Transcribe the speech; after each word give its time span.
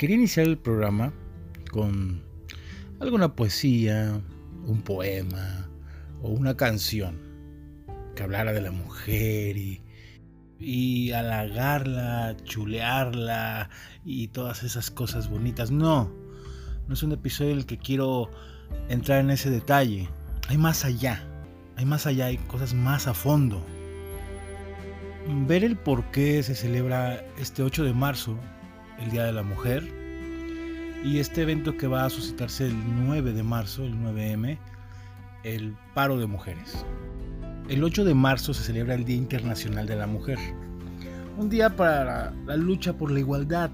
quería 0.00 0.16
iniciar 0.16 0.46
el 0.46 0.56
programa 0.56 1.12
con 1.70 2.22
alguna 3.00 3.36
poesía, 3.36 4.18
un 4.64 4.80
poema 4.80 5.68
o 6.22 6.30
una 6.30 6.56
canción 6.56 7.18
que 8.16 8.22
hablara 8.22 8.54
de 8.54 8.62
la 8.62 8.70
mujer 8.70 9.58
y, 9.58 9.82
y 10.58 11.12
halagarla, 11.12 12.34
chulearla 12.44 13.68
y 14.02 14.28
todas 14.28 14.62
esas 14.62 14.90
cosas 14.90 15.28
bonitas. 15.28 15.70
No, 15.70 16.10
no 16.88 16.94
es 16.94 17.02
un 17.02 17.12
episodio 17.12 17.50
en 17.50 17.58
el 17.58 17.66
que 17.66 17.76
quiero 17.76 18.30
entrar 18.88 19.20
en 19.20 19.28
ese 19.28 19.50
detalle. 19.50 20.08
Hay 20.48 20.56
más 20.56 20.86
allá, 20.86 21.28
hay 21.76 21.84
más 21.84 22.06
allá, 22.06 22.24
hay 22.24 22.38
cosas 22.38 22.72
más 22.72 23.06
a 23.06 23.12
fondo. 23.12 23.62
Ver 25.46 25.62
el 25.62 25.76
por 25.76 26.10
qué 26.10 26.42
se 26.42 26.54
celebra 26.54 27.22
este 27.36 27.62
8 27.62 27.84
de 27.84 27.92
marzo, 27.92 28.38
el 29.00 29.10
Día 29.10 29.24
de 29.24 29.32
la 29.32 29.42
Mujer, 29.42 29.88
y 31.02 31.18
este 31.18 31.42
evento 31.42 31.76
que 31.76 31.86
va 31.86 32.04
a 32.04 32.10
suscitarse 32.10 32.66
el 32.66 32.76
9 33.06 33.32
de 33.32 33.42
marzo, 33.42 33.84
el 33.84 33.94
9M, 33.94 34.58
el 35.44 35.76
paro 35.94 36.18
de 36.18 36.26
mujeres. 36.26 36.84
El 37.68 37.82
8 37.84 38.04
de 38.04 38.14
marzo 38.14 38.52
se 38.52 38.64
celebra 38.64 38.94
el 38.94 39.04
Día 39.04 39.16
Internacional 39.16 39.86
de 39.86 39.96
la 39.96 40.06
Mujer, 40.06 40.38
un 41.38 41.48
día 41.48 41.74
para 41.74 42.32
la 42.44 42.56
lucha 42.56 42.92
por 42.92 43.10
la 43.10 43.20
igualdad, 43.20 43.70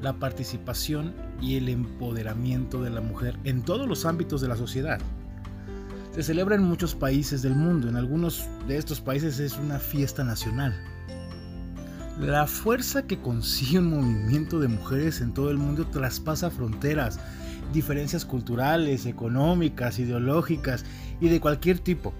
la 0.00 0.12
participación 0.12 1.14
y 1.40 1.56
el 1.56 1.68
empoderamiento 1.68 2.82
de 2.82 2.90
la 2.90 3.00
mujer 3.00 3.38
en 3.44 3.62
todos 3.62 3.88
los 3.88 4.04
ámbitos 4.06 4.40
de 4.40 4.48
la 4.48 4.56
sociedad. 4.56 5.00
Se 6.12 6.22
celebra 6.22 6.54
en 6.54 6.62
muchos 6.62 6.94
países 6.94 7.42
del 7.42 7.56
mundo, 7.56 7.88
en 7.88 7.96
algunos 7.96 8.46
de 8.68 8.76
estos 8.76 9.00
países 9.00 9.40
es 9.40 9.56
una 9.56 9.78
fiesta 9.78 10.22
nacional. 10.22 10.78
La 12.20 12.46
fuerza 12.46 13.06
que 13.06 13.20
consigue 13.20 13.78
un 13.78 13.90
movimiento 13.90 14.60
de 14.60 14.68
mujeres 14.68 15.22
en 15.22 15.32
todo 15.32 15.50
el 15.50 15.56
mundo 15.56 15.86
traspasa 15.86 16.50
fronteras, 16.50 17.18
diferencias 17.72 18.26
culturales, 18.26 19.06
económicas, 19.06 19.98
ideológicas 19.98 20.84
y 21.20 21.28
de 21.28 21.40
cualquier 21.40 21.78
tipo. 21.78 22.12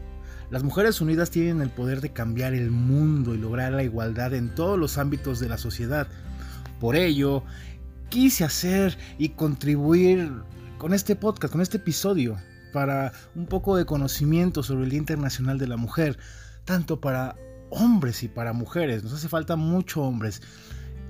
Las 0.51 0.63
mujeres 0.63 1.01
unidas 1.01 1.31
tienen 1.31 1.61
el 1.61 1.71
poder 1.71 2.01
de 2.01 2.13
cambiar 2.13 2.55
el 2.55 2.71
mundo 2.71 3.35
y 3.35 3.39
lograr 3.39 3.73
la 3.73 3.85
igualdad 3.85 4.35
en 4.35 4.55
todos 4.55 4.79
los 4.79 4.97
ámbitos 4.97 5.41
de 5.41 5.49
la 5.49 5.59
sociedad. 5.59 6.09
Por 6.81 6.97
ello, 6.97 7.45
quise 8.09 8.45
hacer 8.45 8.97
y 9.19 9.31
contribuir 9.31 10.33
con 10.79 10.95
este 10.95 11.17
podcast, 11.17 11.53
con 11.53 11.61
este 11.61 11.77
episodio, 11.77 12.39
para 12.73 13.13
un 13.35 13.47
poco 13.47 13.77
de 13.77 13.85
conocimiento 13.85 14.63
sobre 14.63 14.85
el 14.85 14.91
Día 14.91 14.99
Internacional 14.99 15.59
de 15.59 15.69
la 15.69 15.77
Mujer, 15.77 16.19
tanto 16.65 17.01
para 17.01 17.37
hombres 17.73 18.23
y 18.23 18.29
para 18.29 18.53
mujeres. 18.53 19.03
Nos 19.03 19.15
hace 19.15 19.29
falta 19.29 19.57
mucho 19.57 20.03
hombres. 20.03 20.43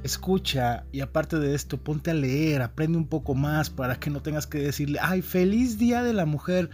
Escucha 0.03 0.85
y 0.91 1.01
aparte 1.01 1.39
de 1.39 1.55
esto, 1.55 1.79
ponte 1.79 2.11
a 2.11 2.15
leer, 2.15 2.63
aprende 2.63 2.99
un 2.99 3.07
poco 3.07 3.35
más 3.35 3.71
para 3.71 3.97
que 3.97 4.11
no 4.11 4.21
tengas 4.23 4.47
que 4.47 4.59
decirle, 4.59 4.99
ay, 5.01 5.23
feliz 5.23 5.79
día 5.79 6.03
de 6.03 6.13
la 6.13 6.27
mujer. 6.27 6.71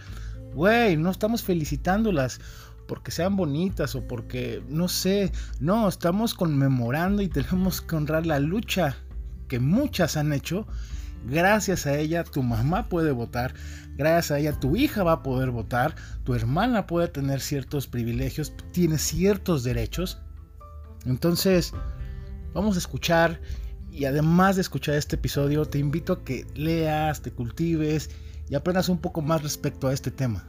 Güey, 0.55 0.97
no 0.97 1.11
estamos 1.11 1.43
felicitándolas 1.43 2.39
porque 2.87 3.11
sean 3.11 3.35
bonitas 3.35 3.93
o 3.93 4.07
porque, 4.07 4.63
no 4.67 4.87
sé, 4.87 5.31
no, 5.59 5.87
estamos 5.87 6.33
conmemorando 6.33 7.21
y 7.21 7.27
tenemos 7.27 7.81
que 7.81 7.95
honrar 7.95 8.25
la 8.25 8.39
lucha 8.39 8.97
que 9.47 9.59
muchas 9.59 10.17
han 10.17 10.33
hecho. 10.33 10.65
Gracias 11.25 11.85
a 11.85 11.97
ella 11.97 12.23
tu 12.23 12.41
mamá 12.41 12.85
puede 12.85 13.11
votar, 13.11 13.53
gracias 13.99 14.31
a 14.31 14.39
ella 14.39 14.57
tu 14.57 14.77
hija 14.77 15.03
va 15.03 15.11
a 15.11 15.23
poder 15.23 15.51
votar, 15.51 15.93
tu 16.23 16.33
hermana 16.33 16.87
puede 16.87 17.09
tener 17.09 17.41
ciertos 17.41 17.85
privilegios, 17.85 18.53
tiene 18.71 18.97
ciertos 18.97 19.65
derechos. 19.65 20.19
Entonces, 21.05 21.73
vamos 22.53 22.77
a 22.77 22.79
escuchar 22.79 23.41
y 23.91 24.05
además 24.05 24.55
de 24.55 24.61
escuchar 24.61 24.95
este 24.95 25.17
episodio, 25.17 25.65
te 25.65 25.79
invito 25.79 26.13
a 26.13 26.23
que 26.23 26.47
leas, 26.55 27.21
te 27.21 27.31
cultives 27.31 28.09
y 28.49 28.55
aprendas 28.55 28.87
un 28.87 28.99
poco 28.99 29.21
más 29.21 29.43
respecto 29.43 29.89
a 29.89 29.93
este 29.93 30.11
tema. 30.11 30.47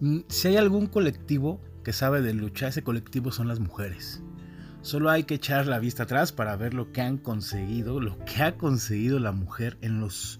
Mm, 0.00 0.20
si 0.28 0.48
hay 0.48 0.58
algún 0.58 0.86
colectivo 0.86 1.58
que 1.82 1.94
sabe 1.94 2.20
de 2.20 2.34
lucha, 2.34 2.68
ese 2.68 2.82
colectivo 2.82 3.32
son 3.32 3.48
las 3.48 3.60
mujeres. 3.60 4.22
Solo 4.82 5.08
hay 5.08 5.24
que 5.24 5.36
echar 5.36 5.66
la 5.66 5.78
vista 5.78 6.02
atrás 6.02 6.32
para 6.32 6.54
ver 6.56 6.74
lo 6.74 6.92
que 6.92 7.00
han 7.00 7.16
conseguido, 7.16 7.98
lo 7.98 8.18
que 8.26 8.42
ha 8.42 8.56
conseguido 8.58 9.18
la 9.20 9.32
mujer 9.32 9.78
en 9.80 10.00
los 10.00 10.38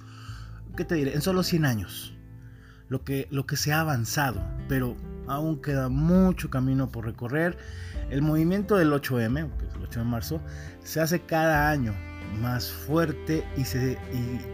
¿qué 0.76 0.84
te 0.84 0.94
diré? 0.94 1.14
En 1.14 1.22
solo 1.22 1.42
100 1.42 1.64
años. 1.64 2.16
Lo 2.88 3.04
que, 3.04 3.26
lo 3.30 3.46
que 3.46 3.56
se 3.56 3.72
ha 3.72 3.80
avanzado, 3.80 4.42
pero 4.68 4.96
aún 5.26 5.62
queda 5.62 5.88
mucho 5.88 6.50
camino 6.50 6.90
por 6.90 7.06
recorrer. 7.06 7.56
El 8.10 8.20
movimiento 8.20 8.76
del 8.76 8.92
8M, 8.92 9.56
que 9.56 9.66
es 9.66 9.74
el 9.74 9.82
8 9.82 10.00
de 10.00 10.06
marzo, 10.06 10.40
se 10.82 11.00
hace 11.00 11.20
cada 11.20 11.70
año 11.70 11.94
más 12.40 12.70
fuerte 12.70 13.44
y, 13.56 13.62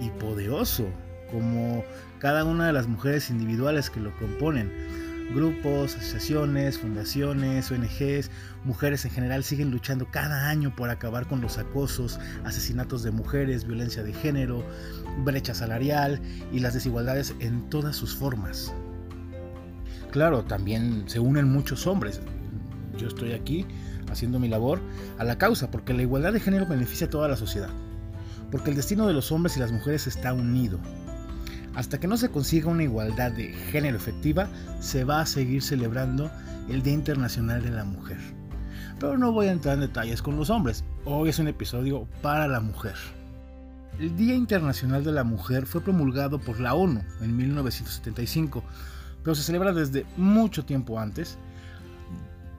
y 0.05 0.11
poderoso, 0.21 0.89
como 1.33 1.84
cada 2.21 2.45
una 2.45 2.67
de 2.67 2.73
las 2.73 2.87
mujeres 2.87 3.31
individuales 3.31 3.91
que 3.91 4.01
lo 4.01 4.17
componen 4.19 5.08
Grupos, 5.34 5.94
asociaciones, 5.94 6.78
fundaciones, 6.78 7.71
ONGs, 7.71 8.31
mujeres 8.65 9.05
en 9.05 9.11
general 9.11 9.44
siguen 9.44 9.71
luchando 9.71 10.06
cada 10.11 10.49
año 10.49 10.75
por 10.75 10.89
acabar 10.89 11.27
con 11.27 11.43
los 11.43 11.59
acosos, 11.59 12.19
asesinatos 12.44 13.03
de 13.03 13.11
mujeres, 13.11 13.66
violencia 13.66 14.03
de 14.03 14.15
género, 14.15 14.65
brecha 15.25 15.55
salarial 15.55 16.21
y 16.50 16.61
las 16.61 16.72
desigualdades 16.72 17.34
en 17.41 17.69
todas 17.69 17.94
sus 17.94 18.16
formas. 18.16 18.72
Claro, 20.11 20.44
también 20.44 21.05
se 21.06 21.21
unen 21.21 21.50
muchos 21.50 21.87
hombres. 21.87 22.22
Yo 22.97 23.09
estoy 23.09 23.33
aquí 23.33 23.66
haciendo 24.10 24.39
mi 24.39 24.49
labor 24.49 24.81
a 25.19 25.25
la 25.25 25.37
causa 25.37 25.71
porque 25.71 25.93
la 25.93 26.03
igualdad 26.03 26.33
de 26.33 26.41
género 26.41 26.66
beneficia 26.66 27.06
a 27.06 27.10
toda 27.10 27.28
la 27.28 27.37
sociedad. 27.37 27.69
Porque 28.50 28.71
el 28.71 28.77
destino 28.77 29.06
de 29.06 29.12
los 29.12 29.31
hombres 29.31 29.59
y 29.59 29.60
las 29.60 29.72
mujeres 29.72 30.06
está 30.06 30.33
unido 30.33 30.81
hasta 31.78 32.00
que 32.00 32.09
no 32.09 32.16
se 32.16 32.28
consiga 32.28 32.72
una 32.72 32.83
igualdad 32.83 33.31
de 33.31 33.53
género 33.53 33.97
efectiva, 33.97 34.49
se 34.81 35.05
va 35.05 35.21
a 35.21 35.27
seguir 35.27 35.62
celebrando 35.62 36.28
el 36.69 36.83
Día 36.83 36.93
Internacional 36.93 37.62
de 37.62 37.71
la 37.71 37.84
Mujer. 37.84 38.19
Pero 38.99 39.16
no 39.16 39.31
voy 39.31 39.47
a 39.47 39.53
entrar 39.53 39.75
en 39.75 39.83
detalles 39.83 40.21
con 40.21 40.34
los 40.34 40.50
hombres, 40.50 40.83
hoy 41.05 41.28
es 41.28 41.39
un 41.39 41.47
episodio 41.47 42.09
para 42.21 42.49
la 42.49 42.59
mujer. 42.59 42.97
El 44.00 44.16
Día 44.16 44.34
Internacional 44.34 45.05
de 45.05 45.12
la 45.12 45.22
Mujer 45.22 45.66
fue 45.66 45.81
promulgado 45.81 46.41
por 46.41 46.59
la 46.59 46.75
ONU 46.75 47.00
en 47.21 47.37
1975, 47.37 48.65
pero 49.22 49.37
se 49.37 49.45
celebra 49.45 49.72
desde 49.72 50.05
mucho 50.16 50.65
tiempo 50.65 50.99
antes 50.99 51.39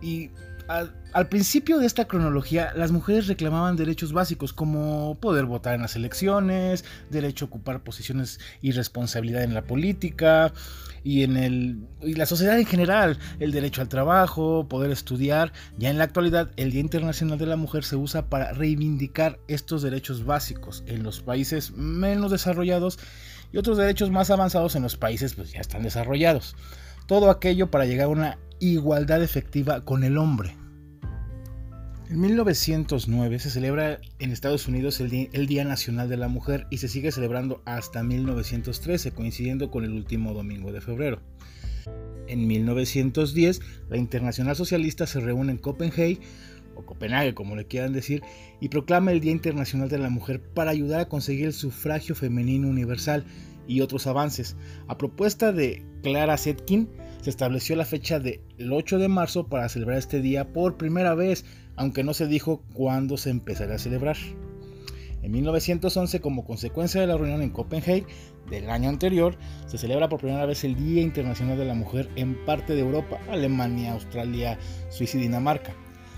y 0.01 0.29
al, 0.69 1.29
principio 1.29 1.79
de 1.79 1.87
esta 1.87 2.05
cronología, 2.05 2.71
las 2.75 2.91
mujeres 2.91 3.25
reclamaban 3.25 3.75
derechos 3.75 4.13
básicos 4.13 4.53
como 4.53 5.17
poder 5.19 5.45
votar 5.45 5.73
en 5.73 5.81
las 5.81 5.95
elecciones, 5.95 6.85
derecho 7.09 7.45
a 7.45 7.47
ocupar 7.47 7.83
posiciones 7.83 8.39
y 8.61 8.71
responsabilidad 8.71 9.41
en 9.41 9.55
la 9.55 9.63
política 9.63 10.53
y 11.03 11.23
en 11.23 11.37
el, 11.37 11.87
la 12.01 12.27
sociedad 12.27 12.59
en 12.59 12.67
general, 12.67 13.17
el 13.39 13.51
derecho 13.51 13.81
al 13.81 13.89
trabajo, 13.89 14.67
poder 14.69 14.91
estudiar. 14.91 15.53
Ya 15.79 15.89
en 15.89 15.97
la 15.97 16.03
actualidad, 16.03 16.51
el 16.55 16.71
Día 16.71 16.81
Internacional 16.81 17.39
de 17.39 17.47
la 17.47 17.55
Mujer 17.55 17.83
se 17.83 17.95
usa 17.95 18.29
para 18.29 18.53
reivindicar 18.53 19.39
estos 19.47 19.81
derechos 19.81 20.23
básicos 20.23 20.83
en 20.85 21.01
los 21.01 21.21
países 21.21 21.71
menos 21.71 22.29
desarrollados 22.29 22.99
y 23.51 23.57
otros 23.57 23.77
derechos 23.77 24.11
más 24.11 24.29
avanzados 24.29 24.75
en 24.75 24.83
los 24.83 24.97
países 24.97 25.33
pues 25.33 25.51
ya 25.51 25.61
están 25.61 25.81
desarrollados. 25.81 26.55
Todo 27.07 27.31
aquello 27.31 27.71
para 27.71 27.85
llegar 27.85 28.05
a 28.05 28.09
una 28.09 28.37
igualdad 28.59 29.23
efectiva 29.23 29.83
con 29.83 30.03
el 30.03 30.17
hombre. 30.17 30.58
En 32.09 32.21
1909 32.21 33.37
se 33.37 33.51
celebra 33.51 34.01
en 34.17 34.31
Estados 34.31 34.67
Unidos 34.67 34.99
el 34.99 35.47
Día, 35.47 35.63
Nacional 35.63 36.09
de 36.09 36.17
la 36.17 36.27
Mujer 36.27 36.65
y 36.71 36.77
se 36.77 36.87
sigue 36.87 37.11
celebrando 37.11 37.61
hasta 37.65 38.01
1913, 38.01 39.11
coincidiendo 39.11 39.69
con 39.69 39.85
el 39.85 39.91
último 39.91 40.33
domingo 40.33 40.71
de 40.71 40.81
febrero. 40.81 41.19
En 42.27 42.47
1910, 42.47 43.61
la 43.89 43.97
Internacional 43.97 44.55
Socialista 44.55 45.05
se 45.05 45.19
reúne 45.19 45.51
en 45.51 45.57
Copenhague, 45.59 46.19
o 46.73 46.83
Copenhague 46.83 47.35
como 47.35 47.55
le 47.55 47.67
quieran 47.67 47.93
decir, 47.93 48.23
y 48.59 48.69
proclama 48.69 49.11
el 49.11 49.19
Día 49.19 49.31
Internacional 49.31 49.87
de 49.87 49.99
la 49.99 50.09
Mujer 50.09 50.41
para 50.41 50.71
ayudar 50.71 51.01
a 51.01 51.09
conseguir 51.09 51.45
el 51.45 51.53
sufragio 51.53 52.15
femenino 52.15 52.67
universal 52.69 53.23
y 53.67 53.81
otros 53.81 54.07
avances. 54.07 54.55
A 54.87 54.97
propuesta 54.97 55.51
de 55.51 55.85
Clara 56.01 56.39
Zetkin, 56.39 56.89
se 57.21 57.29
estableció 57.29 57.75
la 57.75 57.85
fecha 57.85 58.19
del 58.19 58.41
8 58.71 58.97
de 58.97 59.09
marzo 59.09 59.47
para 59.47 59.69
celebrar 59.69 59.99
este 59.99 60.21
día 60.21 60.53
por 60.53 60.77
primera 60.77 61.13
vez, 61.13 61.45
aunque 61.79 62.03
no 62.03 62.13
se 62.13 62.27
dijo 62.27 62.61
cuándo 62.73 63.15
se 63.15 63.29
empezaría 63.29 63.75
a 63.75 63.79
celebrar. 63.79 64.17
En 65.23 65.31
1911, 65.31 66.19
como 66.19 66.43
consecuencia 66.43 66.99
de 66.99 67.07
la 67.07 67.15
reunión 67.15 67.41
en 67.41 67.51
Copenhague 67.51 68.05
del 68.49 68.69
año 68.69 68.89
anterior, 68.89 69.37
se 69.65 69.77
celebra 69.77 70.09
por 70.09 70.19
primera 70.19 70.45
vez 70.45 70.65
el 70.65 70.75
Día 70.75 71.01
Internacional 71.01 71.57
de 71.57 71.63
la 71.63 71.73
Mujer 71.75 72.09
en 72.17 72.45
parte 72.45 72.75
de 72.75 72.81
Europa, 72.81 73.17
Alemania, 73.29 73.93
Australia, 73.93 74.59
Suiza 74.89 75.17
y 75.17 75.21
Dinamarca. 75.21 75.73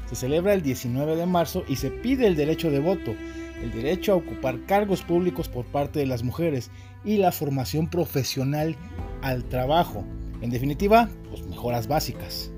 Se 0.09 0.15
celebra 0.15 0.53
el 0.53 0.63
19 0.63 1.15
de 1.15 1.27
marzo 1.27 1.63
y 1.67 1.75
se 1.75 1.91
pide 1.91 2.25
el 2.25 2.35
derecho 2.35 2.71
de 2.71 2.79
voto, 2.79 3.13
el 3.61 3.71
derecho 3.71 4.13
a 4.13 4.15
ocupar 4.15 4.65
cargos 4.65 5.03
públicos 5.03 5.47
por 5.47 5.65
parte 5.65 5.99
de 5.99 6.07
las 6.07 6.23
mujeres 6.23 6.71
y 7.05 7.17
la 7.17 7.31
formación 7.31 7.87
profesional 7.87 8.75
al 9.21 9.43
trabajo, 9.43 10.03
en 10.41 10.49
definitiva, 10.49 11.07
pues 11.29 11.45
mejoras 11.45 11.87
básicas. 11.87 12.51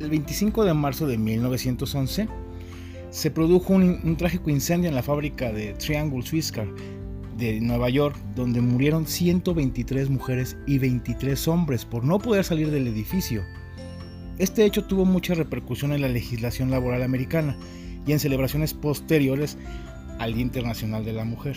El 0.00 0.10
25 0.10 0.64
de 0.64 0.74
marzo 0.74 1.08
de 1.08 1.18
1911, 1.18 2.28
se 3.10 3.30
produjo 3.30 3.72
un, 3.72 4.16
trágico 4.16 4.48
incendio 4.48 4.88
en 4.88 4.94
la 4.94 5.02
fábrica 5.02 5.52
de 5.52 5.72
Triangle 5.74 6.22
Swisscar 6.22 6.68
de 7.36 7.60
Nueva 7.60 7.88
York, 7.88 8.16
donde 8.36 8.60
murieron 8.60 9.06
123 9.06 10.08
mujeres 10.08 10.56
y 10.66 10.78
23 10.78 11.48
hombres 11.48 11.84
por 11.84 12.04
no 12.04 12.20
poder 12.20 12.44
salir 12.44 12.70
del 12.70 12.86
edificio. 12.86 13.42
Este 14.38 14.64
hecho 14.64 14.84
tuvo 14.84 15.04
mucha 15.04 15.34
repercusión 15.34 15.92
en 15.92 16.02
la 16.02 16.08
legislación 16.08 16.70
laboral 16.70 17.02
americana 17.02 17.56
y 18.06 18.12
en 18.12 18.20
celebraciones 18.20 18.74
posteriores 18.74 19.58
al 20.20 20.34
Día 20.34 20.42
Internacional 20.42 21.04
de 21.04 21.12
la 21.12 21.24
Mujer. 21.24 21.56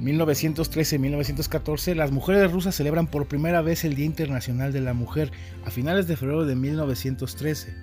En 0.00 0.04
1913 0.04 0.96
y 0.96 0.98
1914, 0.98 1.94
las 1.94 2.10
mujeres 2.10 2.50
rusas 2.50 2.74
celebran 2.74 3.06
por 3.06 3.28
primera 3.28 3.60
vez 3.60 3.84
el 3.84 3.96
Día 3.96 4.06
Internacional 4.06 4.72
de 4.72 4.80
la 4.80 4.94
Mujer 4.94 5.30
a 5.66 5.70
finales 5.70 6.06
de 6.06 6.16
febrero 6.16 6.46
de 6.46 6.56
1913 6.56 7.74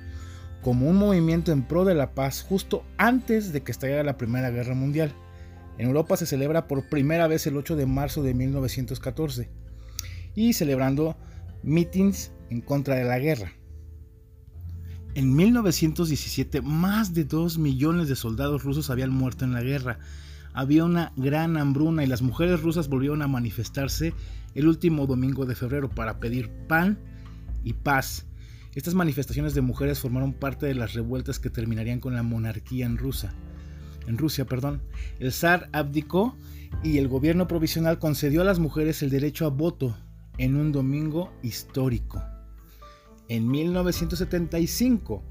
como 0.64 0.90
un 0.90 0.96
movimiento 0.96 1.52
en 1.52 1.62
pro 1.62 1.86
de 1.86 1.94
la 1.94 2.16
paz 2.16 2.42
justo 2.42 2.84
antes 2.98 3.54
de 3.54 3.62
que 3.62 3.72
estallara 3.72 4.02
la 4.02 4.18
Primera 4.18 4.50
Guerra 4.50 4.74
Mundial. 4.74 5.14
En 5.78 5.90
Europa 5.90 6.18
se 6.18 6.26
celebra 6.26 6.68
por 6.68 6.90
primera 6.90 7.28
vez 7.28 7.46
el 7.46 7.56
8 7.56 7.76
de 7.76 7.86
marzo 7.86 8.24
de 8.24 8.34
1914 8.34 9.52
y 10.34 10.54
celebrando 10.54 11.18
mítines 11.62 12.32
en 12.50 12.62
contra 12.62 12.96
de 12.96 13.04
la 13.04 13.20
guerra. 13.20 13.52
En 15.14 15.36
1917 15.36 16.64
más 16.64 17.14
de 17.14 17.26
2 17.26 17.60
millones 17.60 18.08
de 18.08 18.16
soldados 18.16 18.64
rusos 18.64 18.90
habían 18.90 19.12
muerto 19.12 19.46
en 19.46 19.54
la 19.54 19.62
guerra. 19.62 20.00
Había 20.58 20.84
una 20.84 21.14
gran 21.16 21.56
hambruna 21.56 22.04
y 22.04 22.08
las 22.08 22.22
mujeres 22.22 22.62
rusas 22.62 22.90
volvieron 22.90 23.22
a 23.22 23.28
manifestarse 23.28 24.14
el 24.56 24.68
último 24.68 25.06
domingo 25.06 25.46
de 25.46 25.56
febrero 25.56 25.90
para 25.90 26.20
pedir 26.20 26.50
pan 26.68 26.98
y 27.64 27.74
paz 27.74 28.28
estas 28.78 28.94
manifestaciones 28.94 29.56
de 29.56 29.62
mujeres 29.62 30.00
formaron 30.00 30.34
parte 30.34 30.68
de 30.68 30.76
las 30.76 30.94
revueltas 30.94 31.40
que 31.40 31.50
terminarían 31.50 32.00
con 32.00 32.14
la 32.14 32.22
monarquía 32.22 32.86
en 32.86 33.00
Rusia. 33.00 33.34
En 34.06 34.20
Rusia, 34.20 34.46
perdón. 34.46 34.84
El 35.18 35.32
zar 35.32 35.68
abdicó 35.74 36.38
y 36.84 37.00
el 37.00 37.08
gobierno 37.08 37.48
provisional 37.48 37.98
concedió 37.98 38.42
a 38.42 38.46
las 38.46 38.60
mujeres 38.60 39.02
el 39.02 39.10
derecho 39.10 39.48
a 39.48 39.50
voto 39.50 39.98
en 40.38 40.56
un 40.56 40.72
domingo 40.72 41.34
histórico. 41.42 42.22
En 43.30 43.50
1975, 43.50 45.24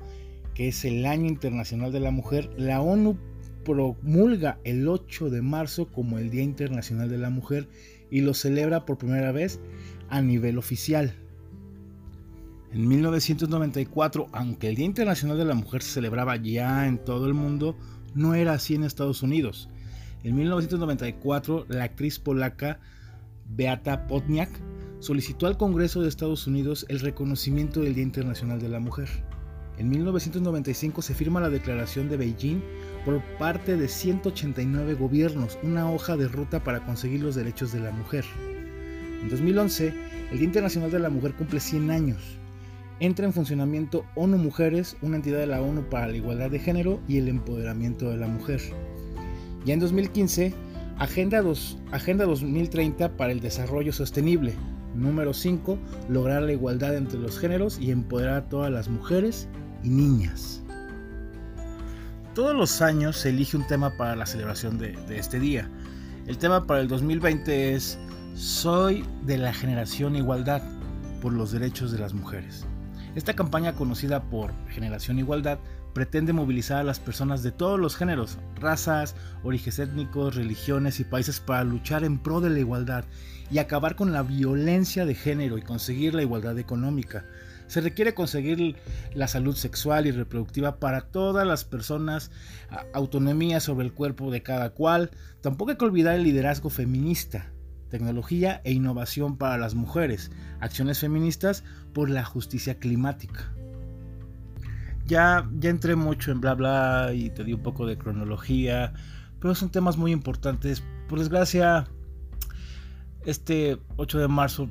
que 0.53 0.67
es 0.67 0.85
el 0.85 1.07
Año 1.07 1.27
Internacional 1.27 1.93
de 1.93 2.01
la 2.01 2.11
Mujer, 2.11 2.51
la 2.59 2.81
ONU 2.81 3.17
promulga 3.67 4.61
el 4.63 4.87
8 4.87 5.29
de 5.29 5.43
marzo 5.43 5.89
como 5.89 6.19
el 6.19 6.31
Día 6.31 6.45
Internacional 6.45 7.11
de 7.11 7.19
la 7.19 7.31
Mujer 7.31 7.69
y 8.13 8.21
lo 8.21 8.33
celebra 8.33 8.87
por 8.87 8.97
primera 8.97 9.33
vez 9.33 9.59
a 10.09 10.23
nivel 10.23 10.57
oficial. 10.57 11.17
En 12.73 12.87
1994, 12.87 14.29
aunque 14.31 14.69
el 14.69 14.77
Día 14.77 14.87
Internacional 14.87 15.37
de 15.37 15.45
la 15.47 15.55
Mujer 15.55 15.83
se 15.83 15.95
celebraba 15.95 16.37
ya 16.37 16.87
en 16.87 16.99
todo 16.99 17.27
el 17.27 17.35
mundo, 17.35 17.77
no 18.15 18.35
era 18.35 18.53
así 18.53 18.77
en 18.77 18.85
Estados 18.85 19.25
Unidos. 19.25 19.69
En 20.23 20.37
1994, 20.37 21.67
la 21.69 21.85
actriz 21.85 22.21
polaca 22.21 22.79
Beata 23.49 24.07
Potniak 24.07 24.51
solicitó 25.01 25.49
al 25.49 25.57
Congreso 25.57 26.03
de 26.03 26.09
Estados 26.09 26.47
Unidos 26.47 26.87
el 26.89 27.01
reconocimiento 27.01 27.81
del 27.81 27.95
Día 27.95 28.05
Internacional 28.05 28.61
de 28.61 28.69
la 28.69 28.79
Mujer. 28.79 29.09
En 29.79 29.89
1995 29.89 31.03
se 31.03 31.15
firma 31.15 31.41
la 31.41 31.51
Declaración 31.51 32.09
de 32.09 32.17
Beijing 32.17 32.63
por 33.05 33.23
parte 33.39 33.77
de 33.77 33.89
189 33.89 34.95
gobiernos, 34.95 35.59
una 35.63 35.91
hoja 35.91 36.17
de 36.17 36.29
ruta 36.29 36.65
para 36.65 36.85
conseguir 36.85 37.23
los 37.23 37.35
derechos 37.35 37.73
de 37.73 37.81
la 37.81 37.91
mujer. 37.91 38.25
En 39.23 39.29
2011, 39.29 39.95
el 40.33 40.39
Día 40.39 40.47
Internacional 40.47 40.91
de 40.91 40.99
la 40.99 41.11
Mujer 41.11 41.35
cumple 41.35 41.61
100 41.61 41.91
años 41.91 42.39
entra 43.01 43.27
en 43.27 43.33
funcionamiento 43.33 44.05
ONU 44.15 44.39
Mujeres, 44.39 44.97
una 45.03 45.17
entidad 45.17 45.39
de 45.39 45.47
la 45.47 45.61
ONU 45.61 45.83
para 45.91 46.09
la 46.09 46.17
igualdad 46.17 46.51
de 46.51 46.59
género 46.59 47.01
y 47.07 47.19
el 47.19 47.29
empoderamiento 47.29 48.11
de 48.11 48.17
la 48.17 48.27
mujer. 48.27 48.61
Ya 49.65 49.75
en 49.75 49.81
2015, 49.81 50.55
Agenda, 50.99 51.43
2, 51.43 51.79
Agenda 51.93 52.25
2030 52.25 53.17
para 53.17 53.33
el 53.33 53.41
Desarrollo 53.41 53.93
Sostenible. 53.93 54.55
Número 54.95 55.35
5, 55.35 55.79
lograr 56.09 56.43
la 56.43 56.53
igualdad 56.53 56.97
entre 56.97 57.19
los 57.19 57.39
géneros 57.39 57.79
y 57.79 57.91
empoderar 57.91 58.35
a 58.35 58.49
todas 58.49 58.73
las 58.73 58.89
mujeres 58.89 59.47
y 59.83 59.89
niñas. 59.89 60.63
Todos 62.35 62.55
los 62.55 62.83
años 62.83 63.17
se 63.17 63.31
elige 63.31 63.57
un 63.57 63.67
tema 63.67 63.97
para 63.97 64.15
la 64.15 64.27
celebración 64.27 64.79
de, 64.79 64.95
este 65.09 65.41
día. 65.41 65.71
El 66.27 66.37
tema 66.39 66.67
para 66.67 66.81
el 66.81 66.89
2020 66.89 67.75
es 67.75 67.99
Soy 68.35 69.05
de 69.23 69.39
la 69.39 69.55
generación 69.55 70.17
igualdad 70.17 70.63
por 71.23 71.33
los 71.33 71.53
derechos 71.53 71.93
de 71.93 71.99
las 71.99 72.13
mujeres. 72.13 72.67
Esta 73.15 73.35
campaña 73.35 73.73
conocida 73.73 74.23
por 74.25 74.53
Generación 74.69 75.19
Igualdad 75.19 75.59
pretende 75.95 76.35
movilizar 76.35 76.77
a 76.77 76.85
las 76.85 77.01
personas 77.01 77.43
de 77.43 77.53
todos 77.53 77.81
los 77.81 77.97
géneros, 77.97 78.37
razas, 78.61 79.17
orígenes 79.43 79.79
étnicos, 79.79 80.35
religiones 80.35 81.01
y 81.01 81.05
países 81.05 81.41
para 81.41 81.65
luchar 81.65 82.05
en 82.05 82.19
pro 82.19 82.43
de 82.43 82.51
la 82.51 82.59
igualdad 82.59 83.07
y 83.51 83.57
acabar 83.57 83.97
con 83.97 84.13
la 84.13 84.23
violencia 84.23 85.07
de 85.07 85.15
género 85.15 85.57
y 85.57 85.63
conseguir 85.63 86.15
la 86.15 86.21
igualdad 86.21 86.59
económica. 86.59 87.25
Se 87.67 87.81
requiere 87.81 88.15
conseguir 88.15 88.77
la 89.15 89.29
salud 89.29 89.57
sexual 89.57 90.07
y 90.07 90.13
reproductiva 90.13 90.79
para 90.79 91.03
todas 91.03 91.47
las 91.47 91.65
personas, 91.65 92.31
autonomía 92.95 93.61
sobre 93.61 93.87
el 93.87 93.93
cuerpo 93.93 94.31
de 94.31 94.43
cada 94.43 94.71
cual. 94.71 95.11
Tampoco 95.41 95.73
hay 95.73 95.77
que 95.77 95.85
olvidar 95.85 96.15
el 96.15 96.23
liderazgo 96.23 96.71
feminista, 96.71 97.51
tecnología 97.91 98.61
e 98.65 98.73
innovación 98.73 99.37
para 99.37 99.59
las 99.59 99.75
mujeres, 99.75 100.31
acciones 100.61 101.01
feministas 101.01 101.65
por 101.93 102.11
la 102.11 102.25
justicia 102.25 102.79
climática. 102.79 103.53
Ya, 105.07 105.49
ya 105.59 105.71
entré 105.71 105.95
mucho 105.95 106.33
en 106.33 106.41
bla 106.41 106.55
bla 106.55 107.13
y 107.15 107.31
te 107.31 107.45
di 107.45 107.53
un 107.53 107.63
poco 107.63 107.87
de 107.87 107.97
cronología, 107.97 108.93
pero 109.41 109.55
son 109.55 109.71
temas 109.71 109.97
muy 109.97 110.13
importantes. 110.13 110.83
Por 111.09 111.21
desgracia, 111.21 111.87
este 113.25 113.79
8 113.97 114.19
de 114.19 114.29
marzo, 114.29 114.69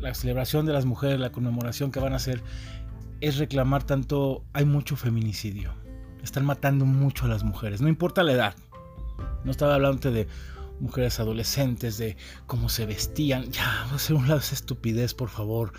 la 0.00 0.14
celebración 0.14 0.66
de 0.66 0.72
las 0.72 0.84
mujeres, 0.84 1.20
la 1.20 1.32
conmemoración 1.32 1.90
que 1.90 2.00
van 2.00 2.12
a 2.12 2.16
hacer, 2.16 2.42
es 3.20 3.38
reclamar 3.38 3.84
tanto, 3.84 4.44
hay 4.52 4.64
mucho 4.64 4.96
feminicidio. 4.96 5.74
Están 6.22 6.44
matando 6.44 6.84
mucho 6.84 7.26
a 7.26 7.28
las 7.28 7.44
mujeres, 7.44 7.80
no 7.80 7.88
importa 7.88 8.22
la 8.22 8.32
edad. 8.32 8.54
No 9.44 9.50
estaba 9.50 9.74
hablando 9.74 10.10
de 10.10 10.28
mujeres 10.80 11.20
adolescentes, 11.20 11.98
de 11.98 12.16
cómo 12.46 12.68
se 12.68 12.86
vestían. 12.86 13.50
Ya, 13.50 13.86
va 13.90 13.96
a 13.96 13.98
ser 13.98 14.16
un 14.16 14.30
estupidez, 14.30 15.14
por 15.14 15.28
favor. 15.28 15.72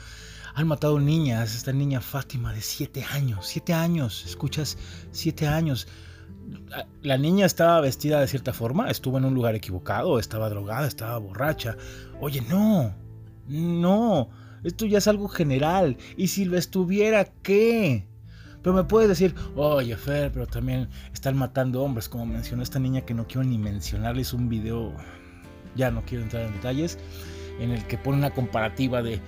Han 0.53 0.67
matado 0.67 0.99
niñas, 0.99 1.55
esta 1.55 1.71
niña 1.71 2.01
Fátima 2.01 2.53
de 2.53 2.61
7 2.61 3.05
años, 3.11 3.47
7 3.47 3.73
años, 3.73 4.25
escuchas, 4.25 4.77
7 5.11 5.47
años. 5.47 5.87
La 7.01 7.17
niña 7.17 7.45
estaba 7.45 7.79
vestida 7.81 8.19
de 8.19 8.27
cierta 8.27 8.51
forma, 8.51 8.89
estuvo 8.89 9.17
en 9.17 9.25
un 9.25 9.33
lugar 9.33 9.55
equivocado, 9.55 10.19
estaba 10.19 10.49
drogada, 10.49 10.87
estaba 10.87 11.17
borracha. 11.17 11.77
Oye, 12.19 12.41
no, 12.41 12.93
no, 13.59 14.29
esto 14.63 14.85
ya 14.85 14.99
es 14.99 15.07
algo 15.07 15.27
general. 15.27 15.97
Y 16.17 16.27
si 16.27 16.45
lo 16.45 16.57
estuviera, 16.57 17.25
¿qué? 17.43 18.07
Pero 18.61 18.75
me 18.75 18.83
puedes 18.83 19.09
decir, 19.09 19.33
oye 19.55 19.95
Fer, 19.97 20.31
pero 20.31 20.45
también 20.45 20.87
están 21.13 21.35
matando 21.35 21.81
hombres, 21.81 22.07
como 22.07 22.25
mencionó 22.25 22.61
esta 22.61 22.79
niña 22.79 23.01
que 23.01 23.13
no 23.13 23.25
quiero 23.27 23.43
ni 23.43 23.57
mencionarles 23.57 24.33
un 24.33 24.49
video, 24.49 24.93
ya 25.75 25.89
no 25.89 26.03
quiero 26.05 26.23
entrar 26.23 26.45
en 26.45 26.53
detalles, 26.53 26.99
en 27.59 27.71
el 27.71 27.83
que 27.87 27.97
pone 27.97 28.19
una 28.19 28.29
comparativa 28.29 29.01
de 29.01 29.19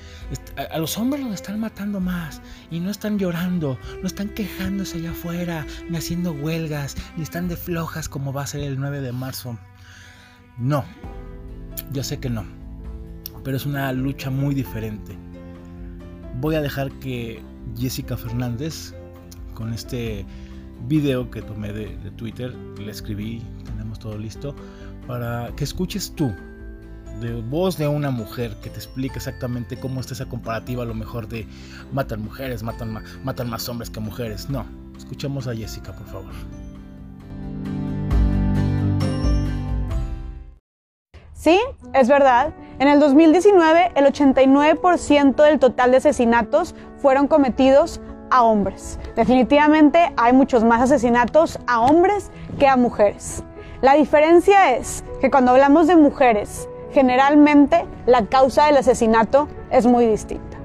a, 0.55 0.77
los 0.77 0.97
hombres 0.97 1.23
los 1.23 1.33
están 1.33 1.59
matando 1.59 1.99
más 1.99 2.41
y 2.69 2.79
no 2.79 2.91
están 2.91 3.17
llorando, 3.17 3.77
no 4.01 4.07
están 4.07 4.29
quejándose 4.29 4.97
allá 4.97 5.11
afuera, 5.11 5.65
ni 5.89 5.97
haciendo 5.97 6.31
huelgas, 6.31 6.95
ni 7.17 7.23
están 7.23 7.47
de 7.47 7.57
flojas 7.57 8.07
como 8.09 8.33
va 8.33 8.43
a 8.43 8.47
ser 8.47 8.61
el 8.61 8.79
9 8.79 9.01
de 9.01 9.11
marzo. 9.11 9.57
No, 10.57 10.85
yo 11.91 12.03
sé 12.03 12.19
que 12.19 12.29
no, 12.29 12.45
pero 13.43 13.57
es 13.57 13.65
una 13.65 13.91
lucha 13.91 14.29
muy 14.29 14.55
diferente. 14.55 15.17
Voy 16.39 16.55
a 16.55 16.61
dejar 16.61 16.91
que 16.99 17.41
Jessica 17.77 18.17
Fernández, 18.17 18.93
con 19.53 19.73
este 19.73 20.25
video 20.87 21.29
que 21.29 21.41
tomé 21.41 21.71
de, 21.71 21.87
Twitter, 22.11 22.53
le 22.53 22.91
escribí, 22.91 23.41
tenemos 23.65 23.99
todo 23.99 24.17
listo, 24.17 24.55
para 25.07 25.53
que 25.55 25.63
escuches 25.63 26.13
tú, 26.15 26.33
de 27.21 27.41
voz 27.41 27.77
de 27.77 27.87
una 27.87 28.09
mujer, 28.09 28.55
que 28.61 28.69
te 28.69 28.77
explique 28.77 29.17
exactamente 29.17 29.77
cómo 29.77 30.01
está 30.01 30.13
esa 30.13 30.25
comparativa, 30.25 30.83
lo 30.83 30.95
mejor 30.95 31.27
de 31.27 31.45
matan 31.91 32.21
mujeres, 32.21 32.63
matan, 32.63 33.03
matan 33.23 33.49
más 33.49 33.69
hombres 33.69 33.89
que 33.89 33.99
mujeres. 33.99 34.49
No, 34.49 34.65
escuchemos 34.97 35.47
a 35.47 35.55
Jessica, 35.55 35.93
por 35.93 36.07
favor. 36.07 36.33
Sí, 41.33 41.59
es 41.93 42.07
verdad. 42.07 42.53
En 42.83 42.89
el 42.89 42.99
2019, 42.99 43.93
el 43.95 44.05
89% 44.07 45.35
del 45.35 45.57
total 45.57 45.91
de 45.91 45.97
asesinatos 45.97 46.75
fueron 46.97 47.29
cometidos 47.29 48.01
a 48.29 48.43
hombres. 48.43 48.99
Definitivamente 49.15 50.11
hay 50.17 50.33
muchos 50.33 50.65
más 50.65 50.81
asesinatos 50.81 51.59
a 51.65 51.79
hombres 51.79 52.29
que 52.59 52.67
a 52.67 52.75
mujeres. 52.75 53.41
La 53.79 53.93
diferencia 53.93 54.75
es 54.75 55.05
que 55.21 55.31
cuando 55.31 55.51
hablamos 55.51 55.87
de 55.87 55.95
mujeres, 55.95 56.67
generalmente 56.91 57.85
la 58.05 58.25
causa 58.25 58.65
del 58.65 58.75
asesinato 58.75 59.47
es 59.71 59.85
muy 59.85 60.05
distinta. 60.05 60.57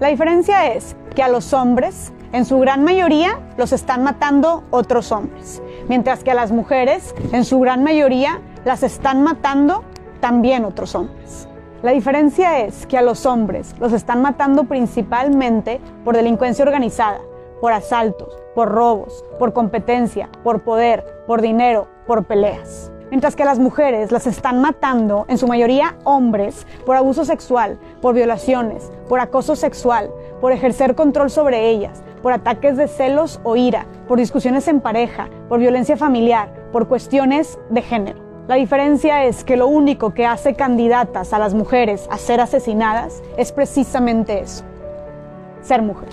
La 0.00 0.08
diferencia 0.08 0.74
es 0.74 0.96
que 1.14 1.22
a 1.22 1.30
los 1.30 1.54
hombres 1.54 2.12
en 2.32 2.44
su 2.44 2.58
gran 2.58 2.84
mayoría 2.84 3.40
los 3.56 3.72
están 3.72 4.02
matando 4.02 4.64
otros 4.68 5.10
hombres, 5.12 5.62
mientras 5.88 6.24
que 6.24 6.32
a 6.32 6.34
las 6.34 6.52
mujeres, 6.52 7.14
en 7.32 7.46
su 7.46 7.58
gran 7.58 7.82
mayoría, 7.82 8.42
las 8.66 8.82
están 8.82 9.22
matando 9.22 9.82
también 10.22 10.64
otros 10.64 10.94
hombres. 10.94 11.48
La 11.82 11.90
diferencia 11.90 12.60
es 12.60 12.86
que 12.86 12.96
a 12.96 13.02
los 13.02 13.26
hombres 13.26 13.74
los 13.80 13.92
están 13.92 14.22
matando 14.22 14.64
principalmente 14.64 15.80
por 16.04 16.16
delincuencia 16.16 16.64
organizada, 16.64 17.18
por 17.60 17.72
asaltos, 17.72 18.38
por 18.54 18.70
robos, 18.70 19.24
por 19.40 19.52
competencia, 19.52 20.30
por 20.44 20.62
poder, 20.62 21.04
por 21.26 21.42
dinero, 21.42 21.88
por 22.06 22.24
peleas. 22.24 22.92
Mientras 23.10 23.34
que 23.34 23.42
a 23.42 23.46
las 23.46 23.58
mujeres 23.58 24.12
las 24.12 24.28
están 24.28 24.60
matando, 24.60 25.26
en 25.28 25.38
su 25.38 25.48
mayoría 25.48 25.96
hombres, 26.04 26.68
por 26.86 26.96
abuso 26.96 27.24
sexual, 27.24 27.80
por 28.00 28.14
violaciones, 28.14 28.92
por 29.08 29.18
acoso 29.18 29.56
sexual, 29.56 30.08
por 30.40 30.52
ejercer 30.52 30.94
control 30.94 31.30
sobre 31.30 31.68
ellas, 31.68 32.04
por 32.22 32.32
ataques 32.32 32.76
de 32.76 32.86
celos 32.86 33.40
o 33.42 33.56
ira, 33.56 33.86
por 34.06 34.18
discusiones 34.18 34.68
en 34.68 34.80
pareja, 34.80 35.28
por 35.48 35.58
violencia 35.58 35.96
familiar, 35.96 36.70
por 36.70 36.86
cuestiones 36.86 37.58
de 37.70 37.82
género. 37.82 38.21
La 38.48 38.56
diferencia 38.56 39.24
es 39.24 39.44
que 39.44 39.56
lo 39.56 39.68
único 39.68 40.14
que 40.14 40.26
hace 40.26 40.54
candidatas 40.54 41.32
a 41.32 41.38
las 41.38 41.54
mujeres 41.54 42.08
a 42.10 42.18
ser 42.18 42.40
asesinadas 42.40 43.22
es 43.36 43.52
precisamente 43.52 44.40
eso, 44.40 44.64
ser 45.60 45.80
mujer. 45.80 46.08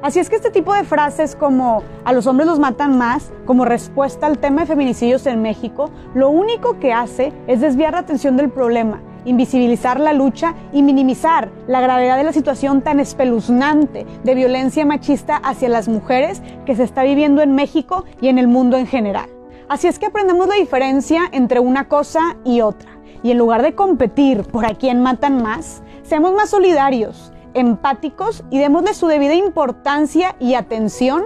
Así 0.00 0.20
es 0.20 0.30
que 0.30 0.36
este 0.36 0.52
tipo 0.52 0.72
de 0.72 0.84
frases 0.84 1.34
como 1.34 1.82
a 2.04 2.12
los 2.12 2.28
hombres 2.28 2.46
los 2.46 2.60
matan 2.60 2.96
más, 2.96 3.32
como 3.46 3.64
respuesta 3.64 4.26
al 4.26 4.38
tema 4.38 4.60
de 4.60 4.68
feminicidios 4.68 5.26
en 5.26 5.42
México, 5.42 5.90
lo 6.14 6.30
único 6.30 6.78
que 6.78 6.92
hace 6.92 7.32
es 7.48 7.60
desviar 7.60 7.94
la 7.94 8.00
atención 8.00 8.36
del 8.36 8.50
problema, 8.50 9.00
invisibilizar 9.24 9.98
la 9.98 10.12
lucha 10.12 10.54
y 10.72 10.82
minimizar 10.82 11.50
la 11.66 11.80
gravedad 11.80 12.16
de 12.16 12.22
la 12.22 12.32
situación 12.32 12.82
tan 12.82 13.00
espeluznante 13.00 14.06
de 14.22 14.34
violencia 14.36 14.86
machista 14.86 15.38
hacia 15.38 15.68
las 15.68 15.88
mujeres 15.88 16.42
que 16.64 16.76
se 16.76 16.84
está 16.84 17.02
viviendo 17.02 17.42
en 17.42 17.56
México 17.56 18.04
y 18.20 18.28
en 18.28 18.38
el 18.38 18.46
mundo 18.46 18.76
en 18.76 18.86
general. 18.86 19.35
Así 19.68 19.88
es 19.88 19.98
que 19.98 20.06
aprendemos 20.06 20.46
la 20.46 20.54
diferencia 20.54 21.22
entre 21.32 21.58
una 21.58 21.88
cosa 21.88 22.36
y 22.44 22.60
otra. 22.60 23.00
Y 23.24 23.32
en 23.32 23.38
lugar 23.38 23.62
de 23.62 23.74
competir 23.74 24.44
por 24.44 24.64
a 24.64 24.74
quién 24.74 25.02
matan 25.02 25.42
más, 25.42 25.82
seamos 26.04 26.34
más 26.34 26.50
solidarios, 26.50 27.32
empáticos 27.52 28.44
y 28.50 28.60
démosle 28.60 28.94
su 28.94 29.08
debida 29.08 29.34
importancia 29.34 30.36
y 30.38 30.54
atención 30.54 31.24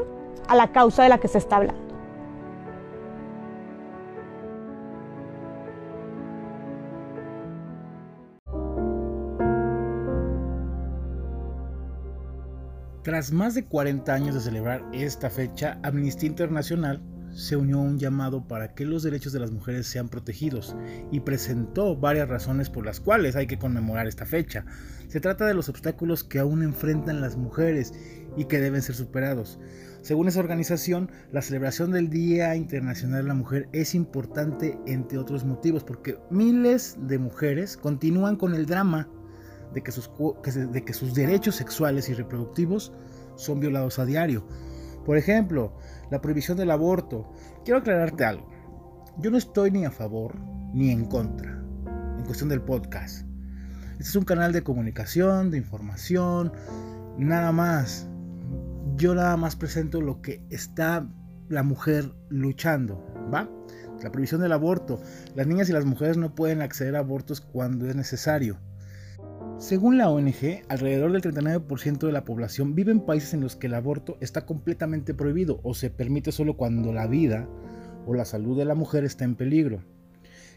a 0.49 0.55
la 0.55 0.73
causa 0.73 1.03
de 1.03 1.11
la 1.11 1.19
que 1.19 1.29
se 1.29 1.37
está 1.37 1.57
hablando. 1.57 1.79
Tras 13.03 13.33
más 13.33 13.55
de 13.55 13.67
40 13.67 14.15
años 14.15 14.35
de 14.35 14.41
celebrar 14.41 14.83
esta 14.93 15.29
fecha, 15.29 15.79
Amnistía 15.83 16.29
Internacional 16.29 17.03
se 17.33 17.57
unió 17.57 17.79
a 17.79 17.83
un 17.83 17.99
llamado 17.99 18.47
para 18.47 18.75
que 18.75 18.85
los 18.85 19.03
derechos 19.03 19.33
de 19.33 19.41
las 19.41 19.51
mujeres 19.51 19.87
sean 19.87 20.09
protegidos 20.09 20.75
y 21.11 21.21
presentó 21.21 21.97
varias 21.97 22.29
razones 22.29 22.71
por 22.71 22.85
las 22.85 23.01
cuales 23.01 23.37
hay 23.37 23.47
que 23.47 23.59
conmemorar 23.59 24.07
esta 24.07 24.27
fecha. 24.27 24.65
Se 25.09 25.21
trata 25.21 25.47
de 25.47 25.55
los 25.55 25.69
obstáculos 25.69 26.25
que 26.25 26.39
aún 26.39 26.63
enfrentan 26.63 27.21
las 27.21 27.37
mujeres 27.37 27.93
y 28.37 28.45
que 28.45 28.61
deben 28.61 28.83
ser 28.83 28.95
superados. 28.95 29.59
Según 30.03 30.29
esa 30.29 30.41
organización, 30.41 31.11
la 31.31 31.43
celebración 31.43 31.91
del 31.91 32.09
Día 32.09 32.57
Internacional 32.57 33.23
de 33.23 33.29
la 33.29 33.35
Mujer 33.35 33.69
es 33.73 33.95
importante 33.95 34.79
entre 34.87 35.19
otros 35.19 35.45
motivos 35.45 35.85
porque 35.85 36.19
miles 36.31 36.97
de 37.03 37.19
mujeres 37.19 37.77
continúan 37.77 38.37
con 38.37 38.55
el 38.55 38.67
drama 38.67 39.09
de 39.75 39.83
que 39.83 39.93
sus, 39.93 40.11
de 40.73 40.85
que 40.85 40.95
sus 40.95 41.15
derechos 41.15 41.57
sexuales 41.57 42.09
y 42.09 42.15
reproductivos 42.15 42.93
son 43.37 43.61
violados 43.61 43.99
a 43.99 44.07
diario. 44.07 44.47
Por 45.05 45.17
ejemplo, 45.17 45.77
la 46.11 46.21
prohibición 46.21 46.57
del 46.57 46.71
aborto. 46.71 47.33
Quiero 47.65 47.79
aclararte 47.79 48.25
algo. 48.25 48.49
Yo 49.19 49.31
no 49.31 49.39
estoy 49.39 49.71
ni 49.71 49.85
a 49.85 49.91
favor 49.91 50.37
ni 50.73 50.91
en 50.91 51.05
contra 51.05 51.61
en 52.19 52.25
cuestión 52.25 52.49
del 52.49 52.63
podcast. 52.63 53.27
Este 53.93 54.05
es 54.05 54.17
un 54.17 54.25
canal 54.25 54.53
de 54.53 54.63
comunicación, 54.63 55.51
de 55.51 55.59
información, 55.59 56.53
nada 57.19 57.53
más. 57.53 58.07
Yo 58.97 59.15
nada 59.15 59.37
más 59.37 59.57
presento 59.57 60.01
lo 60.01 60.23
que 60.23 60.45
está 60.51 61.07
la 61.49 61.63
mujer 61.63 62.13
luchando, 62.29 63.05
¿va? 63.33 63.51
La 64.03 64.11
prohibición 64.11 64.41
del 64.41 64.53
aborto. 64.53 65.01
Las 65.35 65.47
niñas 65.47 65.69
y 65.69 65.73
las 65.73 65.85
mujeres 65.85 66.17
no 66.17 66.35
pueden 66.35 66.63
acceder 66.63 66.97
a 66.97 67.01
abortos 67.01 67.41
cuando 67.41 67.89
es 67.89 67.97
necesario. 67.97 68.59
Según 69.61 69.99
la 69.99 70.09
ONG, 70.09 70.63
alrededor 70.71 71.13
del 71.13 71.21
39% 71.21 71.99
de 71.99 72.13
la 72.13 72.25
población 72.25 72.75
vive 72.75 72.93
en 72.93 73.01
países 73.01 73.35
en 73.35 73.43
los 73.43 73.57
que 73.57 73.67
el 73.67 73.75
aborto 73.75 74.17
está 74.21 74.47
completamente 74.47 75.13
prohibido 75.13 75.61
o 75.63 75.75
se 75.75 75.91
permite 75.91 76.33
solo 76.33 76.57
cuando 76.57 76.95
la 76.95 77.07
vida 77.07 77.47
o 78.07 78.15
la 78.15 78.25
salud 78.25 78.57
de 78.57 78.65
la 78.65 78.75
mujer 78.75 79.05
está 79.05 79.27
en 79.27 79.37
peligro. 79.37 79.85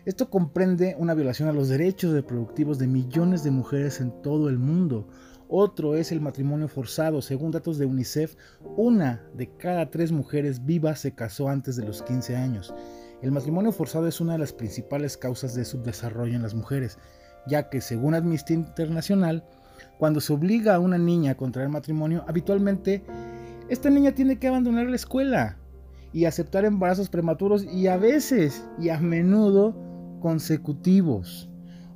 Esto 0.06 0.30
comprende 0.30 0.96
una 0.98 1.16
violación 1.16 1.50
a 1.50 1.52
los 1.52 1.68
derechos 1.68 2.14
reproductivos 2.14 2.80
de 2.80 2.88
millones 2.88 3.44
de 3.44 3.52
mujeres 3.52 4.00
en 4.00 4.22
todo 4.22 4.48
el 4.48 4.58
mundo. 4.58 5.10
Otro 5.50 5.98
es 5.98 6.14
el 6.14 6.22
matrimonio 6.22 6.70
forzado. 6.70 7.22
Según 7.22 7.52
datos 7.52 7.78
de 7.78 7.86
UNICEF, 7.86 8.38
una 8.78 9.22
de 9.36 9.54
cada 9.58 9.92
tres 9.92 10.14
mujeres 10.14 10.64
vivas 10.64 11.02
se 11.02 11.14
casó 11.14 11.50
antes 11.50 11.76
de 11.76 11.84
los 11.84 12.04
15 12.04 12.38
años. 12.38 12.74
El 13.22 13.34
matrimonio 13.34 13.74
forzado 13.74 14.08
es 14.08 14.22
una 14.22 14.34
de 14.34 14.40
las 14.40 14.54
principales 14.54 15.18
causas 15.18 15.56
de 15.56 15.66
subdesarrollo 15.66 16.36
en 16.36 16.42
las 16.42 16.54
mujeres 16.54 16.98
ya 17.48 17.70
que 17.70 17.82
según 17.82 18.16
Amnistía 18.16 18.56
Internacional, 18.56 19.44
cuando 19.98 20.20
se 20.22 20.34
obliga 20.34 20.76
a 20.76 20.80
una 20.80 20.98
niña 20.98 21.32
a 21.32 21.36
contraer 21.36 21.70
matrimonio, 21.70 22.24
habitualmente 22.28 23.04
esta 23.70 23.90
niña 23.90 24.14
tiene 24.14 24.38
que 24.38 24.48
abandonar 24.48 24.88
la 24.88 24.96
escuela 24.96 25.58
y 26.12 26.26
aceptar 26.26 26.66
embarazos 26.66 27.10
prematuros 27.10 27.64
y 27.64 27.88
a 27.88 27.98
veces 27.98 28.66
y 28.80 28.90
a 28.90 29.00
menudo 29.00 29.76
consecutivos. 30.20 31.50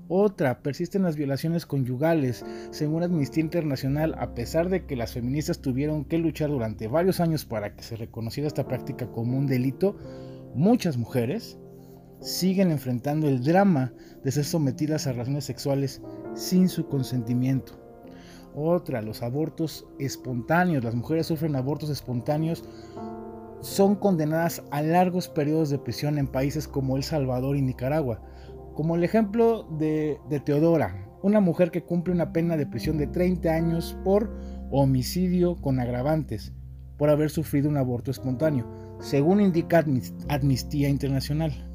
Otra, 0.09 0.61
persisten 0.61 1.03
las 1.03 1.17
violaciones 1.17 1.65
conyugales. 1.65 2.45
Según 2.71 3.03
Amnistía 3.03 3.43
Internacional, 3.43 4.15
a 4.17 4.33
pesar 4.33 4.69
de 4.69 4.85
que 4.85 4.95
las 4.95 5.11
feministas 5.13 5.59
tuvieron 5.59 6.05
que 6.05 6.17
luchar 6.17 6.49
durante 6.49 6.87
varios 6.87 7.19
años 7.19 7.43
para 7.43 7.75
que 7.75 7.83
se 7.83 7.97
reconociera 7.97 8.47
esta 8.47 8.67
práctica 8.67 9.07
como 9.07 9.37
un 9.37 9.47
delito, 9.47 9.97
muchas 10.55 10.95
mujeres 10.97 11.59
siguen 12.19 12.71
enfrentando 12.71 13.27
el 13.27 13.43
drama 13.43 13.93
de 14.23 14.31
ser 14.31 14.45
sometidas 14.45 15.07
a 15.07 15.11
relaciones 15.11 15.45
sexuales 15.45 16.01
sin 16.33 16.69
su 16.69 16.87
consentimiento. 16.87 17.73
Otra, 18.55 19.01
los 19.01 19.21
abortos 19.21 19.85
espontáneos. 19.99 20.83
Las 20.83 20.95
mujeres 20.95 21.27
sufren 21.27 21.55
abortos 21.55 21.89
espontáneos. 21.89 22.63
Son 23.61 23.95
condenadas 23.95 24.63
a 24.71 24.81
largos 24.81 25.27
periodos 25.27 25.69
de 25.69 25.77
prisión 25.77 26.17
en 26.17 26.27
países 26.27 26.67
como 26.67 26.97
El 26.97 27.03
Salvador 27.03 27.55
y 27.55 27.61
Nicaragua. 27.61 28.21
Como 28.73 28.95
el 28.95 29.03
ejemplo 29.03 29.67
de, 29.77 30.17
de 30.29 30.39
Teodora, 30.39 31.07
una 31.21 31.39
mujer 31.39 31.71
que 31.71 31.83
cumple 31.83 32.13
una 32.13 32.31
pena 32.33 32.57
de 32.57 32.65
prisión 32.65 32.97
de 32.97 33.07
30 33.07 33.49
años 33.49 33.97
por 34.03 34.35
homicidio 34.71 35.55
con 35.55 35.79
agravantes, 35.79 36.53
por 36.97 37.09
haber 37.09 37.29
sufrido 37.29 37.69
un 37.69 37.77
aborto 37.77 38.11
espontáneo, 38.11 38.67
según 38.99 39.41
indica 39.41 39.85
Amnistía 40.29 40.89
Internacional. 40.89 41.66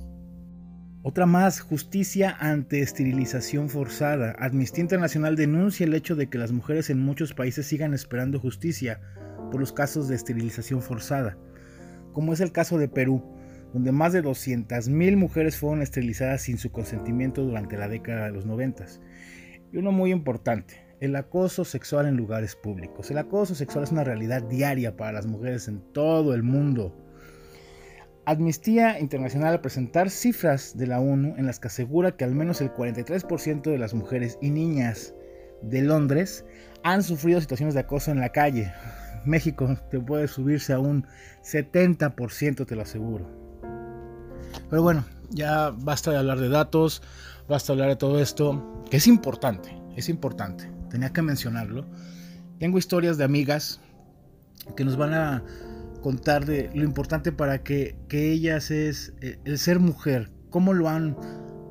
Otra 1.05 1.27
más, 1.27 1.59
justicia 1.59 2.37
ante 2.39 2.81
esterilización 2.81 3.69
forzada. 3.69 4.37
Amnistía 4.39 4.83
Internacional 4.83 5.35
denuncia 5.35 5.85
el 5.85 5.95
hecho 5.95 6.15
de 6.15 6.29
que 6.29 6.39
las 6.39 6.53
mujeres 6.53 6.91
en 6.91 7.01
muchos 7.01 7.35
países 7.35 7.67
sigan 7.67 7.93
esperando 7.93 8.39
justicia 8.39 9.01
por 9.51 9.59
los 9.59 9.73
casos 9.73 10.07
de 10.07 10.15
esterilización 10.15 10.81
forzada, 10.81 11.37
como 12.13 12.33
es 12.33 12.39
el 12.41 12.53
caso 12.53 12.79
de 12.79 12.87
Perú, 12.87 13.21
donde 13.73 13.91
más 13.91 14.13
de 14.13 14.23
200.000 14.23 15.17
mujeres 15.17 15.57
fueron 15.57 15.83
esterilizadas 15.83 16.43
sin 16.43 16.57
su 16.57 16.71
consentimiento 16.71 17.43
durante 17.43 17.77
la 17.77 17.89
década 17.89 18.27
de 18.27 18.33
los 18.33 18.47
90. 18.47 18.87
Y 19.73 19.79
uno 19.79 19.91
muy 19.91 20.13
importante, 20.13 20.87
el 21.01 21.17
acoso 21.17 21.65
sexual 21.65 22.07
en 22.07 22.17
lugares 22.17 22.55
públicos. 22.55 23.11
El 23.11 23.19
acoso 23.19 23.57
sexual 23.57 23.83
es 23.83 23.91
una 23.91 24.05
realidad 24.05 24.45
diaria 24.45 24.97
para 24.97 25.11
las 25.11 25.27
mujeres 25.27 25.67
en 25.67 25.81
todo 25.93 26.33
el 26.33 26.45
mundo. 26.45 26.97
Amnistía 28.25 29.01
Internacional 29.01 29.55
al 29.55 29.61
presentar 29.61 30.09
cifras 30.09 30.77
de 30.77 30.87
la 30.87 31.01
ONU 31.01 31.35
en 31.39 31.47
las 31.47 31.59
que 31.59 31.67
asegura 31.67 32.17
que 32.17 32.23
al 32.23 32.37
menos 32.37 32.61
el 32.61 32.73
43% 32.73 33.63
de 33.63 33.79
las 33.79 33.95
mujeres 33.95 34.39
y 34.41 34.51
niñas 34.51 35.15
de 35.61 35.83
Londres 35.83 36.45
han 36.85 37.03
sufrido 37.03 37.41
situaciones 37.41 37.75
de 37.75 37.81
acoso 37.81 38.13
en 38.13 38.21
la 38.21 38.29
calle. 38.29 38.73
México 39.25 39.77
te 39.91 39.99
puede 39.99 40.29
subirse 40.29 40.73
a 40.73 40.79
un 40.79 41.05
70%, 41.43 42.65
te 42.65 42.77
lo 42.77 42.83
aseguro. 42.83 43.27
Pero 44.71 44.83
bueno, 44.83 45.05
ya 45.31 45.71
basta 45.71 46.13
de 46.13 46.19
hablar 46.19 46.39
de 46.39 46.49
datos, 46.49 47.03
basta 47.49 47.73
de 47.73 47.75
hablar 47.75 47.89
de 47.89 47.97
todo 47.97 48.21
esto, 48.21 48.85
que 48.89 48.99
es 48.99 49.09
importante, 49.09 49.77
es 49.97 50.09
importante, 50.09 50.71
tenía 50.91 51.13
que 51.13 51.23
mencionarlo. 51.23 51.87
Tengo 52.61 52.79
historias 52.79 53.19
de 53.19 53.25
amigas 53.25 53.81
que 54.77 54.85
nos 54.85 54.97
van 54.97 55.15
a 55.15 55.43
contar 56.03 56.45
de 56.45 56.71
lo 56.75 56.85
importante 56.85 57.33
para 57.33 57.63
que, 57.63 57.97
ellas 58.11 58.71
es 58.71 59.15
eh, 59.21 59.39
el 59.45 59.59
ser 59.59 59.79
mujer, 59.79 60.31
cómo 60.51 60.75
lo 60.75 60.89
han 60.89 61.17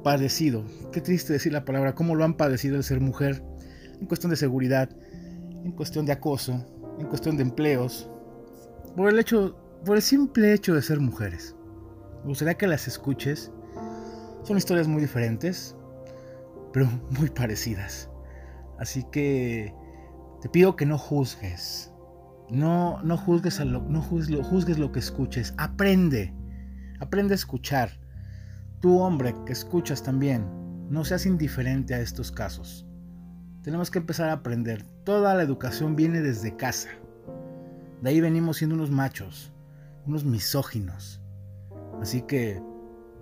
padecido. 0.04 0.66
Qué 0.92 1.02
triste 1.02 1.34
decir 1.34 1.54
la 1.54 1.66
palabra, 1.66 1.94
cómo 1.94 2.16
lo 2.16 2.24
han 2.24 2.36
padecido 2.36 2.78
el 2.78 2.84
ser 2.84 3.02
mujer 3.02 3.44
en 4.00 4.08
cuestión 4.08 4.32
de 4.32 4.38
seguridad, 4.38 4.90
en 5.64 5.72
cuestión 5.74 6.06
de 6.06 6.14
acoso, 6.14 6.66
en 7.00 7.06
cuestión 7.08 7.38
de 7.38 7.44
empleos, 7.44 8.10
por 8.96 9.10
el 9.10 9.20
hecho, 9.20 9.56
por 9.86 9.96
el 9.96 10.02
simple 10.02 10.54
hecho 10.54 10.74
de 10.74 10.82
ser 10.82 11.00
mujeres. 11.00 11.56
Me 12.24 12.30
gustaría 12.30 12.56
que 12.56 12.68
las 12.68 12.88
escuches. 12.88 13.52
Son 14.44 14.58
historias 14.58 14.88
muy 14.88 15.02
diferentes, 15.02 15.76
pero 16.74 16.88
muy 17.20 17.30
parecidas. 17.30 18.10
Así 18.80 19.06
que 19.12 19.74
te 20.42 20.50
pido 20.50 20.76
que 20.76 20.86
no 20.86 20.98
juzgues. 20.98 21.91
No, 22.52 23.02
no 23.02 23.18
juzgues, 23.18 23.62
a 23.62 23.66
lo, 23.66 23.82
no 23.82 24.02
juzgues, 24.02 24.46
juzgues 24.46 24.78
lo 24.78 24.92
que 24.92 25.00
escuches. 25.00 25.54
Aprende. 25.58 26.34
Aprende 27.00 27.34
a 27.34 27.36
escuchar. 27.36 27.92
Tú, 28.82 29.00
hombre, 29.00 29.34
que 29.46 29.54
escuchas 29.54 30.04
también, 30.04 30.46
no 30.90 31.06
seas 31.06 31.26
indiferente 31.26 31.94
a 31.94 32.02
estos 32.02 32.32
casos. 32.32 32.86
Tenemos 33.64 33.90
que 33.90 34.00
empezar 34.00 34.30
a 34.30 34.34
aprender. 34.34 34.84
Toda 35.06 35.34
la 35.34 35.44
educación 35.44 35.96
viene 35.96 36.22
desde 36.22 36.58
casa. 36.58 36.90
De 38.02 38.10
ahí 38.10 38.20
venimos 38.20 38.58
siendo 38.58 38.76
unos 38.76 38.92
machos, 38.92 39.54
unos 40.06 40.26
misóginos. 40.26 41.22
Así 42.02 42.24
que 42.24 42.62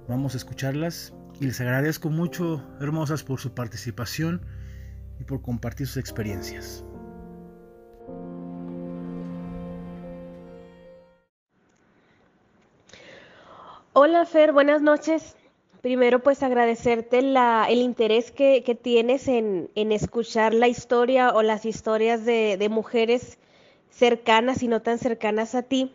vamos 0.07 0.33
a 0.33 0.37
escucharlas 0.37 1.13
y 1.39 1.45
les 1.45 1.61
agradezco 1.61 2.09
mucho, 2.09 2.65
hermosas, 2.79 3.23
por 3.23 3.39
su 3.39 3.53
participación 3.53 4.41
y 5.19 5.25
por 5.25 5.41
compartir 5.41 5.85
sus 5.87 5.97
experiencias. 5.97 6.83
Hola 13.93 14.23
Fer, 14.25 14.51
buenas 14.51 14.83
noches. 14.83 15.35
Primero 15.81 16.19
pues 16.19 16.43
agradecerte 16.43 17.17
el 17.17 17.77
interés 17.79 18.29
que, 18.29 18.61
tienes 18.79 19.27
en, 19.27 19.71
escuchar 19.75 20.53
la 20.53 20.67
historia 20.67 21.33
o 21.33 21.41
las 21.41 21.65
historias 21.65 22.23
de, 22.23 22.67
mujeres 22.69 23.39
cercanas 23.89 24.61
y 24.61 24.67
no 24.67 24.83
tan 24.83 24.99
cercanas 24.99 25.55
a 25.55 25.63
ti. 25.63 25.91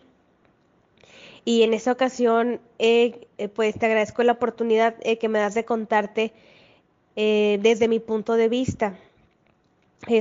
Y 1.45 1.63
en 1.63 1.73
esta 1.73 1.93
ocasión 1.93 2.61
eh, 2.81 3.29
pues 3.55 3.79
te 3.79 3.87
agradezco 3.87 4.25
la 4.25 4.33
oportunidad 4.33 4.97
eh, 5.03 5.17
que 5.17 5.29
me 5.29 5.39
das 5.39 5.55
de 5.55 5.65
contarte 5.65 6.33
eh, 7.15 7.61
desde 7.63 7.87
mi 7.87 8.01
punto 8.01 8.35
de 8.35 8.49
vista. 8.49 8.99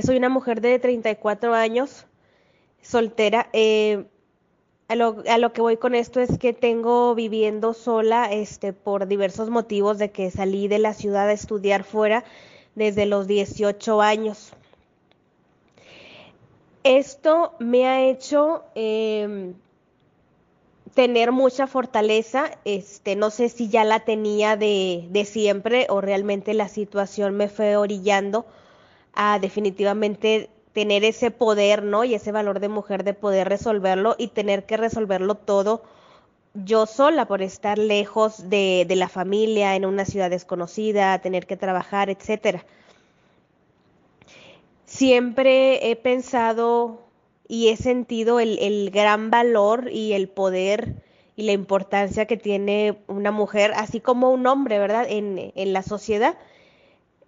soy 0.00 0.16
una 0.16 0.28
mujer 0.28 0.60
de 0.60 0.78
34 0.78 1.54
años, 1.54 2.06
soltera. 2.82 3.48
A 4.86 4.96
lo, 4.96 5.52
que 5.52 5.62
voy 5.62 5.78
con 5.78 5.94
esto 5.94 6.20
es 6.20 6.36
que 6.38 6.52
tengo 6.52 7.14
viviendo 7.14 7.72
sola 7.72 8.30
este, 8.30 8.74
por 8.74 9.06
diversos 9.06 9.48
motivos 9.48 9.98
de 9.98 10.10
que 10.10 10.30
salí 10.30 10.68
de 10.68 10.78
la 10.78 10.92
ciudad 10.92 11.28
a 11.28 11.32
estudiar 11.32 11.84
fuera 11.84 12.22
desde 12.74 13.06
los 13.06 13.26
18 13.26 14.02
años. 14.02 14.52
Esto 16.82 17.54
me 17.60 17.86
ha 17.86 18.02
hecho 18.02 18.62
em, 18.74 19.54
tener 20.92 21.32
mucha 21.32 21.66
fortaleza, 21.66 22.50
este, 22.66 23.16
no 23.16 23.30
sé 23.30 23.48
si 23.48 23.70
ya 23.70 23.84
la 23.84 24.00
tenía 24.00 24.58
de, 24.58 25.06
de 25.08 25.24
siempre 25.24 25.86
o 25.88 26.02
realmente 26.02 26.52
la 26.52 26.68
situación 26.68 27.36
me 27.36 27.48
fue 27.48 27.78
orillando 27.78 28.44
a 29.14 29.38
definitivamente 29.38 30.50
tener 30.74 31.04
ese 31.04 31.30
poder, 31.30 31.82
¿no? 31.82 32.04
Y 32.04 32.14
ese 32.14 32.32
valor 32.32 32.60
de 32.60 32.68
mujer 32.68 33.04
de 33.04 33.14
poder 33.14 33.48
resolverlo 33.48 34.16
y 34.18 34.28
tener 34.28 34.66
que 34.66 34.76
resolverlo 34.76 35.36
todo 35.36 35.82
yo 36.54 36.86
sola 36.86 37.26
por 37.26 37.42
estar 37.42 37.78
lejos 37.78 38.48
de, 38.48 38.86
la 38.88 39.08
familia, 39.08 39.74
en 39.74 39.84
una 39.84 40.04
ciudad 40.04 40.30
desconocida, 40.30 41.18
tener 41.18 41.46
que 41.46 41.56
trabajar, 41.56 42.10
etcétera. 42.10 42.64
Siempre 44.86 45.90
he 45.90 45.96
pensado 45.96 47.02
y 47.48 47.68
he 47.68 47.76
sentido 47.76 48.38
el, 48.38 48.90
gran 48.90 49.30
valor 49.30 49.90
y 49.90 50.12
el 50.12 50.28
poder 50.28 50.94
y 51.36 51.42
la 51.42 51.52
importancia 51.52 52.26
que 52.26 52.36
tiene 52.36 52.98
una 53.08 53.32
mujer, 53.32 53.72
así 53.74 53.98
como 54.00 54.30
un 54.30 54.46
hombre, 54.46 54.78
¿verdad? 54.78 55.06
En, 55.08 55.52
en 55.56 55.72
la 55.72 55.82
sociedad 55.82 56.36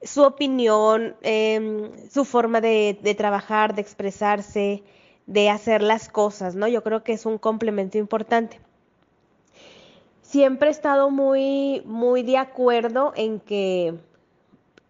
su 0.07 0.23
opinión, 0.23 1.17
em, 1.23 1.91
su 2.11 2.25
forma 2.25 2.61
de, 2.61 3.15
trabajar, 3.17 3.75
de 3.75 3.83
expresarse, 3.83 4.83
de 5.27 5.51
hacer 5.51 5.83
las 5.83 6.09
cosas, 6.09 6.55
¿no? 6.55 6.69
Yo 6.69 6.83
creo 6.83 7.03
que 7.03 7.13
es 7.13 7.27
un 7.27 7.39
complemento 7.39 7.99
importante. 7.99 8.61
Siempre 10.23 10.69
he 10.69 10.71
estado 10.71 11.11
muy, 11.11 11.83
muy 11.85 12.23
de 12.23 12.39
acuerdo 12.39 13.13
en 13.17 13.41
que, 13.41 13.95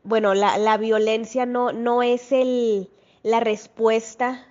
bueno, 0.02 0.34
la, 0.34 0.76
violencia 0.76 1.46
no, 1.46 1.72
no 1.72 2.02
es 2.02 2.32
el, 2.32 2.90
la 3.22 3.40
respuesta 3.40 4.46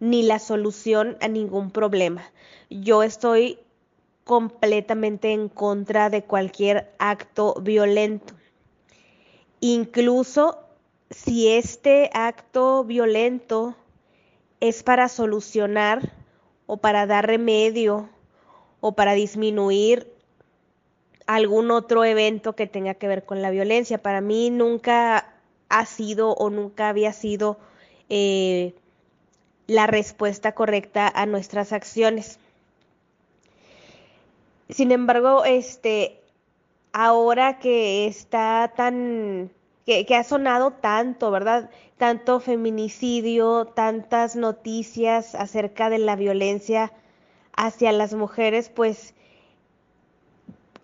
ni 0.00 0.22
la 0.22 0.38
solución 0.38 1.16
a 1.20 1.28
ningún 1.28 1.70
problema. 1.70 2.22
Yo 2.70 3.02
estoy 3.02 3.58
completamente 4.24 5.32
en 5.32 5.48
contra 5.48 6.10
de 6.10 6.22
cualquier 6.22 6.92
acto 6.98 7.54
violento 7.60 8.34
incluso 9.62 10.58
si 11.10 11.48
este 11.48 12.10
acto 12.12 12.84
violento 12.84 13.76
es 14.60 14.82
para 14.82 15.08
solucionar 15.08 16.12
o 16.66 16.78
para 16.78 17.06
dar 17.06 17.26
remedio 17.26 18.08
o 18.80 18.92
para 18.92 19.12
disminuir 19.14 20.12
algún 21.26 21.70
otro 21.70 22.04
evento 22.04 22.54
que 22.54 22.66
tenga 22.66 22.94
que 22.94 23.06
ver 23.06 23.24
con 23.24 23.40
la 23.40 23.50
violencia. 23.50 24.02
Para 24.02 24.20
mí 24.20 24.50
nunca 24.50 25.32
ha 25.68 25.86
sido 25.86 26.32
o 26.32 26.50
nunca 26.50 26.88
había 26.88 27.12
sido 27.12 27.58
eh, 28.08 28.74
la 29.68 29.86
respuesta 29.86 30.52
correcta 30.52 31.08
a 31.08 31.24
nuestras 31.26 31.72
acciones. 31.72 32.38
Sin 34.68 34.90
embargo, 34.90 35.44
este, 35.44 36.21
ahora 36.92 37.58
que 37.58 38.06
está 38.06 38.72
tan, 38.76 39.50
que, 39.86 40.06
ha 40.14 40.24
sonado 40.24 40.72
tanto, 40.72 41.30
¿verdad? 41.30 41.70
Tanto 41.98 42.40
feminicidio, 42.40 43.66
tantas 43.66 44.36
noticias 44.36 45.34
acerca 45.34 45.90
de 45.90 45.98
la 45.98 46.16
violencia 46.16 46.92
hacia 47.56 47.92
las 47.92 48.14
mujeres, 48.14 48.68
pues 48.68 49.14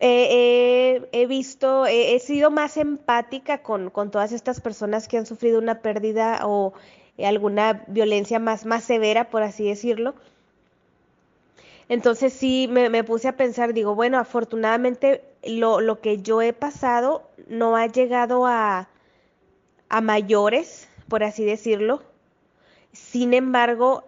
he 0.00 1.26
visto, 1.28 1.86
he, 1.86 2.18
sido 2.20 2.50
más 2.50 2.76
empática 2.76 3.62
con, 3.62 3.90
con, 3.90 4.10
todas 4.10 4.32
estas 4.32 4.60
personas 4.60 5.08
que 5.08 5.18
han 5.18 5.26
sufrido 5.26 5.58
una 5.58 5.80
pérdida 5.80 6.40
o 6.44 6.72
alguna 7.26 7.84
violencia 7.88 8.38
más, 8.38 8.64
más 8.64 8.84
severa, 8.84 9.28
por 9.30 9.42
así 9.42 9.68
decirlo. 9.68 10.14
Entonces 11.88 12.32
sí 12.32 12.68
me, 12.68 13.02
puse 13.02 13.28
a 13.28 13.36
pensar, 13.36 13.72
digo, 13.72 13.94
bueno, 13.94 14.18
afortunadamente 14.18 15.24
lo, 15.48 15.80
lo, 15.80 16.00
que 16.00 16.18
yo 16.18 16.42
he 16.42 16.52
pasado 16.52 17.28
no 17.48 17.76
ha 17.76 17.86
llegado 17.86 18.46
a, 18.46 18.88
a 19.88 20.00
mayores, 20.00 20.88
por 21.08 21.24
así 21.24 21.44
decirlo. 21.44 22.02
Sin 22.92 23.34
embargo, 23.34 24.04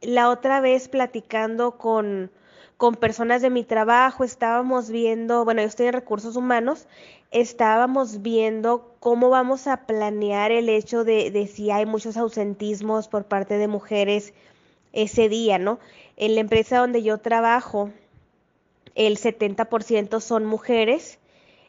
la 0.00 0.28
otra 0.28 0.60
vez 0.60 0.88
platicando 0.88 1.78
con, 1.78 2.30
con 2.76 2.94
personas 2.94 3.42
de 3.42 3.50
mi 3.50 3.64
trabajo, 3.64 4.24
estábamos 4.24 4.90
viendo, 4.90 5.44
bueno, 5.44 5.62
yo 5.62 5.68
estoy 5.68 5.86
en 5.86 5.94
recursos 5.94 6.36
humanos, 6.36 6.86
estábamos 7.30 8.22
viendo 8.22 8.94
cómo 9.00 9.30
vamos 9.30 9.66
a 9.66 9.86
planear 9.86 10.52
el 10.52 10.68
hecho 10.68 11.04
de, 11.04 11.30
de 11.30 11.46
si 11.46 11.70
hay 11.70 11.86
muchos 11.86 12.16
ausentismos 12.16 13.08
por 13.08 13.24
parte 13.24 13.58
de 13.58 13.68
mujeres 13.68 14.34
ese 14.92 15.28
día, 15.28 15.58
¿no? 15.58 15.78
En 16.16 16.34
la 16.34 16.40
empresa 16.40 16.78
donde 16.78 17.02
yo 17.02 17.18
trabajo, 17.18 17.90
el 18.94 19.18
70% 19.18 20.20
son 20.20 20.44
mujeres. 20.44 21.18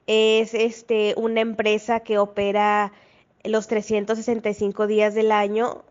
Es 0.08 0.54
este, 0.54 1.14
una 1.18 1.42
empresa 1.42 2.02
que 2.02 2.18
opera 2.18 2.92
los 3.44 3.68
365 3.68 4.88
días 4.88 5.14
del 5.14 5.32
año, 5.32 5.84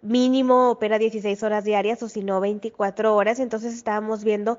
mínimo 0.00 0.70
opera 0.70 0.98
16 0.98 1.42
horas 1.42 1.64
diarias 1.64 2.02
o 2.02 2.08
si 2.08 2.22
no 2.22 2.40
24 2.40 3.14
horas. 3.14 3.38
Entonces 3.40 3.74
estábamos 3.74 4.24
viendo 4.24 4.58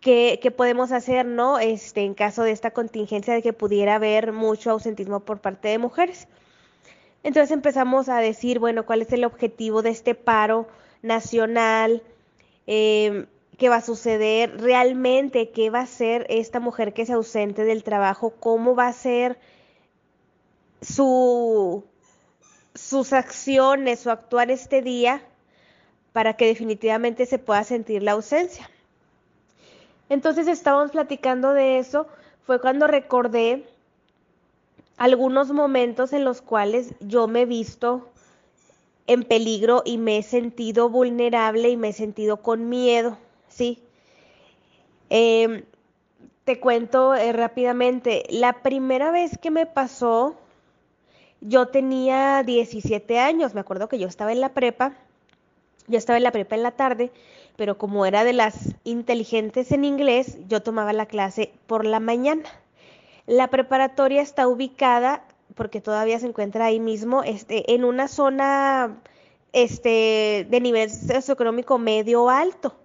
qué, 0.00 0.38
qué, 0.42 0.50
podemos 0.50 0.92
hacer, 0.92 1.26
¿no? 1.26 1.58
Este, 1.58 2.02
en 2.02 2.14
caso 2.14 2.42
de 2.42 2.52
esta 2.52 2.70
contingencia 2.70 3.34
de 3.34 3.42
que 3.42 3.52
pudiera 3.52 3.96
haber 3.96 4.32
mucho 4.32 4.70
ausentismo 4.70 5.20
por 5.20 5.40
parte 5.40 5.68
de 5.68 5.78
mujeres. 5.78 6.28
Entonces 7.22 7.50
empezamos 7.50 8.08
a 8.08 8.18
decir, 8.20 8.58
bueno, 8.58 8.86
¿cuál 8.86 9.02
es 9.02 9.12
el 9.12 9.24
objetivo 9.24 9.82
de 9.82 9.90
este 9.90 10.14
paro? 10.14 10.68
nacional, 11.06 12.02
em, 12.66 13.26
qué 13.56 13.68
va 13.68 13.76
a 13.76 13.82
suceder 13.82 14.60
realmente, 14.60 15.50
qué 15.50 15.70
va 15.70 15.80
a 15.80 15.86
ser 15.86 16.26
esta 16.28 16.60
mujer 16.60 16.92
que 16.92 17.06
se 17.06 17.14
ausente 17.14 17.64
del 17.64 17.82
trabajo, 17.82 18.34
cómo 18.38 18.74
va 18.74 18.88
a 18.88 18.92
ser 18.92 19.38
su, 20.82 21.84
sus 22.74 23.12
acciones, 23.12 24.00
su 24.00 24.10
actuar 24.10 24.50
este 24.50 24.82
día 24.82 25.22
para 26.12 26.34
que 26.34 26.46
definitivamente 26.46 27.26
se 27.26 27.38
pueda 27.38 27.64
sentir 27.64 28.02
la 28.02 28.12
ausencia. 28.12 28.70
Entonces 30.08 30.46
estábamos 30.46 30.92
platicando 30.92 31.52
de 31.52 31.78
eso, 31.78 32.06
fue 32.44 32.60
cuando 32.60 32.86
recordé 32.86 33.64
algunos 34.96 35.50
momentos 35.50 36.12
en 36.12 36.24
los 36.24 36.40
cuales 36.40 36.94
yo 37.00 37.26
me 37.26 37.42
he 37.42 37.46
visto 37.46 38.08
en 39.06 39.24
peligro 39.24 39.82
y 39.84 39.98
me 39.98 40.18
he 40.18 40.22
sentido 40.22 40.88
vulnerable 40.88 41.68
y 41.68 41.76
me 41.76 41.88
he 41.88 41.92
sentido 41.92 42.38
con 42.38 42.68
miedo, 42.68 43.18
¿sí? 43.56 43.82
Em, 45.08 45.64
te 46.44 46.60
cuento 46.60 47.14
eh, 47.14 47.32
rápidamente, 47.32 48.24
la 48.28 48.62
primera 48.62 49.10
vez 49.10 49.38
que 49.38 49.50
me 49.50 49.66
pasó, 49.66 50.36
yo 51.40 51.68
tenía 51.68 52.42
17 52.42 53.18
años, 53.18 53.54
me 53.54 53.60
acuerdo 53.60 53.88
que 53.88 53.98
yo 53.98 54.06
estaba 54.06 54.32
en 54.32 54.40
la 54.40 54.50
prepa, 54.50 54.92
yo 55.88 55.98
estaba 55.98 56.18
en 56.18 56.24
la 56.24 56.32
prepa 56.32 56.54
en 56.54 56.62
la 56.62 56.72
tarde, 56.72 57.10
pero 57.56 57.78
como 57.78 58.04
era 58.04 58.24
de 58.24 58.32
las 58.32 58.74
inteligentes 58.84 59.72
en 59.72 59.84
inglés, 59.84 60.38
yo 60.48 60.62
tomaba 60.62 60.92
la 60.92 61.06
clase 61.06 61.52
por 61.66 61.84
la 61.84 62.00
mañana. 62.00 62.44
La 63.26 63.48
preparatoria 63.48 64.22
está 64.22 64.46
ubicada, 64.46 65.24
porque 65.54 65.80
todavía 65.80 66.18
se 66.18 66.26
encuentra 66.26 66.66
ahí 66.66 66.80
mismo, 66.80 67.22
este, 67.22 67.72
en 67.74 67.84
una 67.84 68.08
zona 68.08 68.98
este, 69.52 70.46
de 70.50 70.60
nivel 70.60 70.90
socioeconómico 70.90 71.78
medio 71.78 72.28
alto. 72.28 72.76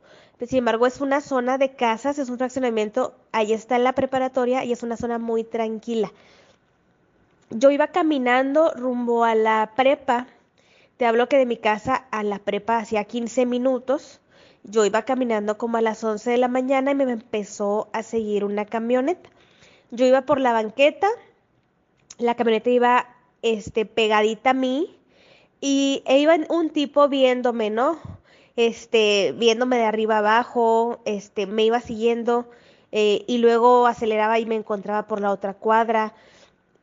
Sin 0.48 0.60
embargo, 0.60 0.88
es 0.88 1.02
una 1.02 1.22
zona 1.22 1.58
de 1.60 1.76
casas, 1.76 2.18
es 2.18 2.30
un 2.30 2.38
fraccionamiento, 2.38 3.14
ahí 3.32 3.54
está 3.54 3.78
la 3.78 3.94
preparatoria 3.94 4.64
y 4.64 4.72
es 4.72 4.82
una 4.82 4.98
zona 4.98 5.20
muy 5.20 5.44
tranquila. 5.44 6.12
Yo 7.52 7.70
iba 7.70 7.88
caminando 7.88 8.72
rumbo 8.74 9.24
a 9.24 9.36
la 9.36 9.74
prepa, 9.76 10.26
te 10.98 11.06
hablo 11.06 11.30
que 11.30 11.38
de 11.38 11.46
mi 11.46 11.58
casa 11.58 12.08
a 12.10 12.24
la 12.24 12.40
prepa 12.40 12.78
hacía 12.78 13.04
15 13.04 13.46
minutos, 13.46 14.20
yo 14.64 14.84
iba 14.86 15.04
caminando 15.04 15.58
como 15.58 15.78
a 15.78 15.82
las 15.82 16.04
11 16.04 16.32
de 16.32 16.38
la 16.38 16.48
mañana 16.48 16.92
y 16.92 16.96
me 16.96 17.04
empezó 17.12 17.90
a 17.94 18.02
seguir 18.02 18.44
una 18.44 18.66
camioneta. 18.66 19.30
Yo 19.92 20.06
iba 20.06 20.22
por 20.22 20.40
la 20.40 20.54
banqueta, 20.54 21.08
la 22.18 22.36
camioneta 22.36 22.70
iba 22.70 23.08
este, 23.42 23.86
pegadita 23.86 24.52
a 24.52 24.54
mí 24.54 24.96
y 25.60 26.04
e 26.06 26.20
iba 26.20 26.36
un 26.50 26.70
tipo 26.70 27.08
viéndome, 27.10 27.70
¿no? 27.70 28.00
Este, 28.68 29.34
viéndome 29.36 29.78
de 29.78 29.86
arriba 29.86 30.20
abajo, 30.20 31.00
este, 31.06 31.48
me 31.48 31.64
iba 31.64 31.80
siguiendo 31.80 32.48
eh, 32.92 33.26
y 33.26 33.40
luego 33.40 33.88
aceleraba 33.88 34.38
y 34.38 34.46
me 34.46 34.54
encontraba 34.54 35.08
por 35.08 35.20
la 35.20 35.32
otra 35.32 35.56
cuadra. 35.56 36.14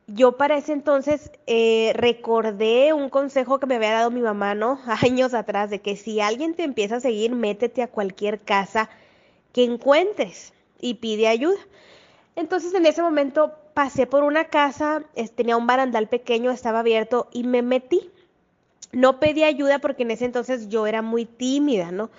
Yo 0.07 0.35
para 0.35 0.57
ese 0.57 0.73
entonces 0.73 1.31
eh, 1.47 1.93
recordé 1.95 2.91
un 2.91 3.09
consejo 3.09 3.59
que 3.59 3.65
me 3.65 3.75
había 3.75 3.93
dado 3.93 4.11
mi 4.11 4.19
mamá, 4.19 4.55
¿no? 4.55 4.77
Años 5.03 5.33
atrás, 5.33 5.69
de 5.69 5.79
que 5.79 5.95
si 5.95 6.19
alguien 6.19 6.53
te 6.53 6.63
empieza 6.63 6.97
a 6.97 6.99
seguir, 6.99 7.31
métete 7.31 7.81
a 7.81 7.87
cualquier 7.87 8.41
casa 8.41 8.89
que 9.53 9.63
encuentres 9.63 10.51
y 10.81 10.95
pide 10.95 11.29
ayuda. 11.29 11.59
Entonces 12.35 12.73
en 12.73 12.87
ese 12.87 13.01
momento 13.01 13.53
pasé 13.73 14.05
por 14.05 14.23
una 14.23 14.45
casa, 14.45 15.03
tenía 15.35 15.55
un 15.55 15.65
barandal 15.65 16.09
pequeño, 16.09 16.51
estaba 16.51 16.79
abierto 16.79 17.29
y 17.31 17.43
me 17.45 17.61
metí. 17.61 18.11
No 18.91 19.19
pedí 19.19 19.43
ayuda 19.43 19.79
porque 19.79 20.03
en 20.03 20.11
ese 20.11 20.25
entonces 20.25 20.69
yo 20.69 20.87
era 20.87 21.01
muy 21.01 21.25
tímida, 21.25 21.91
¿no? 21.91 22.09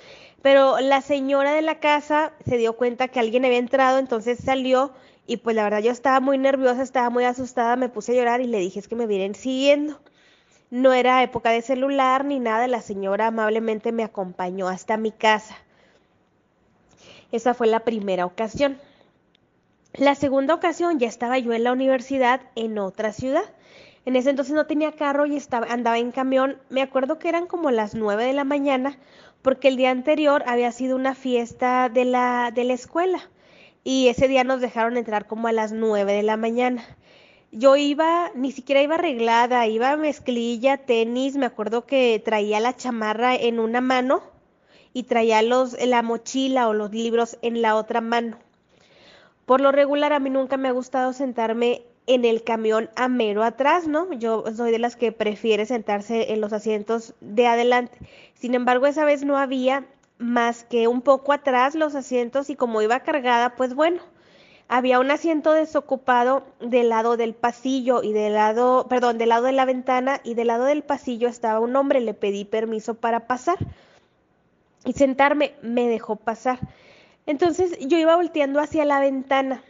Pero 0.43 0.81
la 0.81 1.03
señora 1.03 1.53
de 1.53 1.63
la 1.63 1.81
casa 1.81 2.33
se 2.47 2.57
dio 2.57 2.75
cuenta 2.75 3.09
que 3.09 3.21
alguien 3.21 3.45
había 3.45 3.59
entrado, 3.59 3.99
entonces 3.99 4.39
salió 4.43 4.93
y 5.27 5.37
pues 5.39 5.55
la 5.55 5.65
verdad 5.65 5.81
yo 5.81 5.91
estaba 5.91 6.21
muy 6.21 6.39
nerviosa, 6.39 6.83
estaba 6.83 7.11
muy 7.11 7.25
asustada, 7.25 7.77
me 7.77 7.89
puse 7.89 8.13
a 8.13 8.15
llorar 8.15 8.41
y 8.41 8.47
le 8.47 8.59
dije 8.59 8.81
es 8.81 8.89
que 8.89 8.97
me 8.97 9.07
vienen 9.07 9.35
siguiendo. 9.35 10.01
No 10.71 10.93
era 10.93 11.23
época 11.23 11.51
de 11.51 11.63
celular 11.63 12.25
ni 12.25 12.39
nada, 12.39 12.69
la 12.69 12.81
señora 12.81 13.27
amablemente 13.27 13.93
me 13.93 14.05
acompañó 14.05 14.69
hasta 14.69 14.97
mi 14.97 15.11
casa. 15.11 15.57
Esa 17.33 17.55
fue 17.55 17.67
la 17.67 17.81
primera 17.81 18.25
ocasión. 18.25 18.79
La 19.95 20.15
segunda 20.15 20.55
ocasión 20.55 20.99
ya 20.99 21.09
estaba 21.09 21.39
yo 21.39 21.53
en 21.53 21.65
la 21.65 21.73
universidad 21.73 22.41
en 22.55 22.79
otra 22.79 23.13
ciudad. 23.13 23.45
En 24.11 24.17
ese 24.17 24.31
entonces 24.31 24.57
no 24.57 24.67
tenía 24.67 24.91
carro 24.91 25.25
y 25.25 25.37
estaba, 25.37 25.69
andaba 25.69 26.01
en 26.01 26.11
camión. 26.11 26.59
Me 26.69 26.83
acuerdo 26.83 27.21
que 27.21 27.29
eran 27.29 27.47
como 27.47 27.71
las 27.71 27.95
nueve 27.95 28.25
de 28.25 28.33
la 28.33 28.43
mañana 28.43 28.99
porque 29.41 29.69
el 29.69 29.77
día 29.77 29.93
anterior 29.93 30.43
había 30.49 30.73
sido 30.73 30.97
una 30.97 31.15
fiesta 31.15 31.89
de 31.89 32.07
la, 32.07 32.51
de 32.53 32.65
la 32.65 32.73
escuela 32.73 33.21
y 33.85 34.09
ese 34.09 34.27
día 34.27 34.43
nos 34.43 34.61
dejaron 34.61 34.97
entrar 34.97 35.29
como 35.29 35.47
a 35.47 35.53
las 35.53 35.71
nueve 35.71 36.13
de 36.13 36.25
la 36.25 36.37
mañana. 36.37 36.83
Yo 37.53 37.77
iba, 37.77 38.33
ni 38.35 38.51
siquiera 38.51 38.83
iba 38.83 38.97
arreglada, 38.97 39.69
iba 39.69 39.97
mezclilla, 39.97 40.79
tenis, 40.79 41.37
me 41.37 41.47
acuerdo 41.47 41.87
que 41.87 42.21
traía 42.25 42.59
la 42.59 42.75
chamarra 42.75 43.37
en 43.37 43.61
una 43.61 43.81
mano 43.81 44.23
y 44.93 45.05
traía 45.05 45.41
los, 45.41 45.81
la 45.87 46.03
mochila 46.03 46.67
o 46.67 46.73
los 46.73 46.91
libros 46.91 47.39
en 47.43 47.63
la 47.63 47.77
otra 47.77 48.01
mano. 48.01 48.39
Por 49.47 49.61
lo 49.61 49.71
regular, 49.71 50.13
a 50.13 50.19
mí 50.19 50.31
nunca 50.31 50.57
me 50.57 50.67
ha 50.67 50.73
gustado 50.73 51.13
sentarme 51.13 51.85
en 52.11 52.25
el 52.25 52.43
camión 52.43 52.91
a 52.97 53.09
mero 53.09 53.45
atrás, 53.45 53.87
¿no? 53.87 54.13
Yo 54.13 54.45
soy 54.57 54.73
de 54.73 54.81
las 54.81 54.97
que 54.97 55.13
prefiere 55.13 55.65
sentarse 55.65 56.33
en 56.33 56.41
los 56.41 56.53
asientos 56.53 57.15
de 57.21 57.47
adelante. 57.47 57.99
Sin 58.35 58.57
embargo, 58.57 58.87
esa 58.89 59.05
vez 59.05 59.25
no 59.25 59.39
había 59.39 59.87
más 60.19 60.65
que 60.65 60.89
un 60.89 61.03
poco 61.03 61.33
atrás 61.33 61.77
los 61.77 61.95
asientos 61.95 62.51
y 62.51 62.57
como 62.57 62.83
iba 62.83 62.99
cargada, 63.01 63.55
pues 63.55 63.75
bueno, 63.75 64.03
había 64.67 64.99
un 64.99 65.13
asiento 65.13 65.53
desocupado 65.53 66.43
del 66.59 66.89
lado 66.89 67.17
del 67.17 67.33
pasillo 67.33 68.03
y 68.03 68.13
del 68.13 68.35
lado, 68.35 68.87
perdón, 68.89 69.17
del 69.17 69.29
lado 69.29 69.45
de 69.45 69.53
la 69.53 69.65
ventana 69.65 70.21
y 70.25 70.35
del 70.35 70.49
lado 70.49 70.65
del 70.65 70.83
pasillo 70.83 71.29
estaba 71.29 71.61
un 71.61 71.77
hombre, 71.77 72.01
le 72.01 72.13
pedí 72.13 72.45
permiso 72.45 72.95
para 72.95 73.29
pasar 73.29 73.57
y 74.85 74.95
sentarme, 74.95 75.55
me 75.63 75.87
dejó 75.87 76.17
pasar. 76.17 76.59
Entonces 77.27 77.79
yo 77.79 77.99
iba 77.99 78.17
volteando 78.17 78.59
hacia 78.59 78.85
la 78.85 78.99
ventana, 78.99 79.63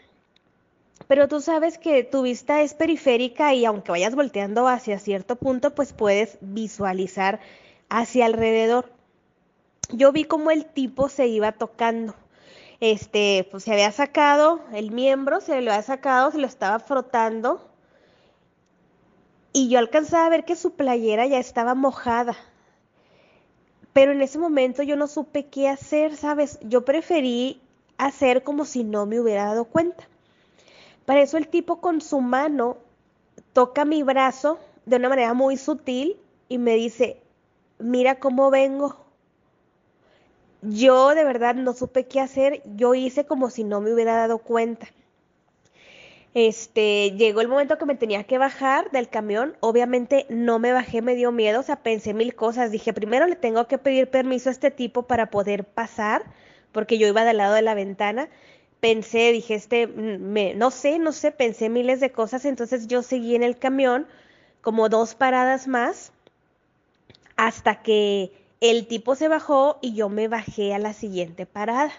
pero 1.07 1.29
tú 1.29 1.41
sabes 1.41 1.79
que 1.79 2.05
tu 2.05 2.23
vista 2.23 2.63
es 2.63 2.75
periférica 2.75 3.55
y 3.55 3.65
aunque 3.65 3.91
vayas 3.91 4.15
volteando 4.15 4.69
hacia 4.69 4.99
cierto 4.99 5.37
punto, 5.37 5.75
pues 5.75 5.93
puedes 5.93 6.39
visualizar 6.41 7.41
hacia 7.89 8.27
alrededor. 8.27 8.93
Yo 9.93 10.13
vi 10.13 10.25
como 10.25 10.51
el 10.51 10.67
tipo 10.67 11.09
se 11.09 11.27
iba 11.27 11.53
tocando. 11.53 12.15
Este, 12.81 13.47
pues 13.51 13.65
se 13.65 13.73
había 13.73 13.93
sacado 13.93 14.61
el 14.73 14.91
miembro, 14.91 15.41
se 15.41 15.61
lo 15.61 15.73
había 15.73 15.83
sacado, 15.83 16.31
se 16.31 16.39
lo 16.39 16.47
estaba 16.47 16.79
frotando. 16.79 17.69
Y 19.53 19.69
yo 19.69 19.79
alcanzaba 19.79 20.27
a 20.27 20.31
ver 20.31 20.45
que 20.45 20.57
su 20.57 20.75
playera 20.75 21.27
ya 21.27 21.39
estaba 21.39 21.75
mojada 21.75 22.37
pero 23.93 24.13
en 24.13 24.23
ese 24.23 24.39
momento 24.39 24.83
yo 24.83 24.97
no 24.97 25.07
supe 25.07 25.47
qué 25.47 25.69
hacer, 25.69 26.17
¿sabes? 26.17 26.59
Yo 26.63 26.85
preferí 26.85 27.61
hacer 27.99 28.43
como 28.43 28.65
si 28.65 28.85
no 28.85 29.07
me 29.07 29.21
hubiera 29.21 29.47
dado 29.47 29.65
cuenta. 29.65 30.09
Para 31.05 31.23
eso 31.23 31.37
el 31.37 31.49
tipo 31.49 31.81
con 31.81 32.01
su 32.01 32.21
mano 32.21 32.79
toca 33.53 33.85
mi 33.85 34.03
brazo 34.03 34.59
de 34.87 34.97
una 34.97 35.09
manera 35.09 35.35
muy 35.35 35.57
sutil 35.57 36.17
y 36.49 36.59
me 36.59 36.75
dice, 36.75 37.21
mira 37.79 38.19
cómo 38.19 38.51
vengo. 38.51 38.97
Yo 40.63 41.15
de 41.15 41.25
verdad 41.25 41.55
no 41.55 41.73
supe 41.73 42.07
qué 42.07 42.21
hacer, 42.21 42.63
yo 42.77 42.95
hice 42.95 43.25
como 43.25 43.51
si 43.51 43.65
no 43.65 43.81
me 43.81 43.93
hubiera 43.95 44.17
dado 44.17 44.39
cuenta. 44.39 44.89
Este, 46.33 47.11
llegó 47.13 47.41
el 47.41 47.49
momento 47.49 47.77
que 47.77 47.87
me 47.87 47.97
tenía 47.97 48.25
que 48.25 48.39
bajar 48.39 48.91
del 48.93 49.09
camión. 49.09 49.57
Obviamente 49.61 50.27
no 50.29 50.59
me 50.59 50.73
bajé, 50.73 51.03
me 51.03 51.17
dio 51.17 51.33
miedo, 51.33 51.61
o 51.61 51.63
sea, 51.63 51.77
pensé 51.83 52.15
mil 52.15 52.35
cosas. 52.35 52.71
Dije, 52.71 52.93
primero 52.93 53.27
le 53.27 53.37
tengo 53.37 53.67
que 53.67 53.79
pedir 53.79 54.09
permiso 54.11 54.49
a 54.49 54.53
este 54.53 54.71
tipo 54.71 55.05
para 55.05 55.31
poder 55.31 55.65
pasar, 55.65 56.25
porque 56.73 56.99
yo 56.99 57.09
iba 57.09 57.25
del 57.25 57.39
lado 57.39 57.55
de 57.55 57.63
la 57.63 57.75
ventana. 57.75 58.29
Pensé, 58.81 59.33
dije, 59.33 59.55
este, 59.55 59.87
mm, 59.87 60.21
me, 60.21 60.55
no 60.55 60.71
sé, 60.71 60.99
no 60.99 61.13
sé, 61.13 61.33
pensé 61.33 61.69
miles 61.69 62.01
de 62.01 62.11
cosas. 62.13 62.45
Entonces 62.45 62.87
yo 62.87 63.03
seguí 63.03 63.35
en 63.35 63.43
el 63.43 63.59
camión 63.59 64.07
como 64.61 64.89
dos 64.89 65.15
paradas 65.15 65.69
más 65.69 66.13
hasta 67.37 67.83
que 67.83 68.33
el 68.61 68.87
tipo 68.87 69.15
se 69.15 69.29
bajó 69.29 69.79
y 69.81 69.95
yo 69.95 70.09
me 70.09 70.29
bajé 70.29 70.75
a 70.75 70.79
la 70.79 70.93
siguiente 70.93 71.47
parada. 71.47 71.93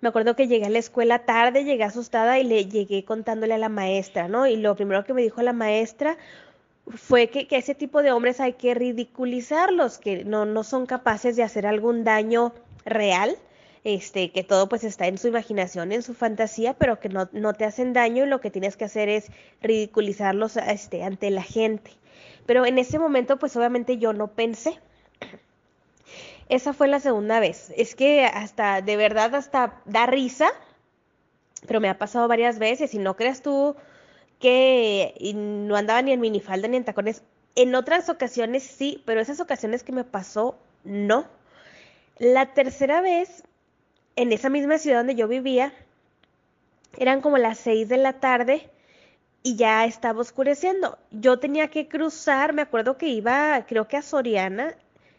Me 0.00 0.10
acuerdo 0.10 0.36
que 0.36 0.46
llegué 0.46 0.66
a 0.66 0.70
la 0.70 0.78
escuela 0.78 1.20
tarde, 1.20 1.64
llegué 1.64 1.84
asustada 1.84 2.38
y 2.38 2.44
le 2.44 2.66
llegué 2.66 3.04
contándole 3.04 3.54
a 3.54 3.58
la 3.58 3.70
maestra, 3.70 4.28
¿no? 4.28 4.46
Y 4.46 4.56
lo 4.56 4.76
primero 4.76 5.04
que 5.04 5.14
me 5.14 5.22
dijo 5.22 5.40
la 5.40 5.54
maestra 5.54 6.18
fue 6.94 7.28
que, 7.28 7.46
ese 7.50 7.74
tipo 7.74 8.02
de 8.02 8.12
hombres 8.12 8.40
hay 8.40 8.52
que 8.52 8.74
ridiculizarlos, 8.74 9.98
que 9.98 10.24
no, 10.24 10.44
no 10.44 10.62
son 10.62 10.86
capaces 10.86 11.36
de 11.36 11.42
hacer 11.42 11.66
algún 11.66 12.04
daño 12.04 12.52
real, 12.84 13.36
este, 13.86 14.32
que 14.32 14.42
todo 14.42 14.68
pues 14.68 14.82
está 14.82 15.06
en 15.06 15.16
su 15.16 15.28
imaginación, 15.28 15.92
en 15.92 16.02
su 16.02 16.12
fantasía, 16.12 16.74
pero 16.74 16.98
que 16.98 17.08
no, 17.08 17.28
no 17.30 17.54
te 17.54 17.64
hacen 17.64 17.92
daño 17.92 18.24
y 18.24 18.28
lo 18.28 18.40
que 18.40 18.50
tienes 18.50 18.76
que 18.76 18.84
hacer 18.84 19.08
es 19.08 19.30
ridiculizarlos 19.62 20.56
este, 20.56 21.04
ante 21.04 21.30
la 21.30 21.44
gente. 21.44 21.92
Pero 22.46 22.66
en 22.66 22.78
ese 22.78 22.98
momento 22.98 23.38
pues 23.38 23.56
obviamente 23.56 23.98
yo 23.98 24.12
no 24.12 24.26
pensé. 24.26 24.80
Esa 26.48 26.72
fue 26.72 26.88
la 26.88 26.98
segunda 26.98 27.38
vez. 27.38 27.72
Es 27.76 27.94
que 27.94 28.24
hasta, 28.24 28.82
de 28.82 28.96
verdad, 28.96 29.32
hasta 29.36 29.80
da 29.84 30.06
risa, 30.06 30.48
pero 31.68 31.80
me 31.80 31.88
ha 31.88 31.96
pasado 31.96 32.26
varias 32.26 32.58
veces 32.58 32.92
y 32.92 32.98
no 32.98 33.14
creas 33.14 33.40
tú 33.40 33.76
que 34.40 35.14
no 35.32 35.76
andaba 35.76 36.02
ni 36.02 36.10
en 36.10 36.20
minifalda 36.20 36.66
ni 36.66 36.76
en 36.76 36.84
tacones. 36.84 37.22
En 37.54 37.72
otras 37.76 38.08
ocasiones 38.08 38.64
sí, 38.64 39.04
pero 39.06 39.20
esas 39.20 39.38
ocasiones 39.38 39.84
que 39.84 39.92
me 39.92 40.02
pasó, 40.02 40.58
no. 40.82 41.28
La 42.18 42.52
tercera 42.52 43.00
vez, 43.00 43.44
en 44.16 44.32
esa 44.32 44.48
misma 44.48 44.78
ciudad 44.78 44.98
donde 44.98 45.14
yo 45.14 45.28
vivía, 45.28 45.72
eran 46.96 47.20
como 47.20 47.38
las 47.38 47.58
seis 47.58 47.88
de 47.88 47.98
la 47.98 48.14
tarde 48.14 48.70
y 49.42 49.56
ya 49.56 49.84
estaba 49.84 50.20
oscureciendo. 50.20 50.98
Yo 51.10 51.38
tenía 51.38 51.68
que 51.68 51.88
cruzar, 51.88 52.52
me 52.52 52.62
acuerdo 52.62 52.96
que 52.96 53.08
iba, 53.08 53.64
creo 53.66 53.86
que 53.86 53.96
a 53.96 54.02
Soriana, 54.02 54.74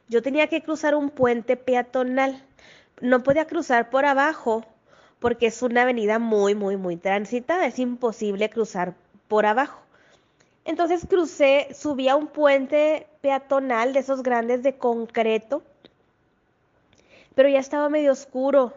yo 0.10 0.22
tenía 0.22 0.48
que 0.48 0.62
cruzar 0.62 0.96
un 0.96 1.10
puente 1.10 1.56
peatonal. 1.56 2.44
No 3.00 3.24
podía 3.24 3.46
cruzar 3.46 3.90
por 3.90 4.06
abajo 4.06 4.66
porque 5.20 5.48
es 5.48 5.62
una 5.62 5.84
avenida 5.84 6.20
muy, 6.20 6.56
muy, 6.56 6.78
muy 6.78 6.98
transitada. 6.98 7.66
Es 7.66 7.80
imposible 7.80 8.50
cruzar 8.50 8.96
por 9.28 9.46
abajo. 9.46 9.80
Entonces 10.66 11.06
crucé, 11.08 11.70
subí 11.74 12.10
a 12.10 12.16
un 12.16 12.28
puente 12.28 13.08
peatonal 13.22 13.94
de 13.94 14.00
esos 14.00 14.24
grandes 14.24 14.64
de 14.64 14.78
concreto, 14.78 15.64
pero 17.36 17.48
ya 17.48 17.60
estaba 17.60 17.88
medio 17.88 18.12
oscuro. 18.12 18.74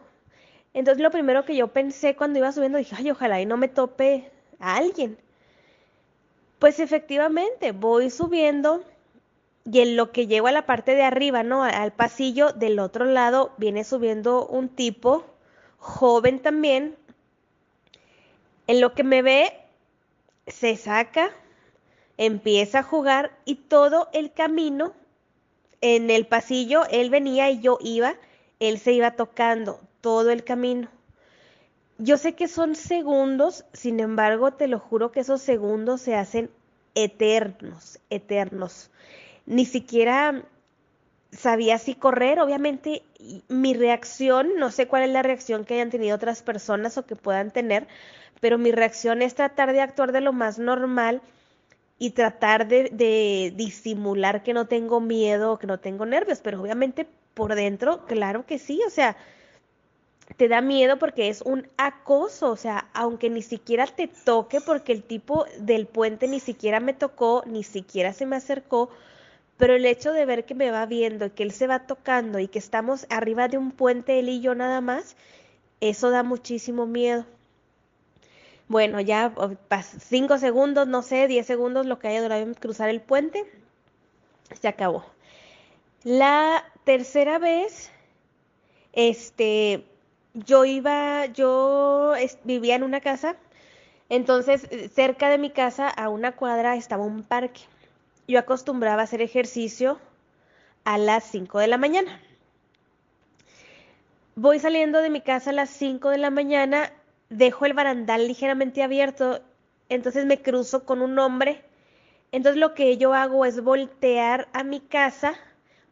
Entonces 0.73 1.03
lo 1.03 1.11
primero 1.11 1.45
que 1.45 1.57
yo 1.57 1.69
pensé 1.69 2.15
cuando 2.15 2.39
iba 2.39 2.53
subiendo, 2.53 2.79
dije, 2.79 2.95
ay, 2.99 3.11
ojalá 3.11 3.41
y 3.41 3.47
no 3.47 3.57
me 3.57 3.69
tope 3.69 4.31
a 4.59 4.77
alguien. 4.77 5.19
Pues 6.59 6.79
efectivamente, 6.79 7.73
voy 7.73 8.11
subiendo 8.11 8.85
y 9.65 9.81
en 9.81 9.97
lo 9.97 10.13
que 10.13 10.27
llego 10.27 10.47
a 10.47 10.53
la 10.53 10.67
parte 10.67 10.95
de 10.95 11.03
arriba, 11.03 11.43
¿no? 11.43 11.63
Al 11.63 11.93
pasillo 11.93 12.53
del 12.53 12.79
otro 12.79 13.05
lado 13.05 13.53
viene 13.57 13.85
subiendo 13.85 14.47
un 14.47 14.69
tipo 14.69 15.25
joven 15.79 16.41
también. 16.41 16.97
En 18.67 18.81
lo 18.81 18.95
que 18.95 19.05
me 19.05 19.23
ve, 19.23 19.53
se 20.47 20.77
saca, 20.77 21.31
empieza 22.17 22.81
a 22.81 22.83
jugar 22.83 23.33
y 23.45 23.57
todo 23.57 24.09
el 24.13 24.33
camino 24.33 24.93
en 25.81 26.11
el 26.11 26.27
pasillo, 26.27 26.85
él 26.91 27.11
venía 27.11 27.51
y 27.51 27.61
yo 27.61 27.79
iba, 27.81 28.15
él 28.61 28.79
se 28.79 28.93
iba 28.93 29.11
tocando 29.13 29.81
todo 30.01 30.31
el 30.31 30.45
camino. 30.45 30.89
Yo 31.99 32.17
sé 32.17 32.35
que 32.35 32.49
son 32.49 32.77
segundos, 32.77 33.65
sin 33.73 34.01
embargo, 34.01 34.53
te 34.53 34.69
lo 34.69 34.79
juro 34.79 35.13
que 35.13 35.21
esos 35.21 35.43
segundos 35.43 36.01
se 36.01 36.15
hacen 36.15 36.51
eternos, 36.95 37.99
eternos 38.09 38.91
ni 39.51 39.67
siquiera 39.67 40.45
sabía 41.33 41.79
si 41.79 41.95
correr. 41.95 42.41
Obviamente 42.41 43.03
mi 43.49 43.75
reacción, 43.75 44.51
no 44.59 44.71
sé 44.71 44.87
cuál 44.87 45.03
es 45.03 45.11
la 45.11 45.23
reacción 45.23 45.65
que 45.65 45.75
hayan 45.75 45.91
tenido 45.91 46.17
otras 46.17 46.43
personas 46.43 46.97
o 46.97 47.05
que 47.05 47.17
puedan 47.17 47.51
tener, 47.51 47.89
pero 48.41 48.59
mi 48.59 48.71
reacción 48.73 49.23
es 49.23 49.35
tratar 49.35 49.73
de 49.73 49.81
actuar 49.81 50.13
de 50.13 50.21
lo 50.21 50.33
más 50.33 50.59
normal 50.59 51.21
y 51.99 52.11
tratar 52.11 52.67
de, 52.69 53.53
disimular 53.57 54.43
que 54.43 54.55
no 54.55 54.67
tengo 54.67 55.01
miedo 55.01 55.53
o 55.53 55.59
que 55.59 55.67
no 55.67 55.81
tengo 55.81 56.07
nervios, 56.07 56.41
pero 56.41 56.63
obviamente 56.63 57.07
por 57.35 57.55
dentro, 57.55 58.07
claro 58.07 58.47
que 58.47 58.59
sí, 58.59 58.81
o 58.87 58.91
sea, 58.91 59.17
te 60.37 60.49
da 60.49 60.61
miedo 60.61 60.99
porque 60.99 61.29
es 61.29 61.43
un 61.43 61.69
acoso, 61.77 62.51
o 62.51 62.57
sea, 62.57 62.89
aunque 62.95 63.31
ni 63.31 63.43
siquiera 63.43 63.87
te 63.87 64.09
toque, 64.09 64.61
porque 64.61 64.93
el 64.93 65.03
tipo 65.03 65.47
del 65.59 65.87
puente 65.87 66.29
ni 66.29 66.41
siquiera 66.41 66.81
me 66.81 66.95
tocó, 66.95 67.43
ni 67.47 67.65
siquiera 67.65 68.13
se 68.13 68.27
me 68.27 68.37
acercó, 68.37 68.91
pero 69.57 69.75
el 69.75 69.85
hecho 69.87 70.13
de 70.13 70.27
ver 70.27 70.45
que 70.45 70.55
me 70.55 70.71
va 70.71 70.87
viendo 70.87 71.27
y 71.27 71.31
que 71.31 71.43
él 71.43 71.53
se 71.53 71.67
va 71.67 71.87
tocando 71.87 72.39
y 72.39 72.49
que 72.49 72.59
estamos 72.59 73.07
arriba 73.11 73.49
de 73.49 73.59
un 73.59 73.73
puente 73.73 74.19
él 74.19 74.29
y 74.29 74.41
yo 74.41 74.55
nada 74.55 74.81
más, 74.81 75.17
eso 75.81 76.11
da 76.11 76.23
muchísimo 76.23 76.87
miedo. 76.87 77.27
Bueno, 78.69 79.01
ya 79.01 79.35
cinco 79.99 80.39
segundos, 80.39 80.87
no 80.87 81.03
sé, 81.03 81.27
diez 81.27 81.47
segundos, 81.47 81.87
lo 81.87 81.99
que 81.99 82.09
haya 82.09 82.23
durado 82.23 82.43
en 82.43 82.55
cruzar 82.55 82.89
el 82.89 83.01
puente, 83.01 83.45
se 84.61 84.69
acabó. 84.69 85.05
La 86.05 86.65
tercera 86.85 87.39
vez, 87.39 87.91
este, 88.93 89.85
yo 90.35 90.65
iba, 90.65 91.27
yo 91.27 92.15
vivía 92.45 92.77
en 92.77 92.83
una 92.83 93.01
casa, 93.01 93.37
entonces 94.09 94.69
cerca 94.93 95.29
de 95.29 95.39
mi 95.39 95.51
casa, 95.51 95.89
a 95.89 96.09
una 96.09 96.33
cuadra, 96.33 96.77
estaba 96.77 97.05
un 97.05 97.23
parque 97.23 97.61
yo 98.31 98.39
acostumbraba 98.39 99.03
a 99.03 99.05
hacer 99.05 99.21
ejercicio 99.21 99.99
a 100.85 100.97
las 100.99 101.25
5 101.25 101.59
de 101.59 101.67
la 101.67 101.77
mañana. 101.77 102.21
Voy 104.37 104.59
saliendo 104.59 105.01
de 105.01 105.11
mi 105.11 105.21
casa 105.21 105.51
a 105.51 105.53
las 105.53 105.71
5 105.71 106.09
de 106.11 106.19
la 106.19 106.31
mañana, 106.31 106.93
dejo 107.29 107.67
el 107.67 107.75
barandal 107.75 108.27
ligeramente 108.29 108.83
abierto, 108.83 109.41
entonces 109.89 110.25
me 110.25 110.41
cruzo 110.41 110.85
con 110.87 111.03
un 111.03 111.19
hombre. 111.19 111.63
Entonces 112.33 112.61
lo 112.61 112.75
que 112.75 112.97
yo 112.97 113.13
hago 113.13 113.45
es 113.45 113.63
voltear 113.63 114.49
a 114.53 114.63
mi 114.63 114.81
casa 114.81 115.35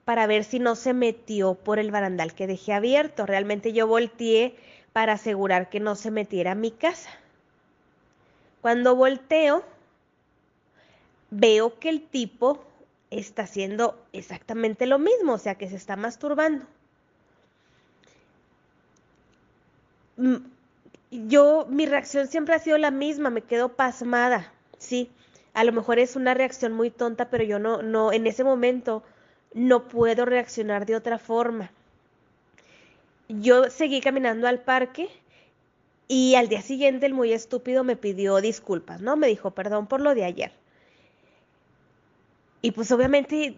para 0.09 0.27
ver 0.27 0.45
si 0.45 0.59
no 0.59 0.75
se 0.75 0.95
metió 0.95 1.53
por 1.53 1.79
el 1.79 1.91
barandal 1.91 2.33
que 2.33 2.47
dejé 2.47 2.73
abierto. 2.73 3.27
Realmente 3.27 3.75
yo 3.75 3.87
volteé 3.87 4.57
para 4.95 5.13
asegurar 5.13 5.69
que 5.69 5.81
no 5.81 5.97
se 5.97 6.11
metiera 6.11 6.53
a 6.53 6.55
mi 6.55 6.71
casa. 6.71 7.11
Cuando 8.63 8.97
volteo, 8.97 9.63
veo 11.31 11.79
que 11.79 11.91
el 11.91 12.01
tipo 12.01 12.65
está 13.11 13.43
haciendo 13.43 14.03
exactamente 14.15 14.87
lo 14.87 14.99
mismo, 14.99 15.35
o 15.35 15.39
sea, 15.39 15.57
que 15.57 15.69
se 15.69 15.77
está 15.77 15.95
masturbando. 15.95 16.65
Mm, 20.17 20.37
yo, 21.11 21.67
mi 21.69 21.85
reacción 21.85 22.29
siempre 22.29 22.55
ha 22.55 22.61
sido 22.61 22.79
la 22.79 22.91
misma, 22.91 23.29
me 23.29 23.43
quedo 23.43 23.75
pasmada, 23.75 24.55
sí. 24.79 25.11
A 25.53 25.65
lo 25.65 25.73
mejor 25.75 25.99
es 25.99 26.17
una 26.17 26.33
reacción 26.33 26.73
muy 26.73 26.89
tonta, 26.89 27.29
pero 27.29 27.45
yo 27.45 27.59
no, 27.59 27.83
no, 27.83 28.11
en 28.11 28.27
ese 28.27 28.43
momento 28.43 29.03
no 29.55 29.89
puedo 29.89 30.25
reaccionar 30.25 30.87
de 30.87 30.97
otra 30.97 31.19
forma. 31.19 31.71
Yo 33.29 33.71
seguí 33.71 34.01
caminando 34.01 34.49
al 34.49 34.61
parque 34.61 35.09
y 36.09 36.35
al 36.35 36.49
día 36.49 36.63
siguiente 36.63 37.07
el 37.07 37.15
muy 37.15 37.33
estúpido 37.33 37.85
me 37.85 37.97
pidió 37.97 38.41
disculpas, 38.41 39.01
¿no? 39.01 39.17
Me 39.17 39.27
dijo 39.27 39.51
perdón 39.51 39.87
por 39.87 40.01
lo 40.01 40.15
de 40.15 40.25
ayer. 40.25 40.53
Y 42.63 42.73
pues 42.73 42.91
obviamente, 42.91 43.57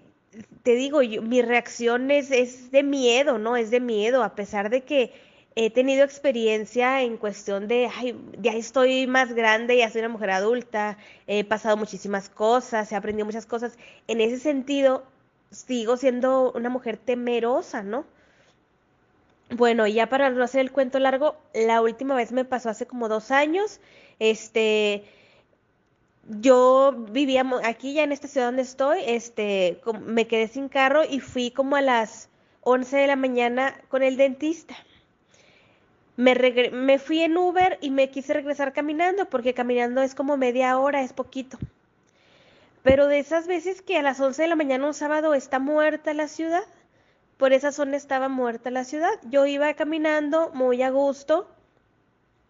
te 0.62 0.74
digo, 0.74 1.00
mi 1.00 1.42
reacción 1.42 2.10
es, 2.10 2.30
es 2.30 2.70
de 2.70 2.82
miedo, 2.82 3.38
¿no? 3.38 3.56
Es 3.56 3.70
de 3.70 3.80
miedo, 3.80 4.22
a 4.22 4.34
pesar 4.34 4.68
de 4.68 4.82
que 4.82 5.12
he 5.56 5.70
tenido 5.70 6.04
experiencia 6.04 7.02
en 7.02 7.16
cuestión 7.16 7.66
de, 7.66 7.90
ay, 7.94 8.16
ya 8.40 8.52
estoy 8.52 9.06
más 9.06 9.32
grande, 9.32 9.76
ya 9.76 9.90
soy 9.90 10.00
una 10.00 10.10
mujer 10.10 10.30
adulta, 10.30 10.98
he 11.26 11.44
pasado 11.44 11.76
muchísimas 11.76 12.28
cosas, 12.28 12.92
he 12.92 12.96
aprendido 12.96 13.26
muchas 13.26 13.46
cosas. 13.46 13.78
En 14.06 14.20
ese 14.20 14.38
sentido, 14.38 15.04
sigo 15.50 15.96
siendo 15.96 16.52
una 16.52 16.68
mujer 16.68 16.96
temerosa, 16.96 17.82
¿no? 17.82 18.04
Bueno, 19.50 19.86
ya 19.86 20.08
para 20.08 20.30
no 20.30 20.44
hacer 20.44 20.60
el 20.60 20.70
cuento 20.70 20.98
largo, 21.00 21.36
la 21.54 21.80
última 21.82 22.14
vez 22.14 22.30
me 22.30 22.44
pasó 22.44 22.70
hace 22.70 22.86
como 22.86 23.08
dos 23.08 23.32
años, 23.32 23.80
este, 24.20 25.04
yo 26.28 26.94
vivía 27.10 27.44
aquí 27.64 27.94
ya 27.94 28.04
en 28.04 28.12
esta 28.12 28.28
ciudad 28.28 28.46
donde 28.46 28.62
estoy, 28.62 29.00
este, 29.06 29.80
me 30.04 30.28
quedé 30.28 30.46
sin 30.46 30.68
carro 30.68 31.02
y 31.04 31.18
fui 31.18 31.50
como 31.50 31.74
a 31.74 31.80
las 31.80 32.28
11 32.62 32.96
de 32.96 33.06
la 33.08 33.16
mañana 33.16 33.74
con 33.88 34.02
el 34.04 34.16
dentista. 34.16 34.76
Me, 36.16 36.34
me 36.70 36.98
fui 36.98 37.22
en 37.22 37.36
Uber 37.36 37.78
y 37.80 37.90
me 37.90 38.10
quise 38.10 38.34
regresar 38.34 38.72
caminando 38.72 39.28
porque 39.28 39.54
caminando 39.54 40.02
es 40.02 40.14
como 40.14 40.36
media 40.36 40.78
hora, 40.78 41.02
es 41.02 41.12
poquito. 41.12 41.58
Pero 42.82 43.06
de 43.06 43.18
esas 43.18 43.46
veces 43.46 43.82
que 43.82 43.98
a 43.98 44.02
las 44.02 44.20
11 44.20 44.42
de 44.42 44.48
la 44.48 44.56
mañana 44.56 44.86
un 44.86 44.94
sábado 44.94 45.34
está 45.34 45.58
muerta 45.58 46.14
la 46.14 46.28
ciudad, 46.28 46.64
por 47.36 47.52
esa 47.52 47.72
zona 47.72 47.96
estaba 47.96 48.28
muerta 48.28 48.70
la 48.70 48.84
ciudad. 48.84 49.10
Yo 49.24 49.46
iba 49.46 49.72
caminando 49.74 50.50
muy 50.54 50.82
a 50.82 50.90
gusto 50.90 51.48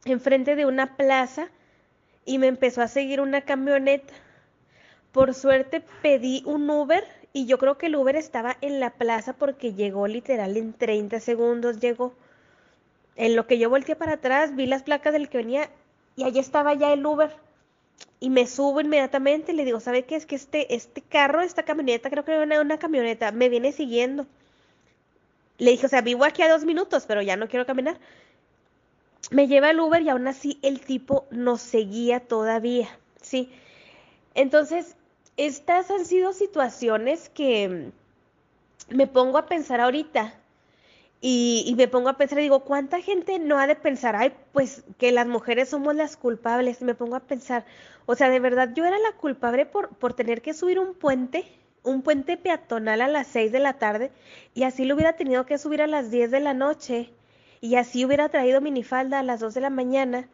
enfrente 0.05 0.57
de 0.57 0.67
una 0.67 0.97
plaza 0.97 1.49
y 2.25 2.39
me 2.39 2.47
empezó 2.47 2.83
a 2.83 2.89
seguir 2.89 3.21
una 3.21 3.43
camioneta. 3.43 4.13
Por 5.13 5.35
suerte 5.35 5.83
pedí 6.03 6.43
un 6.47 6.69
Uber 6.71 7.05
y 7.33 7.47
yo 7.47 7.59
creo 7.59 7.79
que 7.79 7.87
el 7.87 7.97
Uber 7.97 8.17
estaba 8.17 8.57
en 8.61 8.81
la 8.81 8.91
plaza 8.91 9.33
porque 9.33 9.75
llegó 9.75 10.07
literal 10.07 10.57
en 10.57 10.73
30 10.73 11.21
segundos, 11.21 11.81
llegó. 11.81 12.15
En 13.17 13.37
lo 13.37 13.47
que 13.47 13.59
yo 13.59 13.69
volteé 13.71 13.97
para 13.97 14.15
atrás, 14.15 14.55
vi 14.55 14.67
las 14.67 14.83
placas 14.83 15.13
del 15.13 15.29
que 15.29 15.39
venía 15.39 15.71
y 16.17 16.25
allí 16.25 16.39
estaba 16.39 16.75
ya 16.75 16.93
el 16.93 17.05
Uber. 17.05 17.31
Y 18.19 18.31
me 18.31 18.47
subo 18.47 18.81
inmediatamente 18.81 19.53
y 19.53 19.57
le 19.57 19.65
digo, 19.65 19.81
¿sabe 19.81 20.05
qué? 20.05 20.17
Es 20.17 20.27
que 20.27 20.37
este, 20.37 20.75
este 20.75 21.01
carro, 21.01 21.41
esta 21.41 21.63
camioneta, 21.63 22.11
creo 22.11 22.25
que 22.25 22.33
era 22.33 22.61
una 22.61 22.79
camioneta, 22.79 23.33
me 23.33 23.49
viene 23.49 23.73
siguiendo. 23.73 24.27
Le 25.59 25.73
dije, 25.73 25.87
o 25.87 25.89
sea, 25.89 26.01
vivo 26.03 26.25
aquí 26.25 26.43
a 26.43 26.51
dos 26.51 26.65
minutos, 26.65 27.05
pero 27.07 27.23
ya 27.23 27.37
no 27.37 27.49
quiero 27.49 27.67
caminar 27.67 27.99
me 29.31 29.47
lleva 29.47 29.71
el 29.71 29.81
Uber 29.81 30.03
y 30.03 30.09
aún 30.09 30.27
así 30.27 30.59
el 30.63 30.81
tipo 30.81 31.27
nos 31.31 31.61
seguía 31.61 32.21
todavía, 32.21 32.89
¿sí? 33.21 33.51
Entonces, 34.35 34.97
estas 35.37 35.91
han 35.91 36.05
sido 36.05 36.33
situaciones 36.33 37.29
que 37.29 37.91
me 38.89 39.07
pongo 39.07 39.39
a 39.39 39.47
pensar 39.47 39.81
ahorita 39.81 40.35
y, 41.23 41.75
me 41.77 41.87
pongo 41.87 42.09
a 42.09 42.17
pensar, 42.17 42.39
digo, 42.39 42.61
¿cuánta 42.61 43.01
gente 43.03 43.39
no 43.39 43.59
ha 43.59 43.67
de 43.67 43.77
pensar, 43.77 44.17
ay, 44.17 44.33
pues 44.53 44.85
que 44.99 45.13
las 45.13 45.27
mujeres 45.27 45.69
somos 45.69 45.95
las 45.95 46.17
culpables? 46.17 46.81
Y 46.81 46.85
me 46.85 46.95
pongo 46.95 47.17
a 47.17 47.21
pensar, 47.21 47.67
o 48.07 48.15
sea, 48.15 48.31
de 48.31 48.41
verdad 48.41 48.71
yo 48.75 48.87
era 48.87 48.99
la 48.99 49.13
culpable 49.13 49.67
por, 49.67 49.91
por 49.91 50.15
tener 50.15 50.41
que 50.41 50.55
subir 50.55 50.79
un 50.79 50.95
puente, 50.95 51.45
un 51.83 52.01
puente 52.03 52.39
peatonal 52.39 53.03
a 53.03 53.09
las 53.09 53.27
6 53.27 53.53
de 53.53 53.59
la 53.59 53.75
tarde 53.75 54.11
y 54.55 54.63
así 54.63 54.85
lo 54.87 54.95
hubiera 54.95 55.15
tenido 55.15 55.45
que 55.45 55.59
subir 55.59 55.83
a 55.83 55.87
las 55.87 56.11
10 56.11 56.31
de 56.31 56.41
la 56.41 56.55
noche 56.55 57.11
y 57.61 57.77
así 57.77 58.05
hubiera 58.07 58.31
traído 58.31 58.63
minifalda 58.63 59.19
a 59.19 59.23
las 59.23 59.41
2 59.41 59.53
de 59.53 59.61
la 59.61 59.71
mañana, 59.71 60.27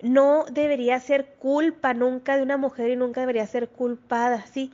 no 0.00 0.44
debería 0.50 1.00
ser 1.00 1.26
culpa 1.40 1.94
nunca 1.94 2.36
de 2.36 2.44
una 2.44 2.56
mujer 2.56 2.90
y 2.90 2.96
nunca 2.96 3.20
debería 3.20 3.46
ser 3.46 3.68
culpada, 3.68 4.46
¿sí? 4.46 4.70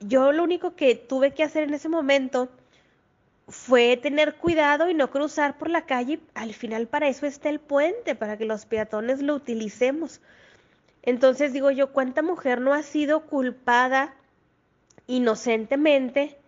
Yo 0.00 0.30
lo 0.30 0.44
único 0.44 0.76
que 0.76 0.94
tuve 0.94 1.32
que 1.32 1.42
hacer 1.42 1.64
en 1.64 1.74
ese 1.74 1.88
momento 1.88 2.48
fue 3.48 3.96
tener 3.96 4.36
cuidado 4.36 4.88
y 4.88 4.94
no 4.94 5.10
cruzar 5.10 5.58
por 5.58 5.70
la 5.70 5.86
calle. 5.86 6.20
Al 6.34 6.54
final 6.54 6.86
para 6.86 7.08
eso 7.08 7.26
está 7.26 7.48
el 7.48 7.60
puente, 7.60 8.14
para 8.14 8.36
que 8.36 8.44
los 8.44 8.66
peatones 8.66 9.20
lo 9.22 9.34
utilicemos. 9.34 10.20
Entonces 11.02 11.52
digo 11.52 11.70
yo, 11.70 11.92
¿cuánta 11.92 12.22
mujer 12.22 12.60
no 12.60 12.72
ha 12.72 12.82
sido 12.82 13.26
culpada 13.26 14.14
inocentemente 15.06 16.38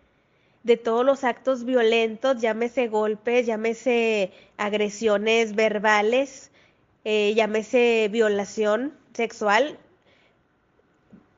de 0.67 0.77
todos 0.77 1.05
los 1.05 1.23
actos 1.23 1.65
violentos, 1.65 2.41
llámese 2.41 2.89
golpes, 2.89 3.47
llámese 3.47 4.33
agresiones 4.57 5.55
verbales, 5.55 6.51
eh, 7.05 7.35
llámese 7.37 8.09
violación 8.11 8.93
sexual, 9.13 9.79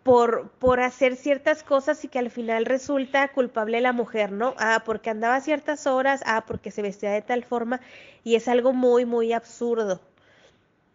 por, 0.09 0.49
por 0.53 0.81
hacer 0.81 1.17
ciertas 1.17 1.63
cosas 1.63 2.03
y 2.03 2.09
que 2.09 2.19
al 2.19 2.31
final 2.31 2.65
resulta 2.65 3.29
culpable 3.29 3.79
la 3.83 3.93
mujer, 3.93 4.33
¿no? 4.33 4.55
Ah, 4.57 4.83
porque 4.87 5.11
andaba 5.11 5.39
ciertas 5.43 5.87
horas, 5.87 6.23
ah, 6.25 6.47
porque 6.47 6.71
se 6.71 6.81
vestía 6.81 7.11
de 7.11 7.21
tal 7.21 7.45
forma, 7.45 7.83
y 8.25 8.35
es 8.35 8.49
algo 8.49 8.73
muy, 8.73 9.05
muy 9.05 9.35
absurdo. 9.35 10.01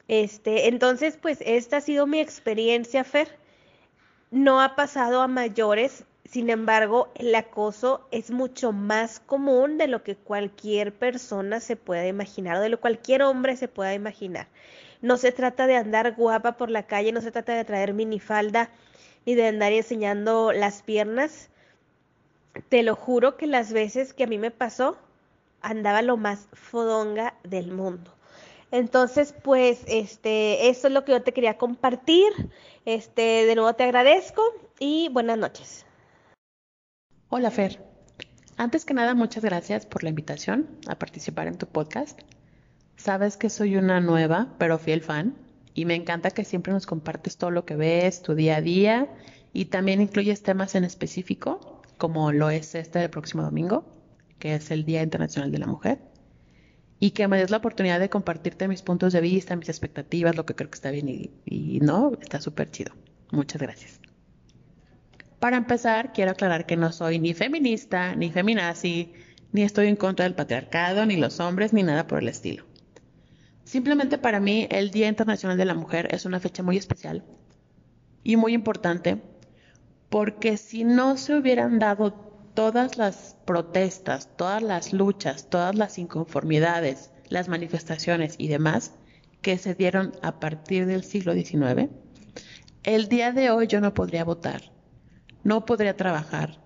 Este, 0.07 0.67
entonces, 0.67 1.19
pues 1.21 1.37
esta 1.41 1.77
ha 1.77 1.81
sido 1.81 2.07
mi 2.07 2.19
experiencia, 2.21 3.03
Fer. 3.03 3.27
No 4.31 4.59
ha 4.59 4.75
pasado 4.75 5.21
a 5.21 5.27
mayores, 5.27 6.05
sin 6.25 6.49
embargo, 6.49 7.11
el 7.13 7.35
acoso 7.35 8.07
es 8.09 8.31
mucho 8.31 8.71
más 8.71 9.19
común 9.19 9.77
de 9.77 9.85
lo 9.85 10.01
que 10.01 10.15
cualquier 10.15 10.91
persona 10.91 11.59
se 11.59 11.75
pueda 11.75 12.07
imaginar 12.07 12.57
o 12.57 12.61
de 12.61 12.69
lo 12.69 12.77
que 12.77 12.81
cualquier 12.81 13.21
hombre 13.21 13.57
se 13.57 13.67
pueda 13.67 13.93
imaginar. 13.93 14.47
No 15.03 15.17
se 15.17 15.31
trata 15.31 15.67
de 15.67 15.75
andar 15.75 16.15
guapa 16.15 16.53
por 16.53 16.71
la 16.71 16.87
calle, 16.87 17.11
no 17.11 17.21
se 17.21 17.29
trata 17.29 17.53
de 17.53 17.63
traer 17.63 17.93
minifalda 17.93 18.71
ni 19.25 19.35
de 19.35 19.47
andar 19.47 19.71
enseñando 19.71 20.51
las 20.51 20.81
piernas. 20.81 21.49
Te 22.69 22.83
lo 22.83 22.95
juro 22.95 23.37
que 23.37 23.47
las 23.47 23.73
veces 23.73 24.13
que 24.13 24.25
a 24.25 24.27
mí 24.27 24.37
me 24.37 24.51
pasó, 24.51 24.97
andaba 25.61 26.01
lo 26.01 26.17
más 26.17 26.47
fodonga 26.53 27.35
del 27.43 27.71
mundo. 27.71 28.13
Entonces, 28.71 29.35
pues, 29.43 29.83
este, 29.87 30.69
eso 30.69 30.87
es 30.87 30.93
lo 30.93 31.05
que 31.05 31.11
yo 31.11 31.21
te 31.21 31.31
quería 31.31 31.57
compartir. 31.57 32.31
Este, 32.85 33.45
de 33.45 33.55
nuevo 33.55 33.73
te 33.73 33.83
agradezco 33.83 34.41
y 34.79 35.09
buenas 35.09 35.37
noches. 35.37 35.85
Hola 37.29 37.51
Fer. 37.51 37.79
Antes 38.57 38.85
que 38.85 38.93
nada, 38.93 39.13
muchas 39.13 39.43
gracias 39.43 39.85
por 39.85 40.03
la 40.03 40.09
invitación 40.09 40.67
a 40.87 40.95
participar 40.95 41.47
en 41.47 41.57
tu 41.57 41.67
podcast. 41.67 42.19
Sabes 42.97 43.37
que 43.37 43.49
soy 43.49 43.75
una 43.75 43.99
nueva, 44.01 44.47
pero 44.57 44.77
fiel 44.77 45.01
fan, 45.01 45.35
y 45.73 45.85
me 45.85 45.95
encanta 45.95 46.31
que 46.31 46.43
siempre 46.43 46.73
nos 46.73 46.85
compartes 46.85 47.37
todo 47.37 47.51
lo 47.51 47.65
que 47.65 47.75
ves, 47.75 48.21
tu 48.21 48.35
día 48.35 48.57
a 48.57 48.61
día, 48.61 49.07
y 49.53 49.65
también 49.65 50.01
incluyes 50.01 50.43
temas 50.43 50.75
en 50.75 50.83
específico, 50.83 51.81
como 51.97 52.31
lo 52.31 52.49
es 52.49 52.75
este 52.75 52.99
del 52.99 53.09
próximo 53.09 53.43
domingo, 53.43 53.85
que 54.39 54.55
es 54.55 54.71
el 54.71 54.85
Día 54.85 55.03
Internacional 55.03 55.51
de 55.51 55.59
la 55.59 55.67
Mujer, 55.67 55.99
y 56.99 57.11
que 57.11 57.27
me 57.27 57.37
des 57.37 57.49
la 57.49 57.57
oportunidad 57.57 57.99
de 57.99 58.09
compartirte 58.09 58.67
mis 58.67 58.81
puntos 58.81 59.13
de 59.13 59.21
vista, 59.21 59.55
mis 59.55 59.69
expectativas, 59.69 60.35
lo 60.35 60.45
que 60.45 60.55
creo 60.55 60.69
que 60.69 60.75
está 60.75 60.91
bien 60.91 61.09
y, 61.09 61.31
y 61.45 61.79
no, 61.79 62.13
está 62.21 62.39
súper 62.39 62.71
chido. 62.71 62.93
Muchas 63.31 63.61
gracias. 63.61 63.99
Para 65.39 65.57
empezar, 65.57 66.13
quiero 66.13 66.31
aclarar 66.31 66.65
que 66.65 66.77
no 66.77 66.91
soy 66.91 67.19
ni 67.19 67.33
feminista, 67.33 68.15
ni 68.15 68.31
feminazi, 68.31 69.11
ni 69.51 69.63
estoy 69.63 69.87
en 69.87 69.95
contra 69.95 70.23
del 70.23 70.35
patriarcado, 70.35 71.05
ni 71.05 71.17
los 71.17 71.39
hombres, 71.39 71.73
ni 71.73 71.83
nada 71.83 72.07
por 72.07 72.19
el 72.19 72.29
estilo. 72.29 72.65
Simplemente 73.73 74.19
para 74.19 74.39
mí 74.39 74.67
el 74.69 74.91
Día 74.91 75.07
Internacional 75.07 75.57
de 75.57 75.65
la 75.65 75.73
Mujer 75.73 76.07
es 76.13 76.25
una 76.25 76.39
fecha 76.39 76.61
muy 76.61 76.77
especial 76.77 77.23
y 78.23 78.35
muy 78.35 78.53
importante 78.53 79.19
porque 80.09 80.57
si 80.57 80.83
no 80.83 81.17
se 81.17 81.35
hubieran 81.35 81.79
dado 81.79 82.11
todas 82.53 82.99
las 82.99 83.35
protestas, 83.45 84.29
todas 84.37 84.61
las 84.61 84.93
luchas, 84.93 85.49
todas 85.49 85.73
las 85.73 85.97
inconformidades, 85.97 87.09
las 87.29 87.49
manifestaciones 87.49 88.35
y 88.37 88.47
demás 88.47 88.93
que 89.41 89.57
se 89.57 89.73
dieron 89.73 90.11
a 90.21 90.39
partir 90.39 90.85
del 90.85 91.03
siglo 91.03 91.33
XIX, 91.33 91.89
el 92.83 93.07
día 93.09 93.31
de 93.31 93.49
hoy 93.49 93.65
yo 93.65 93.81
no 93.81 93.95
podría 93.95 94.23
votar, 94.23 94.71
no 95.43 95.65
podría 95.65 95.97
trabajar, 95.97 96.59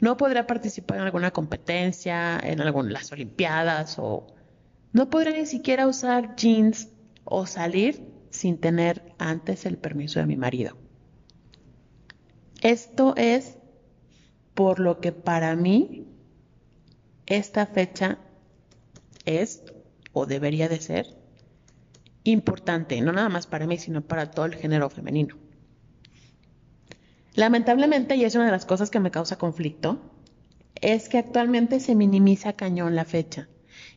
no 0.00 0.16
podría 0.16 0.46
participar 0.46 0.98
en 0.98 1.02
alguna 1.02 1.32
competencia, 1.32 2.38
en 2.40 2.60
algunas 2.60 2.92
las 2.92 3.10
Olimpiadas 3.10 3.98
o 3.98 4.37
no 4.98 5.10
podría 5.10 5.32
ni 5.32 5.46
siquiera 5.46 5.86
usar 5.86 6.34
jeans 6.34 6.88
o 7.22 7.46
salir 7.46 8.04
sin 8.30 8.58
tener 8.58 9.14
antes 9.16 9.64
el 9.64 9.78
permiso 9.78 10.18
de 10.18 10.26
mi 10.26 10.36
marido. 10.36 10.76
Esto 12.62 13.14
es 13.16 13.58
por 14.54 14.80
lo 14.80 14.98
que 15.00 15.12
para 15.12 15.54
mí 15.54 16.08
esta 17.26 17.64
fecha 17.66 18.18
es 19.24 19.62
o 20.12 20.26
debería 20.26 20.68
de 20.68 20.80
ser 20.80 21.06
importante, 22.24 23.00
no 23.00 23.12
nada 23.12 23.28
más 23.28 23.46
para 23.46 23.68
mí, 23.68 23.78
sino 23.78 24.00
para 24.00 24.32
todo 24.32 24.46
el 24.46 24.56
género 24.56 24.90
femenino. 24.90 25.36
Lamentablemente, 27.34 28.16
y 28.16 28.24
es 28.24 28.34
una 28.34 28.46
de 28.46 28.50
las 28.50 28.66
cosas 28.66 28.90
que 28.90 28.98
me 28.98 29.12
causa 29.12 29.38
conflicto, 29.38 30.00
es 30.74 31.08
que 31.08 31.18
actualmente 31.18 31.78
se 31.78 31.94
minimiza 31.94 32.54
cañón 32.54 32.96
la 32.96 33.04
fecha 33.04 33.48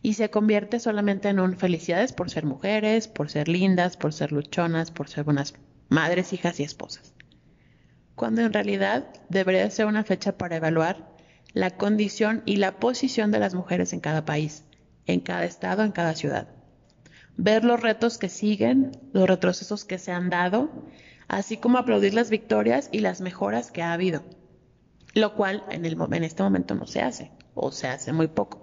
y 0.01 0.13
se 0.15 0.29
convierte 0.29 0.79
solamente 0.79 1.29
en 1.29 1.39
un 1.39 1.57
felicidades 1.57 2.13
por 2.13 2.29
ser 2.29 2.45
mujeres, 2.45 3.07
por 3.07 3.29
ser 3.29 3.47
lindas, 3.47 3.97
por 3.97 4.13
ser 4.13 4.31
luchonas, 4.31 4.91
por 4.91 5.09
ser 5.09 5.23
buenas 5.23 5.53
madres, 5.89 6.33
hijas 6.33 6.59
y 6.59 6.63
esposas. 6.63 7.13
Cuando 8.15 8.41
en 8.41 8.53
realidad 8.53 9.07
debería 9.29 9.69
ser 9.69 9.85
una 9.85 10.03
fecha 10.03 10.37
para 10.37 10.55
evaluar 10.55 11.11
la 11.53 11.71
condición 11.71 12.43
y 12.45 12.57
la 12.57 12.79
posición 12.79 13.31
de 13.31 13.39
las 13.39 13.53
mujeres 13.53 13.93
en 13.93 13.99
cada 13.99 14.25
país, 14.25 14.63
en 15.05 15.19
cada 15.19 15.45
estado, 15.45 15.83
en 15.83 15.91
cada 15.91 16.15
ciudad. 16.15 16.47
Ver 17.37 17.63
los 17.63 17.79
retos 17.79 18.17
que 18.17 18.29
siguen, 18.29 18.91
los 19.13 19.27
retrocesos 19.27 19.85
que 19.85 19.97
se 19.97 20.11
han 20.11 20.29
dado 20.29 20.69
así 21.31 21.55
como 21.55 21.77
aplaudir 21.77 22.13
las 22.13 22.29
victorias 22.29 22.89
y 22.91 22.99
las 22.99 23.21
mejoras 23.21 23.71
que 23.71 23.81
ha 23.81 23.93
habido, 23.93 24.21
lo 25.13 25.33
cual 25.35 25.63
en, 25.69 25.85
el, 25.85 25.97
en 26.11 26.23
este 26.25 26.43
momento 26.43 26.75
no 26.75 26.85
se 26.85 27.01
hace 27.01 27.31
o 27.55 27.71
se 27.71 27.87
hace 27.87 28.11
muy 28.11 28.27
poco. 28.27 28.60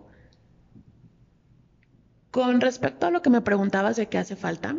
Con 2.38 2.60
respecto 2.60 3.04
a 3.04 3.10
lo 3.10 3.20
que 3.20 3.30
me 3.30 3.40
preguntabas 3.40 3.96
de 3.96 4.06
qué 4.06 4.16
hace 4.16 4.36
falta, 4.36 4.76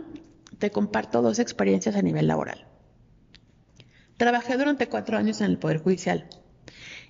te 0.59 0.71
comparto 0.71 1.21
dos 1.21 1.39
experiencias 1.39 1.97
a 1.97 2.01
nivel 2.01 2.25
laboral. 2.25 2.65
Trabajé 4.15 4.55
durante 4.55 4.87
cuatro 4.87 5.17
años 5.17 5.41
en 5.41 5.47
el 5.47 5.59
Poder 5.59 5.83
Judicial 5.83 6.29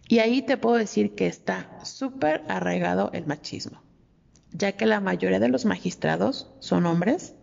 y 0.07 0.17
ahí 0.17 0.41
te 0.41 0.57
puedo 0.57 0.77
decir 0.77 1.13
que 1.13 1.27
está 1.27 1.85
súper 1.85 2.41
arraigado 2.47 3.11
el 3.13 3.27
machismo, 3.27 3.83
ya 4.51 4.71
que 4.71 4.87
la 4.87 4.99
mayoría 5.01 5.39
de 5.39 5.49
los 5.49 5.65
magistrados 5.65 6.49
son 6.57 6.87
hombres, 6.87 7.35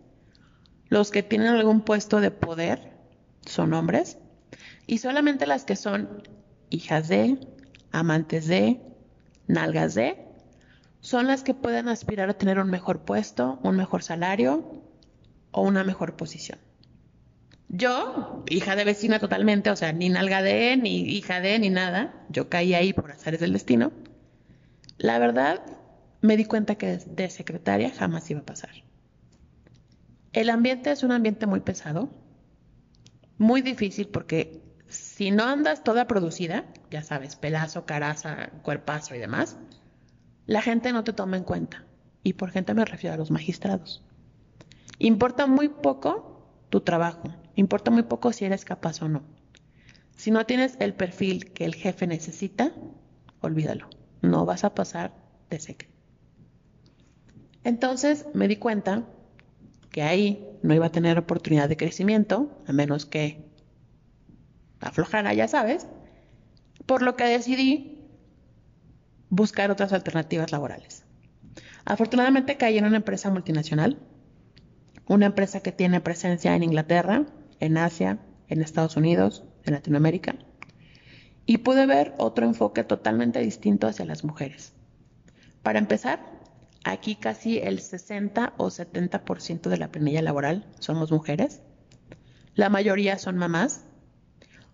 los 0.89 1.09
que 1.09 1.23
tienen 1.23 1.47
algún 1.47 1.85
puesto 1.85 2.19
de 2.19 2.31
poder 2.31 2.91
son 3.45 3.73
hombres 3.73 4.17
y 4.85 4.97
solamente 4.97 5.47
las 5.47 5.63
que 5.63 5.77
son 5.77 6.23
hijas 6.69 7.07
de, 7.07 7.39
amantes 7.89 8.47
de, 8.47 8.81
nalgas 9.47 9.95
de, 9.95 10.26
son 11.07 11.25
las 11.25 11.41
que 11.41 11.53
pueden 11.53 11.87
aspirar 11.87 12.29
a 12.29 12.33
tener 12.33 12.59
un 12.59 12.69
mejor 12.69 12.99
puesto, 13.05 13.61
un 13.63 13.77
mejor 13.77 14.03
salario 14.03 14.83
o 15.51 15.61
una 15.61 15.85
mejor 15.85 16.17
posición. 16.17 16.59
Yo, 17.69 18.43
hija 18.49 18.75
de 18.75 18.83
vecina 18.83 19.17
totalmente, 19.17 19.69
o 19.69 19.77
sea, 19.77 19.93
ni 19.93 20.09
nalga 20.09 20.41
de, 20.41 20.75
ni 20.75 20.99
hija 20.99 21.39
de, 21.39 21.59
ni 21.59 21.69
nada, 21.69 22.13
yo 22.27 22.49
caí 22.49 22.73
ahí 22.73 22.91
por 22.91 23.09
azares 23.09 23.39
del 23.39 23.53
destino. 23.53 23.93
La 24.97 25.17
verdad, 25.17 25.61
me 26.19 26.35
di 26.35 26.43
cuenta 26.43 26.75
que 26.75 26.97
de 26.97 27.29
secretaria 27.29 27.89
jamás 27.89 28.29
iba 28.29 28.41
a 28.41 28.45
pasar. 28.45 28.71
El 30.33 30.49
ambiente 30.49 30.91
es 30.91 31.03
un 31.03 31.13
ambiente 31.13 31.45
muy 31.45 31.61
pesado, 31.61 32.09
muy 33.37 33.61
difícil 33.61 34.09
porque 34.09 34.61
si 34.89 35.31
no 35.31 35.45
andas 35.45 35.85
toda 35.85 36.05
producida, 36.05 36.65
ya 36.91 37.01
sabes, 37.01 37.37
pelazo, 37.37 37.85
caraza, 37.85 38.49
cuerpazo 38.61 39.15
y 39.15 39.19
demás, 39.19 39.55
la 40.47 40.61
gente 40.61 40.93
no 40.93 41.03
te 41.03 41.13
toma 41.13 41.37
en 41.37 41.43
cuenta. 41.43 41.83
Y 42.23 42.33
por 42.33 42.51
gente 42.51 42.73
me 42.73 42.85
refiero 42.85 43.13
a 43.13 43.17
los 43.17 43.31
magistrados. 43.31 44.03
Importa 44.97 45.45
muy 45.45 45.69
poco 45.69 46.49
tu 46.69 46.81
trabajo, 46.81 47.29
importa 47.55 47.91
muy 47.91 48.03
poco 48.03 48.33
si 48.33 48.45
eres 48.45 48.65
capaz 48.65 49.01
o 49.01 49.07
no. 49.07 49.21
Si 50.15 50.31
no 50.31 50.45
tienes 50.45 50.75
el 50.79 50.93
perfil 50.93 51.53
que 51.53 51.65
el 51.65 51.75
jefe 51.75 52.07
necesita, 52.07 52.71
olvídalo, 53.41 53.87
no 54.21 54.45
vas 54.45 54.63
a 54.63 54.73
pasar 54.73 55.13
de 55.49 55.59
seque. 55.59 55.89
Entonces 57.63 58.25
me 58.33 58.47
di 58.47 58.55
cuenta 58.55 59.05
que 59.91 60.01
ahí 60.01 60.47
no 60.63 60.73
iba 60.73 60.87
a 60.87 60.91
tener 60.91 61.17
oportunidad 61.17 61.69
de 61.69 61.77
crecimiento, 61.77 62.51
a 62.65 62.73
menos 62.73 63.05
que 63.05 63.45
aflojara, 64.79 65.33
ya 65.33 65.47
sabes, 65.47 65.87
por 66.85 67.01
lo 67.01 67.15
que 67.15 67.25
decidí 67.25 67.96
buscar 69.29 69.71
otras 69.71 69.93
alternativas 69.93 70.51
laborales. 70.51 71.05
Afortunadamente 71.85 72.57
caí 72.57 72.77
en 72.77 72.85
una 72.85 72.97
empresa 72.97 73.29
multinacional 73.29 73.97
una 75.07 75.27
empresa 75.27 75.61
que 75.61 75.71
tiene 75.71 76.01
presencia 76.01 76.55
en 76.55 76.63
Inglaterra, 76.63 77.25
en 77.59 77.77
Asia, 77.77 78.19
en 78.49 78.61
Estados 78.61 78.97
Unidos, 78.97 79.43
en 79.63 79.73
Latinoamérica, 79.73 80.35
y 81.45 81.59
pude 81.59 81.85
ver 81.85 82.13
otro 82.17 82.45
enfoque 82.45 82.83
totalmente 82.83 83.39
distinto 83.39 83.87
hacia 83.87 84.05
las 84.05 84.23
mujeres. 84.23 84.73
Para 85.63 85.79
empezar, 85.79 86.19
aquí 86.83 87.15
casi 87.15 87.57
el 87.57 87.79
60 87.79 88.53
o 88.57 88.67
70% 88.67 89.69
de 89.69 89.77
la 89.77 89.91
planilla 89.91 90.21
laboral 90.21 90.65
somos 90.79 91.11
mujeres. 91.11 91.61
La 92.53 92.69
mayoría 92.69 93.17
son 93.17 93.37
mamás, 93.37 93.85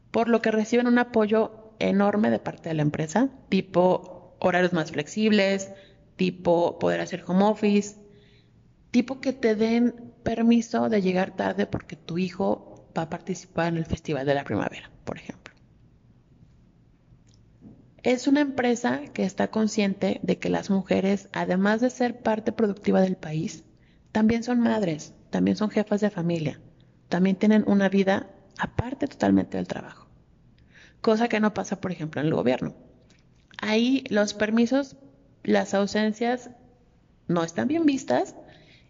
por 0.10 0.30
lo 0.30 0.41
que 0.41 0.51
reciben 0.51 0.88
un 0.88 0.97
apoyo 0.97 1.74
enorme 1.80 2.32
de 2.32 2.39
parte 2.39 2.70
de 2.70 2.76
la 2.76 2.82
empresa, 2.82 3.30
tipo 3.49 4.22
horarios 4.44 4.74
más 4.74 4.91
flexibles, 4.91 5.72
tipo 6.18 6.78
poder 6.78 7.00
hacer 7.02 7.24
home 7.26 7.46
office, 7.46 7.96
tipo 8.91 9.20
que 9.22 9.34
te 9.34 9.56
den 9.56 10.14
permiso 10.24 10.89
de 10.89 11.02
llegar 11.02 11.36
tarde 11.36 11.66
porque 11.66 11.96
tu 11.96 12.18
hijo 12.18 12.88
va 12.96 13.04
a 13.04 13.10
participar 13.10 13.70
en 13.70 13.78
el 13.78 13.86
Festival 13.86 14.26
de 14.26 14.36
la 14.36 14.44
Primavera, 14.44 14.91
por 15.06 15.18
ejemplo. 15.18 15.54
Es 18.04 18.28
una 18.28 18.41
empresa 18.41 19.02
que 19.14 19.24
está 19.24 19.50
consciente 19.50 20.20
de 20.24 20.38
que 20.38 20.50
las 20.50 20.70
mujeres, 20.70 21.30
además 21.32 21.80
de 21.80 21.89
ser 21.89 22.20
parte 22.22 22.52
productiva 22.52 23.00
del 23.00 23.16
país, 23.16 23.64
también 24.12 24.44
son 24.44 24.60
madres, 24.60 25.14
también 25.30 25.56
son 25.56 25.70
jefas 25.70 26.02
de 26.02 26.10
familia, 26.10 26.60
también 27.08 27.38
tienen 27.38 27.64
una 27.66 27.88
vida 27.88 28.30
aparte 28.60 29.08
totalmente 29.08 29.56
del 29.56 29.70
trabajo. 29.70 30.08
Cosa 31.00 31.30
que 31.30 31.39
no 31.39 31.54
pasa, 31.54 31.80
por 31.80 31.94
ejemplo, 31.94 32.20
en 32.20 32.28
el 32.28 32.34
gobierno. 32.34 32.76
Ahí 33.66 34.03
los 34.09 34.34
permisos, 34.34 34.97
las 35.41 35.74
ausencias 35.74 36.49
no 37.30 37.45
están 37.45 37.70
bien 37.70 37.86
vistas 37.86 38.36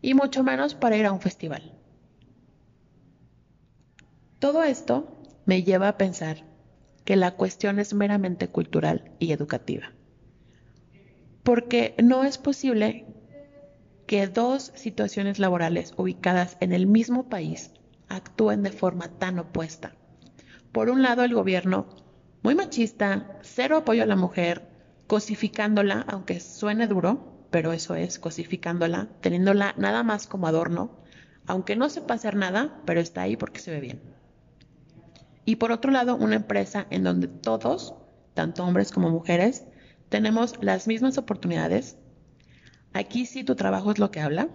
y 0.02 0.16
mucho 0.16 0.44
menos 0.44 0.74
para 0.74 0.98
ir 0.98 1.06
a 1.06 1.12
un 1.12 1.22
festival. 1.22 1.78
Todo 4.40 4.64
esto 4.64 5.16
me 5.46 5.62
lleva 5.62 5.90
a 5.90 5.98
pensar 6.00 6.44
que 7.06 7.16
la 7.16 7.36
cuestión 7.36 7.78
es 7.78 7.94
meramente 7.94 8.48
cultural 8.48 9.12
y 9.20 9.32
educativa. 9.32 9.92
Porque 11.44 11.94
no 12.04 12.24
es 12.24 12.40
posible 12.40 13.06
que 14.08 14.26
dos 14.26 14.72
situaciones 14.74 15.38
laborales 15.38 15.94
ubicadas 15.98 16.58
en 16.62 16.74
el 16.74 16.88
mismo 16.88 17.30
país 17.30 17.70
actúen 18.10 18.64
de 18.64 18.72
forma 18.72 19.20
tan 19.20 19.38
opuesta. 19.38 19.94
Por 20.72 20.90
un 20.90 21.04
lado, 21.04 21.24
el 21.24 21.36
gobierno, 21.36 22.03
muy 22.44 22.56
machista, 22.56 23.40
cero 23.42 23.78
apoyo 23.78 24.04
a 24.04 24.06
la 24.06 24.18
mujer, 24.18 24.68
cosificándola, 25.08 26.06
aunque 26.10 26.42
suene 26.42 26.88
duro, 26.88 27.48
pero 27.52 27.72
eso 27.72 27.96
es 27.96 28.20
cosificándola, 28.20 29.08
teniéndola 29.22 29.74
nada 29.78 30.04
más 30.04 30.28
como 30.28 30.48
adorno, 30.48 30.92
aunque 31.46 31.78
no 31.78 31.90
sepa 31.90 32.16
hacer 32.16 32.36
nada, 32.36 32.82
pero 32.86 33.00
está 33.00 33.22
ahí 33.22 33.38
porque 33.38 33.62
se 33.62 33.72
ve 33.72 33.80
bien. 33.80 34.02
Y 35.46 35.56
por 35.56 35.72
otro 35.72 35.90
lado, 35.90 36.18
una 36.18 36.36
empresa 36.36 36.86
en 36.90 37.04
donde 37.04 37.30
todos, 37.30 37.96
tanto 38.34 38.66
hombres 38.66 38.92
como 38.92 39.10
mujeres, 39.10 39.64
tenemos 40.10 40.56
las 40.62 40.86
mismas 40.86 41.18
oportunidades. 41.18 41.98
Aquí 42.92 43.26
sí 43.26 43.46
tu 43.46 43.56
trabajo 43.56 43.92
es 43.92 44.00
lo 44.00 44.12
que 44.12 44.20
habla. 44.20 44.50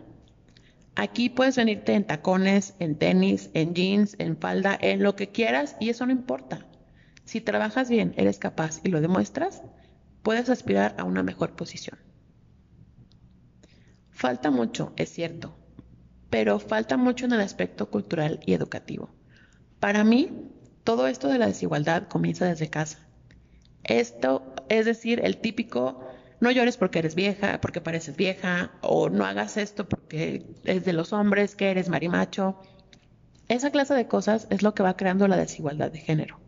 Aquí 0.95 1.31
puedes 1.31 1.57
venirte 1.57 1.95
en 1.95 2.05
tacones, 2.05 2.75
en 2.81 2.97
tenis, 2.97 3.49
en 3.55 3.75
jeans, 3.75 4.15
en 4.19 4.37
falda, 4.37 4.77
en 4.79 5.03
lo 5.03 5.17
que 5.17 5.31
quieras 5.31 5.77
y 5.81 5.89
eso 5.89 6.05
no 6.05 6.13
importa. 6.13 6.68
Si 7.29 7.43
trabajas 7.43 7.91
bien, 7.91 8.15
eres 8.17 8.39
capaz 8.39 8.81
y 8.85 8.89
lo 8.89 9.03
demuestras, 9.03 9.61
puedes 10.23 10.49
aspirar 10.49 10.95
a 10.97 11.05
una 11.05 11.23
mejor 11.23 11.57
posición. 11.57 11.99
Falta 14.11 14.51
mucho, 14.51 14.95
es 14.97 15.11
cierto, 15.11 15.55
pero 16.31 16.59
falta 16.59 16.97
mucho 16.97 17.27
en 17.27 17.35
el 17.35 17.43
aspecto 17.43 17.91
cultural 17.91 18.41
y 18.47 18.55
educativo. 18.55 19.11
Para 19.79 20.05
mí, 20.05 20.31
todo 20.85 21.07
esto 21.07 21.29
de 21.29 21.37
la 21.37 21.49
desigualdad 21.49 22.09
comienza 22.09 22.47
desde 22.47 22.71
casa. 22.71 23.07
Esto 23.85 24.55
es 24.71 24.87
decir, 24.87 25.21
el 25.23 25.37
típico 25.37 26.09
no 26.41 26.51
llores 26.51 26.79
porque 26.79 27.01
eres 27.01 27.15
vieja, 27.15 27.61
porque 27.61 27.83
pareces 27.83 28.17
vieja, 28.17 28.71
o 28.81 29.11
no 29.11 29.27
hagas 29.27 29.59
esto 29.59 29.87
porque 29.87 30.47
es 30.65 30.87
de 30.87 30.95
los 30.95 31.13
hombres, 31.13 31.57
que 31.57 31.71
eres 31.71 31.91
marimacho. 31.91 32.59
Esa 33.49 33.71
clase 33.71 33.93
de 33.93 34.07
cosas 34.07 34.47
es 34.49 34.63
lo 34.63 34.73
que 34.73 34.83
va 34.83 34.97
creando 34.97 35.29
la 35.29 35.37
desigualdad 35.37 35.93
de 35.93 35.99
género. 35.99 36.48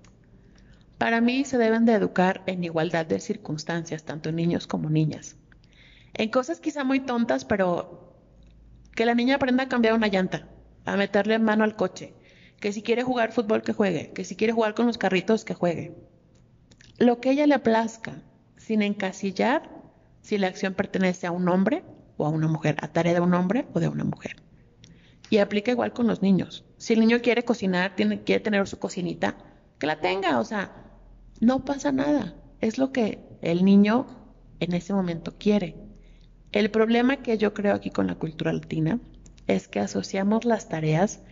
Para 1.01 1.21
mí 1.21 1.45
se 1.45 1.59
deben 1.59 1.85
de 1.85 1.95
educar 1.95 2.45
en 2.47 2.63
igualdad 2.63 3.07
de 3.07 3.19
circunstancias, 3.19 4.05
tanto 4.05 4.31
niños 4.31 4.69
como 4.69 4.89
niñas 4.89 5.37
en 6.15 6.29
cosas 6.31 6.61
quizá 6.61 6.85
muy 6.85 7.01
tontas, 7.01 7.45
pero 7.45 8.15
que 8.95 9.07
la 9.07 9.15
niña 9.15 9.37
aprenda 9.37 9.65
a 9.65 9.69
cambiar 9.69 9.95
una 9.95 10.09
llanta, 10.09 10.49
a 10.85 10.97
meterle 10.97 11.39
mano 11.39 11.65
al 11.65 11.77
coche, 11.77 12.15
que 12.61 12.73
si 12.73 12.83
quiere 12.83 13.03
jugar 13.03 13.33
fútbol 13.33 13.63
que 13.63 13.73
juegue, 13.73 14.13
que 14.13 14.25
si 14.25 14.37
quiere 14.37 14.53
jugar 14.53 14.75
con 14.75 14.87
los 14.87 14.99
carritos 14.99 15.45
que 15.45 15.55
juegue. 15.55 15.95
Lo 16.99 17.21
que 17.21 17.31
ella 17.31 17.47
le 17.47 17.59
plazca, 17.59 18.23
sin 18.57 18.83
encasillar 18.83 19.71
si 20.21 20.37
la 20.37 20.49
acción 20.49 20.75
pertenece 20.75 21.27
a 21.27 21.31
un 21.31 21.49
hombre 21.49 21.85
o 22.19 22.27
a 22.27 22.29
una 22.29 22.49
mujer, 22.49 22.77
a 22.83 22.89
tarea 22.89 23.15
de 23.15 23.21
un 23.21 23.33
hombre 23.33 23.67
o 23.73 23.81
de 23.81 23.89
una 23.89 24.05
mujer. 24.05 24.37
Y 25.31 25.39
aplica 25.39 25.71
igual 25.71 25.93
con 25.93 26.07
los 26.07 26.21
niños. 26.21 26.65
Si 26.77 26.93
el 26.93 27.01
niño 27.01 27.23
quiere 27.23 27.45
cocinar, 27.45 27.95
tiene, 27.95 28.23
quiere 28.25 28.43
tener 28.43 28.67
su 28.67 28.79
cocinita, 28.79 29.39
que 29.79 29.87
la 29.87 30.01
tenga, 30.01 30.39
o 30.39 30.45
sea, 30.45 30.80
no 31.41 31.65
pasa 31.65 31.91
nada. 31.91 32.35
Es 32.61 32.79
lo 32.79 32.93
que 32.93 33.19
el 33.43 33.65
niño 33.65 34.07
en 34.61 34.75
ese 34.75 34.93
momento 34.93 35.35
quiere. 35.39 35.77
El 36.53 36.71
problema 36.71 37.17
que 37.17 37.39
yo 37.39 37.55
creo 37.55 37.75
aquí 37.75 37.91
con 37.91 38.07
la 38.07 38.17
cultura 38.17 38.53
latina 38.53 39.01
es 39.47 39.67
que 39.67 39.81
asociamos 39.81 40.45
las 40.45 40.69
tareas, 40.69 41.23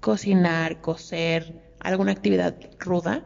cocinar, 0.00 0.80
coser, 0.80 1.74
alguna 1.80 2.12
actividad 2.12 2.56
ruda, 2.78 3.24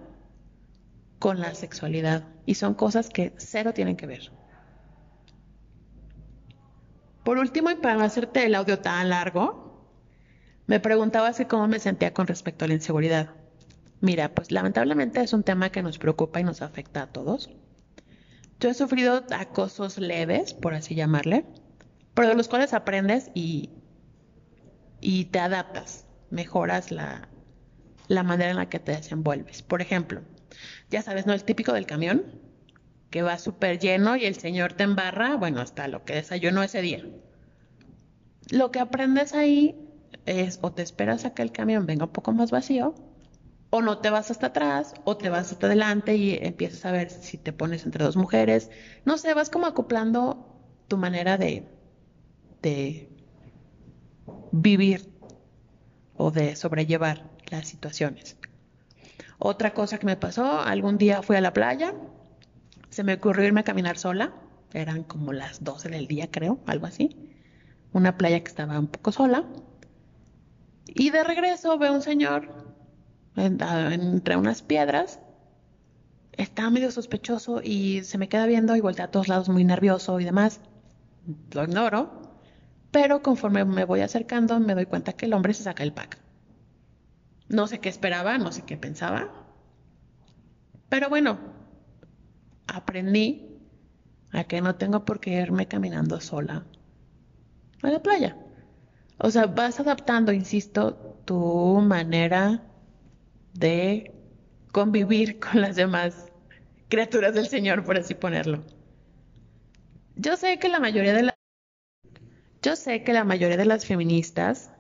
con 1.18 1.40
la 1.40 1.54
sexualidad. 1.54 2.24
Y 2.44 2.54
son 2.54 2.74
cosas 2.74 3.08
que 3.08 3.32
cero 3.36 3.72
tienen 3.72 3.96
que 3.96 4.06
ver. 4.06 4.32
Por 7.24 7.38
último, 7.38 7.70
y 7.70 7.76
para 7.76 8.02
hacerte 8.04 8.46
el 8.46 8.54
audio 8.54 8.78
tan 8.78 9.08
largo, 9.08 9.90
me 10.66 10.80
preguntaba 10.80 11.28
así 11.28 11.44
cómo 11.44 11.66
me 11.68 11.78
sentía 11.78 12.12
con 12.12 12.26
respecto 12.26 12.64
a 12.64 12.68
la 12.68 12.74
inseguridad. 12.74 13.30
Mira, 14.00 14.34
pues 14.34 14.52
lamentablemente 14.52 15.20
es 15.22 15.32
un 15.32 15.42
tema 15.42 15.70
que 15.70 15.82
nos 15.82 15.98
preocupa 15.98 16.40
y 16.40 16.44
nos 16.44 16.62
afecta 16.62 17.02
a 17.02 17.06
todos. 17.12 17.50
Yo 18.60 18.70
he 18.70 18.74
sufrido 18.74 19.24
acosos 19.30 19.98
leves, 19.98 20.54
por 20.54 20.74
así 20.74 20.94
llamarle, 20.94 21.44
pero 22.14 22.28
de 22.28 22.34
los 22.34 22.48
cuales 22.48 22.72
aprendes 22.72 23.30
y, 23.34 23.70
y 25.00 25.26
te 25.26 25.38
adaptas, 25.38 26.06
mejoras 26.30 26.90
la, 26.90 27.28
la 28.08 28.22
manera 28.22 28.50
en 28.50 28.56
la 28.56 28.68
que 28.68 28.78
te 28.78 28.92
desenvuelves. 28.92 29.62
Por 29.62 29.82
ejemplo, 29.82 30.22
ya 30.90 31.02
sabes, 31.02 31.26
¿no? 31.26 31.32
El 31.32 31.44
típico 31.44 31.72
del 31.72 31.86
camión, 31.86 32.24
que 33.10 33.22
va 33.22 33.38
súper 33.38 33.78
lleno 33.78 34.16
y 34.16 34.24
el 34.24 34.36
señor 34.36 34.74
te 34.74 34.84
embarra, 34.84 35.36
bueno, 35.36 35.60
hasta 35.60 35.88
lo 35.88 36.04
que 36.04 36.14
desayunó 36.14 36.62
ese 36.62 36.82
día. 36.82 37.04
Lo 38.50 38.70
que 38.70 38.80
aprendes 38.80 39.34
ahí 39.34 39.74
es 40.24 40.58
o 40.62 40.72
te 40.72 40.82
esperas 40.82 41.24
a 41.24 41.34
que 41.34 41.42
el 41.42 41.52
camión 41.52 41.86
venga 41.86 42.06
un 42.06 42.12
poco 42.12 42.32
más 42.32 42.50
vacío 42.50 42.94
o 43.70 43.82
no 43.82 43.98
te 43.98 44.10
vas 44.10 44.30
hasta 44.30 44.48
atrás 44.48 44.94
o 45.04 45.16
te 45.16 45.28
vas 45.28 45.52
hasta 45.52 45.66
adelante 45.66 46.16
y 46.16 46.38
empiezas 46.40 46.84
a 46.84 46.92
ver 46.92 47.10
si 47.10 47.38
te 47.38 47.52
pones 47.52 47.84
entre 47.84 48.04
dos 48.04 48.16
mujeres. 48.16 48.70
No 49.04 49.18
sé, 49.18 49.34
vas 49.34 49.50
como 49.50 49.66
acoplando 49.66 50.46
tu 50.88 50.96
manera 50.96 51.36
de, 51.36 51.68
de 52.62 53.10
vivir 54.52 55.12
o 56.16 56.30
de 56.30 56.56
sobrellevar 56.56 57.30
las 57.50 57.68
situaciones. 57.68 58.36
Otra 59.38 59.74
cosa 59.74 59.98
que 59.98 60.06
me 60.06 60.16
pasó, 60.16 60.60
algún 60.60 60.96
día 60.96 61.22
fui 61.22 61.36
a 61.36 61.40
la 61.40 61.52
playa, 61.52 61.94
se 62.88 63.04
me 63.04 63.14
ocurrió 63.14 63.46
irme 63.46 63.60
a 63.60 63.64
caminar 63.64 63.98
sola, 63.98 64.32
eran 64.72 65.02
como 65.02 65.32
las 65.32 65.62
12 65.62 65.90
del 65.90 66.06
día 66.06 66.30
creo, 66.30 66.58
algo 66.66 66.86
así, 66.86 67.34
una 67.92 68.16
playa 68.16 68.40
que 68.40 68.48
estaba 68.48 68.78
un 68.78 68.86
poco 68.86 69.12
sola, 69.12 69.44
y 70.86 71.10
de 71.10 71.22
regreso 71.22 71.76
veo 71.78 71.92
un 71.92 72.02
señor 72.02 72.65
entre 73.36 74.36
unas 74.36 74.62
piedras. 74.62 75.20
Está 76.32 76.68
medio 76.70 76.90
sospechoso 76.90 77.60
y 77.62 78.02
se 78.04 78.18
me 78.18 78.28
queda 78.28 78.46
viendo 78.46 78.76
y 78.76 78.80
voltea 78.80 79.06
a 79.06 79.10
todos 79.10 79.28
lados 79.28 79.48
muy 79.48 79.64
nervioso 79.64 80.20
y 80.20 80.24
demás. 80.24 80.60
Lo 81.52 81.64
ignoro. 81.64 82.22
Pero 82.90 83.22
conforme 83.22 83.64
me 83.64 83.84
voy 83.84 84.00
acercando 84.00 84.58
me 84.60 84.74
doy 84.74 84.86
cuenta 84.86 85.12
que 85.12 85.26
el 85.26 85.34
hombre 85.34 85.54
se 85.54 85.64
saca 85.64 85.82
el 85.82 85.92
pack. 85.92 86.18
No 87.48 87.66
sé 87.66 87.78
qué 87.78 87.88
esperaba, 87.88 88.38
no 88.38 88.52
sé 88.52 88.62
qué 88.62 88.76
pensaba. 88.76 89.30
Pero 90.88 91.08
bueno, 91.08 91.38
aprendí 92.66 93.58
a 94.32 94.44
que 94.44 94.60
no 94.60 94.74
tengo 94.76 95.04
por 95.04 95.20
qué 95.20 95.40
irme 95.40 95.66
caminando 95.66 96.20
sola 96.20 96.64
a 97.82 97.88
la 97.88 98.02
playa. 98.02 98.36
O 99.18 99.30
sea, 99.30 99.46
vas 99.46 99.80
adaptando, 99.80 100.32
insisto, 100.32 100.94
tu 101.24 101.80
manera 101.80 102.65
de 103.58 104.12
convivir 104.72 105.38
con 105.40 105.60
las 105.60 105.76
demás 105.76 106.26
criaturas 106.88 107.34
del 107.34 107.48
Señor, 107.48 107.84
por 107.84 107.96
así 107.96 108.14
ponerlo. 108.14 108.62
Yo 110.16 110.36
sé 110.36 110.58
que 110.58 110.68
la 110.68 110.80
mayoría 110.80 111.12
de 111.12 111.22
las 111.24 111.34
yo 112.62 112.74
sé 112.74 113.04
que 113.04 113.12
la 113.12 113.22
mayoría 113.22 113.56
de 113.56 113.64
las 113.64 113.86
feministas 113.86 114.72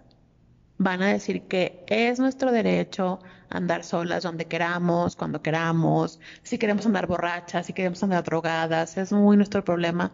van 0.78 1.02
a 1.02 1.08
decir 1.12 1.42
que 1.42 1.84
es 1.86 2.18
nuestro 2.18 2.50
derecho 2.50 3.20
andar 3.48 3.84
solas 3.84 4.24
donde 4.24 4.46
queramos, 4.46 5.14
cuando 5.14 5.40
queramos, 5.40 6.18
si 6.42 6.58
queremos 6.58 6.84
andar 6.86 7.06
borrachas, 7.06 7.66
si 7.66 7.72
queremos 7.72 8.02
andar 8.02 8.24
drogadas, 8.24 8.96
es 8.96 9.12
muy 9.12 9.36
nuestro 9.36 9.64
problema 9.64 10.10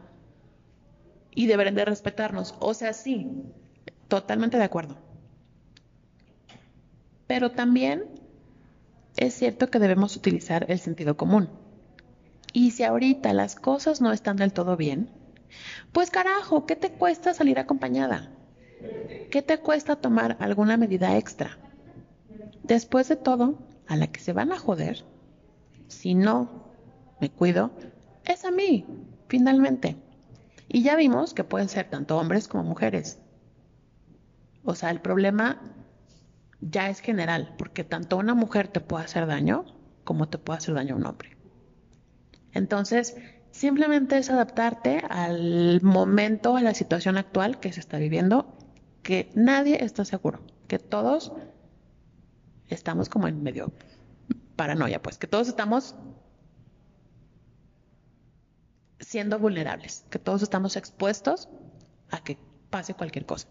y 1.34 1.46
deben 1.46 1.74
de 1.74 1.84
respetarnos. 1.84 2.54
O 2.60 2.74
sea, 2.74 2.92
sí, 2.92 3.30
totalmente 4.08 4.58
de 4.58 4.64
acuerdo. 4.64 4.96
Pero 7.26 7.52
también 7.52 8.04
es 9.26 9.34
cierto 9.34 9.70
que 9.70 9.78
debemos 9.78 10.16
utilizar 10.16 10.66
el 10.68 10.78
sentido 10.78 11.16
común. 11.16 11.48
Y 12.52 12.72
si 12.72 12.82
ahorita 12.82 13.32
las 13.32 13.54
cosas 13.54 14.00
no 14.00 14.12
están 14.12 14.36
del 14.36 14.52
todo 14.52 14.76
bien, 14.76 15.10
pues 15.92 16.10
carajo, 16.10 16.66
¿qué 16.66 16.76
te 16.76 16.90
cuesta 16.90 17.32
salir 17.32 17.58
acompañada? 17.58 18.32
¿Qué 19.30 19.42
te 19.42 19.58
cuesta 19.58 19.96
tomar 19.96 20.36
alguna 20.40 20.76
medida 20.76 21.16
extra? 21.16 21.56
Después 22.64 23.08
de 23.08 23.16
todo, 23.16 23.58
a 23.86 23.96
la 23.96 24.08
que 24.08 24.20
se 24.20 24.32
van 24.32 24.52
a 24.52 24.58
joder, 24.58 25.04
si 25.88 26.14
no 26.14 26.64
me 27.20 27.30
cuido, 27.30 27.70
es 28.24 28.44
a 28.44 28.50
mí, 28.50 28.86
finalmente. 29.28 29.96
Y 30.68 30.82
ya 30.82 30.96
vimos 30.96 31.32
que 31.32 31.44
pueden 31.44 31.68
ser 31.68 31.88
tanto 31.88 32.18
hombres 32.18 32.48
como 32.48 32.64
mujeres. 32.64 33.18
O 34.64 34.74
sea, 34.74 34.90
el 34.90 35.00
problema 35.00 35.60
ya 36.62 36.88
es 36.88 37.00
general, 37.00 37.54
porque 37.58 37.84
tanto 37.84 38.16
una 38.16 38.34
mujer 38.34 38.68
te 38.68 38.80
puede 38.80 39.04
hacer 39.04 39.26
daño 39.26 39.64
como 40.04 40.28
te 40.28 40.38
puede 40.38 40.58
hacer 40.58 40.74
daño 40.74 40.96
un 40.96 41.06
hombre. 41.06 41.36
Entonces, 42.52 43.16
simplemente 43.50 44.18
es 44.18 44.30
adaptarte 44.30 45.02
al 45.08 45.80
momento, 45.82 46.56
a 46.56 46.62
la 46.62 46.74
situación 46.74 47.18
actual 47.18 47.60
que 47.60 47.72
se 47.72 47.80
está 47.80 47.98
viviendo, 47.98 48.56
que 49.02 49.30
nadie 49.34 49.84
está 49.84 50.04
seguro, 50.04 50.40
que 50.68 50.78
todos 50.78 51.32
estamos 52.68 53.08
como 53.08 53.28
en 53.28 53.42
medio 53.42 53.72
paranoia, 54.56 55.02
pues 55.02 55.18
que 55.18 55.26
todos 55.26 55.48
estamos 55.48 55.96
siendo 59.00 59.38
vulnerables, 59.38 60.04
que 60.10 60.18
todos 60.18 60.42
estamos 60.42 60.76
expuestos 60.76 61.48
a 62.10 62.22
que 62.22 62.38
pase 62.70 62.94
cualquier 62.94 63.26
cosa. 63.26 63.48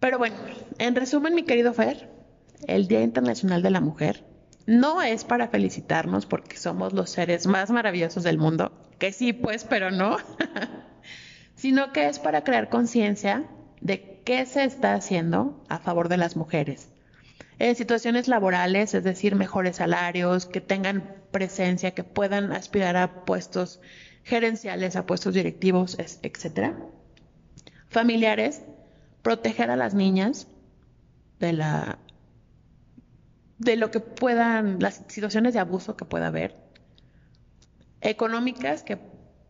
Pero 0.00 0.18
bueno, 0.18 0.36
en 0.78 0.94
resumen, 0.94 1.34
mi 1.34 1.44
querido 1.44 1.72
Fer, 1.72 2.10
el 2.66 2.88
Día 2.88 3.02
Internacional 3.02 3.62
de 3.62 3.70
la 3.70 3.80
Mujer 3.80 4.24
no 4.66 5.00
es 5.00 5.24
para 5.24 5.48
felicitarnos 5.48 6.26
porque 6.26 6.56
somos 6.56 6.92
los 6.92 7.10
seres 7.10 7.46
más 7.46 7.70
maravillosos 7.70 8.24
del 8.24 8.38
mundo, 8.38 8.72
que 8.98 9.12
sí, 9.12 9.32
pues, 9.32 9.64
pero 9.64 9.90
no, 9.90 10.16
sino 11.54 11.92
que 11.92 12.08
es 12.08 12.18
para 12.18 12.42
crear 12.44 12.68
conciencia 12.68 13.44
de 13.80 14.20
qué 14.24 14.44
se 14.44 14.64
está 14.64 14.94
haciendo 14.94 15.64
a 15.68 15.78
favor 15.78 16.08
de 16.08 16.16
las 16.16 16.36
mujeres. 16.36 16.88
En 17.58 17.74
situaciones 17.74 18.28
laborales, 18.28 18.92
es 18.92 19.04
decir, 19.04 19.34
mejores 19.34 19.76
salarios, 19.76 20.44
que 20.44 20.60
tengan 20.60 21.14
presencia, 21.30 21.92
que 21.92 22.04
puedan 22.04 22.52
aspirar 22.52 22.96
a 22.96 23.24
puestos 23.24 23.80
gerenciales, 24.24 24.96
a 24.96 25.06
puestos 25.06 25.32
directivos, 25.32 25.96
etc. 25.98 26.74
Familiares, 27.88 28.62
proteger 29.26 29.72
a 29.72 29.76
las 29.76 29.92
niñas 29.92 30.46
de 31.40 31.52
la 31.52 31.98
de 33.58 33.74
lo 33.74 33.90
que 33.90 33.98
puedan, 33.98 34.78
las 34.78 35.02
situaciones 35.08 35.52
de 35.52 35.58
abuso 35.58 35.96
que 35.96 36.04
pueda 36.04 36.28
haber, 36.28 36.54
económicas 38.02 38.84
que 38.84 39.00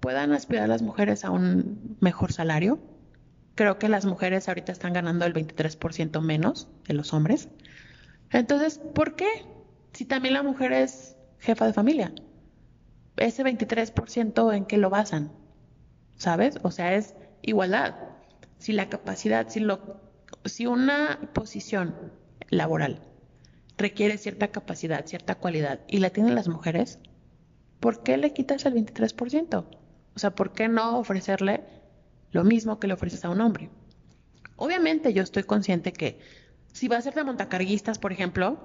puedan 0.01 0.33
aspirar 0.33 0.70
las 0.70 0.81
mujeres 0.81 1.27
a 1.27 1.31
un 1.31 1.99
mejor 2.01 2.33
salario. 2.33 2.79
Creo 3.55 3.79
que 3.79 3.91
las 3.91 4.07
mujeres 4.07 4.49
ahorita 4.49 4.72
están 4.72 4.95
ganando 4.95 5.27
el 5.27 5.35
23% 5.35 6.22
menos 6.22 6.68
de 6.89 6.95
los 6.95 7.12
hombres. 7.12 7.51
Entonces, 8.31 8.79
¿por 8.79 9.14
qué? 9.14 9.29
Si 9.93 10.07
también 10.07 10.33
la 10.33 10.43
mujer 10.43 10.72
es 10.72 11.18
jefa 11.39 11.66
de 11.66 11.74
familia. 11.74 12.14
Ese 13.18 13.45
23% 13.45 14.57
en 14.57 14.64
qué 14.64 14.79
lo 14.79 14.89
basan? 14.89 15.33
¿Sabes? 16.16 16.59
O 16.62 16.70
sea, 16.70 16.95
es 16.95 17.14
igualdad 17.43 18.16
si 18.67 18.73
la 18.73 18.89
capacidad, 18.89 19.49
si, 19.49 19.61
lo, 19.61 20.01
si 20.45 20.67
una 20.67 21.31
posición 21.35 21.95
laboral 22.51 23.01
requiere 23.79 24.19
cierta 24.19 24.49
capacidad, 24.49 25.07
cierta 25.07 25.37
cualidad 25.37 25.83
y 25.87 25.99
la 25.99 26.11
tienen 26.11 26.35
las 26.35 26.49
mujeres, 26.49 26.99
¿por 27.79 28.03
qué 28.03 28.17
le 28.17 28.33
quitas 28.33 28.67
el 28.67 28.75
23%? 28.75 29.64
O 30.17 30.19
sea, 30.19 30.35
¿por 30.35 30.53
qué 30.53 30.67
no 30.67 30.99
ofrecerle 30.99 31.62
lo 32.33 32.43
mismo 32.43 32.81
que 32.81 32.89
le 32.89 32.95
ofreces 32.95 33.25
a 33.25 33.31
un 33.31 33.41
hombre? 33.41 33.71
Obviamente 34.57 35.12
yo 35.12 35.23
estoy 35.23 35.45
consciente 35.45 35.93
que 35.93 36.19
si 36.73 36.89
va 36.89 36.97
a 36.97 37.03
ser 37.03 37.14
de 37.14 37.23
montacarguistas, 37.23 38.01
por 38.01 38.11
ejemplo, 38.11 38.59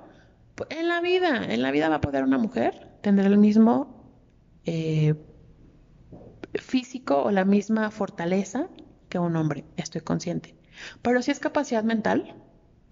pues, 0.56 0.68
en 0.72 0.88
la 0.88 1.00
vida, 1.02 1.46
en 1.48 1.62
la 1.62 1.70
vida 1.70 1.90
va 1.90 1.98
a 1.98 2.02
poder 2.02 2.24
una 2.24 2.40
mujer 2.40 2.98
tener 3.02 3.28
el 3.28 3.38
mismo 3.38 4.04
eh, 4.66 5.14
físico 6.56 7.22
o 7.22 7.30
la 7.30 7.46
misma 7.46 7.92
fortaleza 7.92 8.68
que 9.12 9.20
un 9.20 9.36
hombre, 9.36 9.66
estoy 9.78 10.02
consciente. 10.02 10.56
Pero 11.04 11.22
si 11.22 11.30
es 11.30 11.40
capacidad 11.40 11.84
mental, 11.84 12.34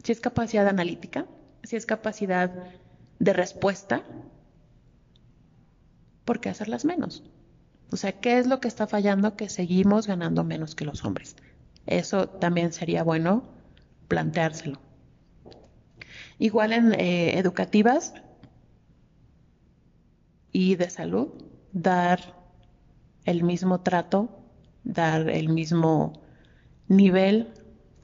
si 0.04 0.12
es 0.12 0.20
capacidad 0.20 0.68
analítica, 0.68 1.26
si 1.64 1.78
es 1.78 1.86
capacidad 1.88 2.52
de 3.18 3.34
respuesta, 3.34 4.04
¿por 6.26 6.42
qué 6.42 6.50
hacerlas 6.50 6.86
menos? 6.86 7.24
O 7.92 7.98
sea, 7.98 8.12
¿qué 8.12 8.38
es 8.38 8.48
lo 8.48 8.60
que 8.60 8.68
está 8.68 8.86
fallando 8.86 9.36
que 9.36 9.50
seguimos 9.50 10.06
ganando 10.06 10.44
menos 10.44 10.76
que 10.76 10.86
los 10.86 11.04
hombres? 11.06 11.36
Eso 11.88 12.28
también 12.28 12.74
sería 12.74 13.04
bueno 13.04 13.44
planteárselo. 14.10 14.80
Igual 16.38 16.74
en 16.74 16.94
eh, 16.94 17.40
educativas 17.40 18.14
y 20.52 20.76
de 20.76 20.90
salud, 20.90 21.30
dar 21.72 22.36
el 23.26 23.44
mismo 23.44 23.82
trato 23.82 24.39
dar 24.84 25.30
el 25.30 25.50
mismo 25.50 26.22
nivel 26.88 27.50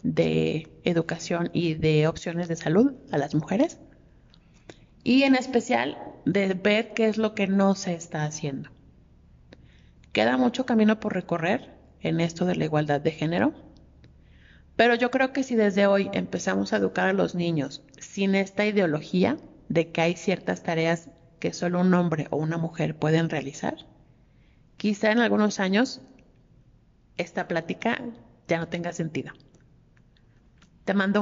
de 0.03 0.67
educación 0.84 1.49
y 1.51 1.73
de 1.73 2.07
opciones 2.07 2.47
de 2.47 2.55
salud 2.55 2.93
a 3.11 3.17
las 3.17 3.34
mujeres. 3.34 3.80
Y 5.03 5.23
en 5.23 5.36
especial 5.36 5.97
de 6.26 6.53
ver 6.53 6.93
qué 6.93 7.07
es 7.07 7.17
lo 7.17 7.36
que 7.36 7.47
no 7.47 7.76
se 7.76 7.93
está 7.93 8.23
haciendo. 8.23 8.69
Queda 10.11 10.38
mucho 10.38 10.65
camino 10.65 10.99
por 10.99 11.13
recorrer 11.13 11.71
en 12.01 12.21
esto 12.21 12.45
de 12.45 12.55
la 12.55 12.65
igualdad 12.65 13.01
de 13.01 13.11
género, 13.11 13.53
pero 14.76 14.95
yo 14.95 15.09
creo 15.09 15.32
que 15.32 15.43
si 15.43 15.55
desde 15.55 15.88
hoy 15.88 16.09
empezamos 16.13 16.73
a 16.73 16.78
educar 16.78 17.07
a 17.07 17.13
los 17.13 17.34
niños 17.34 17.82
sin 17.97 18.36
esta 18.36 18.65
ideología 18.65 19.38
de 19.69 19.91
que 19.91 20.01
hay 20.01 20.15
ciertas 20.15 20.63
tareas 20.63 21.09
que 21.39 21.53
solo 21.53 21.80
un 21.80 21.93
hombre 21.93 22.28
o 22.30 22.38
una 22.38 22.57
mujer 22.57 22.95
pueden 22.95 23.30
realizar, 23.30 23.76
quizá 24.78 25.11
en 25.11 25.19
algunos 25.19 25.59
años 25.59 26.01
esta 27.18 27.47
plática 27.47 28.01
ya 28.47 28.59
no 28.59 28.68
tenga 28.68 28.91
sentido. 28.93 29.34
Te 30.86 30.93
mando 30.93 31.22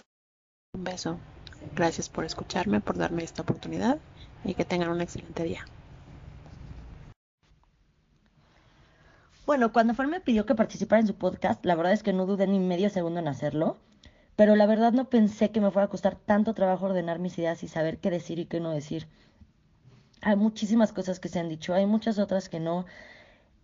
un 0.74 0.84
beso. 0.84 1.20
Gracias 1.76 2.10
por 2.10 2.26
escucharme, 2.26 2.82
por 2.82 2.98
darme 2.98 3.24
esta 3.24 3.42
oportunidad 3.42 4.00
y 4.44 4.54
que 4.54 4.66
tengan 4.66 4.90
un 4.90 5.02
excelente 5.02 5.44
día. 5.44 5.66
Bueno, 9.46 9.74
cuando 9.74 9.94
Fer 9.94 10.08
me 10.08 10.22
pidió 10.22 10.46
que 10.46 10.56
participara 10.56 11.02
en 11.02 11.08
su 11.08 11.16
podcast, 11.16 11.66
la 11.66 11.76
verdad 11.76 11.94
es 11.94 12.04
que 12.04 12.14
no 12.14 12.26
dudé 12.26 12.48
ni 12.48 12.60
medio 12.60 12.90
segundo 12.90 13.20
en 13.20 13.28
hacerlo, 13.28 13.78
pero 14.36 14.56
la 14.56 14.66
verdad 14.66 14.94
no 14.94 15.10
pensé 15.10 15.52
que 15.52 15.62
me 15.62 15.70
fuera 15.70 15.86
a 15.86 15.90
costar 15.90 16.16
tanto 16.16 16.54
trabajo 16.54 16.86
ordenar 16.86 17.20
mis 17.20 17.38
ideas 17.38 17.62
y 17.64 17.68
saber 17.68 17.98
qué 17.98 18.10
decir 18.10 18.40
y 18.40 18.46
qué 18.46 18.60
no 18.60 18.72
decir. 18.72 19.08
Hay 20.22 20.38
muchísimas 20.38 20.94
cosas 20.94 21.20
que 21.20 21.28
se 21.28 21.40
han 21.40 21.50
dicho, 21.50 21.74
hay 21.74 21.86
muchas 21.86 22.20
otras 22.20 22.48
que 22.48 22.62
no, 22.62 22.86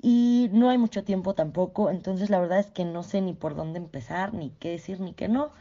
y 0.01 0.49
no 0.53 0.69
hay 0.69 0.77
mucho 0.77 1.03
tiempo 1.03 1.33
tampoco, 1.35 1.89
entonces 1.89 2.29
la 2.29 2.39
verdad 2.39 2.59
es 2.59 2.71
que 2.71 2.85
no 2.85 3.03
sé 3.03 3.21
ni 3.21 3.33
por 3.33 3.55
dónde 3.55 3.79
empezar, 3.79 4.33
ni 4.33 4.51
qué 4.51 4.71
decir, 4.71 5.01
ni 5.01 5.13
qué 5.13 5.27
no, 5.27 5.51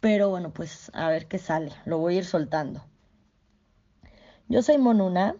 pero 0.00 0.28
bueno, 0.30 0.50
pues 0.52 0.90
a 0.94 1.08
ver 1.08 1.26
qué 1.26 1.38
sale, 1.38 1.72
lo 1.84 1.98
voy 1.98 2.14
a 2.14 2.18
ir 2.18 2.24
soltando. 2.24 2.84
Yo 4.48 4.62
soy 4.62 4.78
Monuna, 4.78 5.36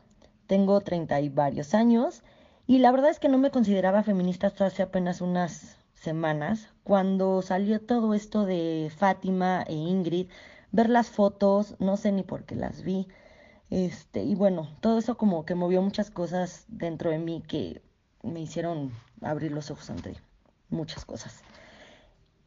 tengo 0.47 0.81
treinta 0.81 1.21
y 1.21 1.29
varios 1.29 1.75
años 1.75 2.23
y 2.67 2.79
la 2.79 2.93
verdad 2.93 3.11
es 3.11 3.19
que 3.19 3.29
no 3.29 3.39
me 3.39 3.51
consideraba 3.51 4.03
feminista 4.03 4.47
hasta 4.47 4.67
hace 4.67 4.83
apenas 4.83 5.21
unas 5.21 5.79
semanas, 5.95 6.69
cuando 6.85 7.43
salió 7.43 7.81
todo 7.81 8.15
esto 8.15 8.47
de 8.47 8.93
Fátima 8.97 9.63
e 9.67 9.75
Ingrid, 9.75 10.29
ver 10.71 10.91
las 10.91 11.11
fotos, 11.11 11.75
no 11.81 11.97
sé 11.97 12.13
ni 12.13 12.23
por 12.23 12.45
qué 12.45 12.55
las 12.55 12.83
vi. 12.83 13.09
Este, 13.71 14.23
y 14.23 14.35
bueno, 14.35 14.69
todo 14.81 14.99
eso 14.99 15.17
como 15.17 15.45
que 15.45 15.55
movió 15.55 15.83
muchas 15.83 16.11
cosas 16.11 16.65
dentro 16.69 17.11
de 17.11 17.19
mí 17.19 17.43
que 17.47 17.83
me 18.23 18.41
hicieron 18.41 18.93
abrir 19.23 19.53
los 19.53 19.71
ojos 19.71 19.91
ante 19.91 20.15
muchas 20.71 21.05
cosas. 21.05 21.43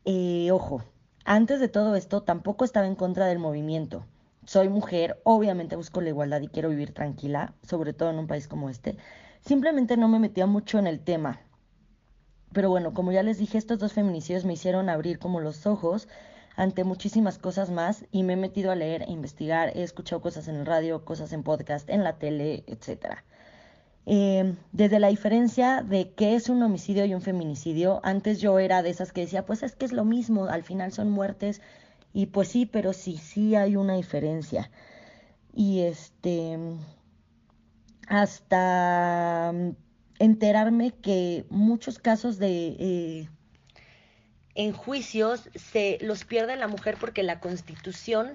Eh, 0.06 0.50
ojo, 0.52 0.84
antes 1.26 1.60
de 1.60 1.68
todo 1.68 1.96
esto 1.96 2.24
tampoco 2.24 2.66
estaba 2.66 2.88
en 2.88 2.96
contra 2.96 3.28
del 3.28 3.40
movimiento. 3.40 4.06
Soy 4.46 4.70
mujer, 4.70 5.22
obviamente 5.24 5.76
busco 5.76 6.02
la 6.02 6.10
igualdad 6.10 6.42
y 6.42 6.48
quiero 6.48 6.70
vivir 6.70 6.94
tranquila, 6.94 7.54
sobre 7.62 7.94
todo 7.94 8.10
en 8.10 8.18
un 8.18 8.28
país 8.28 8.48
como 8.48 8.70
este. 8.70 8.98
Simplemente 9.42 9.98
no 9.98 10.08
me 10.08 10.20
metía 10.20 10.48
mucho 10.48 10.80
en 10.80 10.88
el 10.88 11.00
tema. 11.00 11.42
Pero 12.52 12.70
bueno, 12.70 12.94
como 12.94 13.12
ya 13.12 13.24
les 13.24 13.38
dije, 13.38 13.58
estos 13.58 13.80
dos 13.80 13.94
feminicidios 13.94 14.44
me 14.44 14.54
hicieron 14.54 14.90
abrir 14.90 15.20
como 15.20 15.40
los 15.40 15.66
ojos 15.68 16.08
ante 16.56 16.84
muchísimas 16.84 17.38
cosas 17.38 17.70
más 17.70 18.06
y 18.12 18.24
me 18.24 18.34
he 18.34 18.38
metido 18.38 18.72
a 18.72 18.76
leer, 18.76 19.04
e 19.04 19.12
investigar, 19.12 19.72
he 19.76 19.84
escuchado 19.84 20.22
cosas 20.22 20.48
en 20.48 20.56
el 20.56 20.66
radio, 20.66 21.06
cosas 21.06 21.32
en 21.34 21.44
podcast, 21.44 21.90
en 21.90 22.04
la 22.04 22.18
tele, 22.18 22.64
etcétera. 22.68 23.24
Eh, 24.06 24.56
desde 24.72 25.00
la 25.00 25.10
diferencia 25.10 25.84
de 25.84 26.12
qué 26.14 26.36
es 26.36 26.50
un 26.50 26.64
homicidio 26.64 27.06
y 27.06 27.14
un 27.14 27.22
feminicidio, 27.22 28.02
antes 28.04 28.42
yo 28.42 28.58
era 28.60 28.82
de 28.82 28.90
esas 28.90 29.12
que 29.12 29.22
decía, 29.22 29.46
pues 29.46 29.64
es 29.64 29.76
que 29.76 29.86
es 29.86 29.92
lo 29.92 30.06
mismo, 30.06 30.46
al 30.46 30.64
final 30.64 30.92
son 30.92 31.10
muertes, 31.12 31.62
y 32.14 32.28
pues 32.28 32.48
sí, 32.50 32.66
pero 32.66 32.94
sí, 32.94 33.18
sí 33.18 33.56
hay 33.56 33.76
una 33.76 33.96
diferencia. 33.96 34.72
Y 35.54 35.82
este, 35.82 36.58
hasta 38.08 39.54
enterarme 40.20 40.92
que 40.92 41.46
muchos 41.50 42.00
casos 42.00 42.38
de... 42.38 42.76
Eh, 42.80 43.30
en 44.54 44.74
juicios 44.74 45.50
se 45.56 45.98
los 46.02 46.26
pierde 46.26 46.58
la 46.58 46.68
mujer 46.68 46.98
porque 47.00 47.24
la 47.24 47.40
constitución 47.40 48.34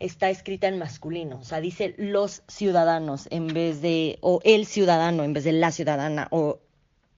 está 0.00 0.30
escrita 0.30 0.68
en 0.68 0.78
masculino, 0.78 1.38
o 1.40 1.44
sea, 1.44 1.60
dice 1.60 1.94
los 1.98 2.42
ciudadanos 2.46 3.26
en 3.30 3.48
vez 3.48 3.82
de, 3.82 4.18
o 4.20 4.40
el 4.44 4.66
ciudadano 4.66 5.24
en 5.24 5.32
vez 5.32 5.44
de 5.44 5.52
la 5.52 5.72
ciudadana, 5.72 6.28
o 6.30 6.60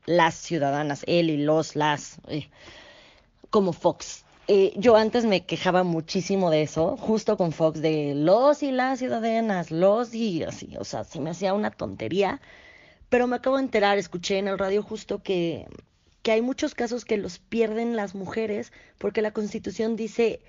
las 0.06 0.34
ciudadanas, 0.34 1.04
él 1.06 1.30
y 1.30 1.36
los, 1.36 1.76
las, 1.76 2.18
eh, 2.28 2.48
como 3.50 3.72
Fox. 3.72 4.24
Eh, 4.48 4.72
yo 4.76 4.96
antes 4.96 5.24
me 5.26 5.44
quejaba 5.44 5.84
muchísimo 5.84 6.50
de 6.50 6.62
eso, 6.62 6.96
justo 6.96 7.36
con 7.36 7.52
Fox, 7.52 7.80
de 7.80 8.14
los 8.16 8.62
y 8.62 8.72
las 8.72 8.98
ciudadanas, 8.98 9.70
los 9.70 10.14
y 10.14 10.42
así, 10.42 10.74
o 10.78 10.84
sea, 10.84 11.04
se 11.04 11.20
me 11.20 11.30
hacía 11.30 11.54
una 11.54 11.70
tontería, 11.70 12.40
pero 13.08 13.26
me 13.26 13.36
acabo 13.36 13.56
de 13.56 13.64
enterar, 13.64 13.98
escuché 13.98 14.38
en 14.38 14.48
el 14.48 14.58
radio 14.58 14.82
justo 14.82 15.22
que, 15.22 15.66
que 16.22 16.32
hay 16.32 16.42
muchos 16.42 16.74
casos 16.74 17.04
que 17.04 17.18
los 17.18 17.38
pierden 17.38 17.94
las 17.94 18.14
mujeres 18.14 18.72
porque 18.98 19.22
la 19.22 19.32
constitución 19.32 19.96
dice 19.96 20.40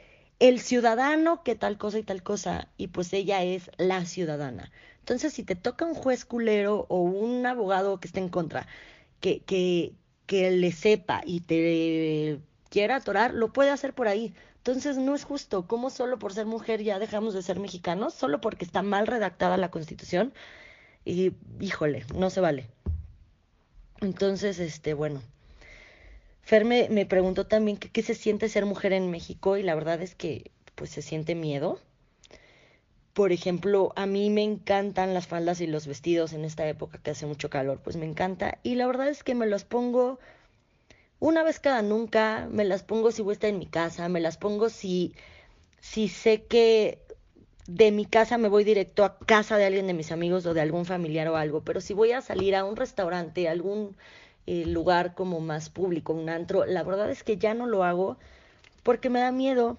el 0.42 0.60
ciudadano 0.60 1.44
que 1.44 1.56
tal 1.56 1.78
cosa 1.78 2.00
y 2.00 2.04
tal 2.04 2.24
cosa, 2.24 2.68
y 2.76 2.88
pues 2.88 3.14
ella 3.14 3.44
es 3.44 3.70
la 3.78 4.06
ciudadana. 4.06 4.72
Entonces, 5.00 5.34
si 5.34 5.44
te 5.44 5.56
toca 5.56 5.86
un 5.86 5.94
juez 5.94 6.26
culero 6.26 6.88
o 6.89 7.02
un 7.02 7.46
abogado 7.46 8.00
que 8.00 8.08
esté 8.08 8.22
en 8.22 8.30
contra, 8.30 8.68
que, 9.20 9.42
que, 9.44 9.94
que 10.26 10.50
le 10.50 10.72
sepa 10.72 11.22
y 11.26 11.42
te 11.42 12.39
quiera 12.70 12.96
atorar, 12.96 13.36
lo 13.36 13.54
puede 13.54 13.70
hacer 13.70 13.94
por 13.94 14.08
ahí. 14.08 14.34
Entonces, 14.58 14.98
no 14.98 15.14
es 15.14 15.26
justo. 15.26 15.68
¿Cómo 15.68 15.92
solo 15.92 16.18
por 16.18 16.34
ser 16.34 16.48
mujer 16.48 16.82
ya 16.82 16.98
dejamos 16.98 17.36
de 17.36 17.44
ser 17.44 17.60
mexicanos? 17.60 18.16
Solo 18.16 18.42
porque 18.42 18.66
está 18.66 18.82
mal 18.82 19.06
redactada 19.06 19.58
la 19.58 19.70
constitución. 19.70 20.34
Y, 21.06 21.34
híjole, 21.60 22.04
no 22.16 22.32
se 22.32 22.42
vale. 22.42 22.68
Entonces, 24.02 24.60
este, 24.60 24.96
bueno. 24.96 25.22
Fer 26.42 26.66
me, 26.66 27.06
preguntó 27.06 27.48
también 27.48 27.78
qué 27.78 28.02
se 28.02 28.16
siente 28.16 28.50
ser 28.50 28.66
mujer 28.66 28.94
en 28.94 29.10
México 29.12 29.58
y 29.58 29.64
la 29.64 29.76
verdad 29.76 30.02
es 30.02 30.16
que 30.16 30.52
pues 30.76 30.89
se 30.89 31.02
siente 31.02 31.36
miedo. 31.36 31.80
Por 33.14 33.32
ejemplo, 33.32 33.92
a 33.96 34.06
mí 34.06 34.30
me 34.30 34.44
encantan 34.44 35.14
las 35.14 35.28
faldas 35.28 35.62
y 35.62 35.68
los 35.68 35.86
vestidos 35.86 36.34
en 36.34 36.46
esta 36.46 36.68
época 36.68 36.98
que 36.98 37.12
hace 37.12 37.26
mucho 37.26 37.50
calor, 37.50 37.82
pues 37.84 37.98
me 37.98 38.06
encanta. 38.06 38.58
Y 38.64 38.76
la 38.76 38.88
verdad 38.88 39.10
es 39.10 39.24
que 39.24 39.36
me 39.36 39.46
los 39.46 39.66
pongo 39.66 40.20
una 41.20 41.44
vez 41.44 41.60
cada 41.60 41.84
nunca, 41.84 42.48
me 42.50 42.66
las 42.66 42.82
pongo 42.82 43.12
si 43.12 43.22
voy 43.22 43.34
a 43.34 43.34
estar 43.34 43.50
en 43.52 43.60
mi 43.60 43.68
casa, 43.68 44.10
me 44.10 44.20
las 44.20 44.38
pongo 44.38 44.70
si, 44.70 45.14
si 45.80 46.08
sé 46.08 46.44
que 46.46 47.00
de 47.68 47.92
mi 47.92 48.06
casa 48.06 48.39
me 48.39 48.48
voy 48.48 48.64
directo 48.64 49.06
a 49.06 49.20
casa 49.20 49.58
de 49.58 49.66
alguien 49.66 49.86
de 49.86 49.94
mis 49.94 50.12
amigos 50.12 50.48
o 50.48 50.56
de 50.56 50.62
algún 50.62 50.86
familiar 50.86 51.28
o 51.28 51.36
algo, 51.36 51.62
pero 51.62 51.80
si 51.80 51.94
voy 51.94 52.12
a 52.12 52.22
salir 52.22 52.56
a 52.56 52.66
un 52.66 52.76
restaurante, 52.76 53.48
algún 53.48 53.96
lugar 54.46 55.14
como 55.14 55.39
más 55.39 55.70
público, 55.70 56.14
un 56.14 56.30
antro. 56.30 56.66
La 56.66 56.84
verdad 56.84 57.10
es 57.10 57.24
que 57.24 57.38
ya 57.38 57.54
no 57.54 57.68
lo 57.68 57.84
hago 57.84 58.18
porque 58.84 59.10
me 59.10 59.20
da 59.20 59.32
miedo. 59.32 59.78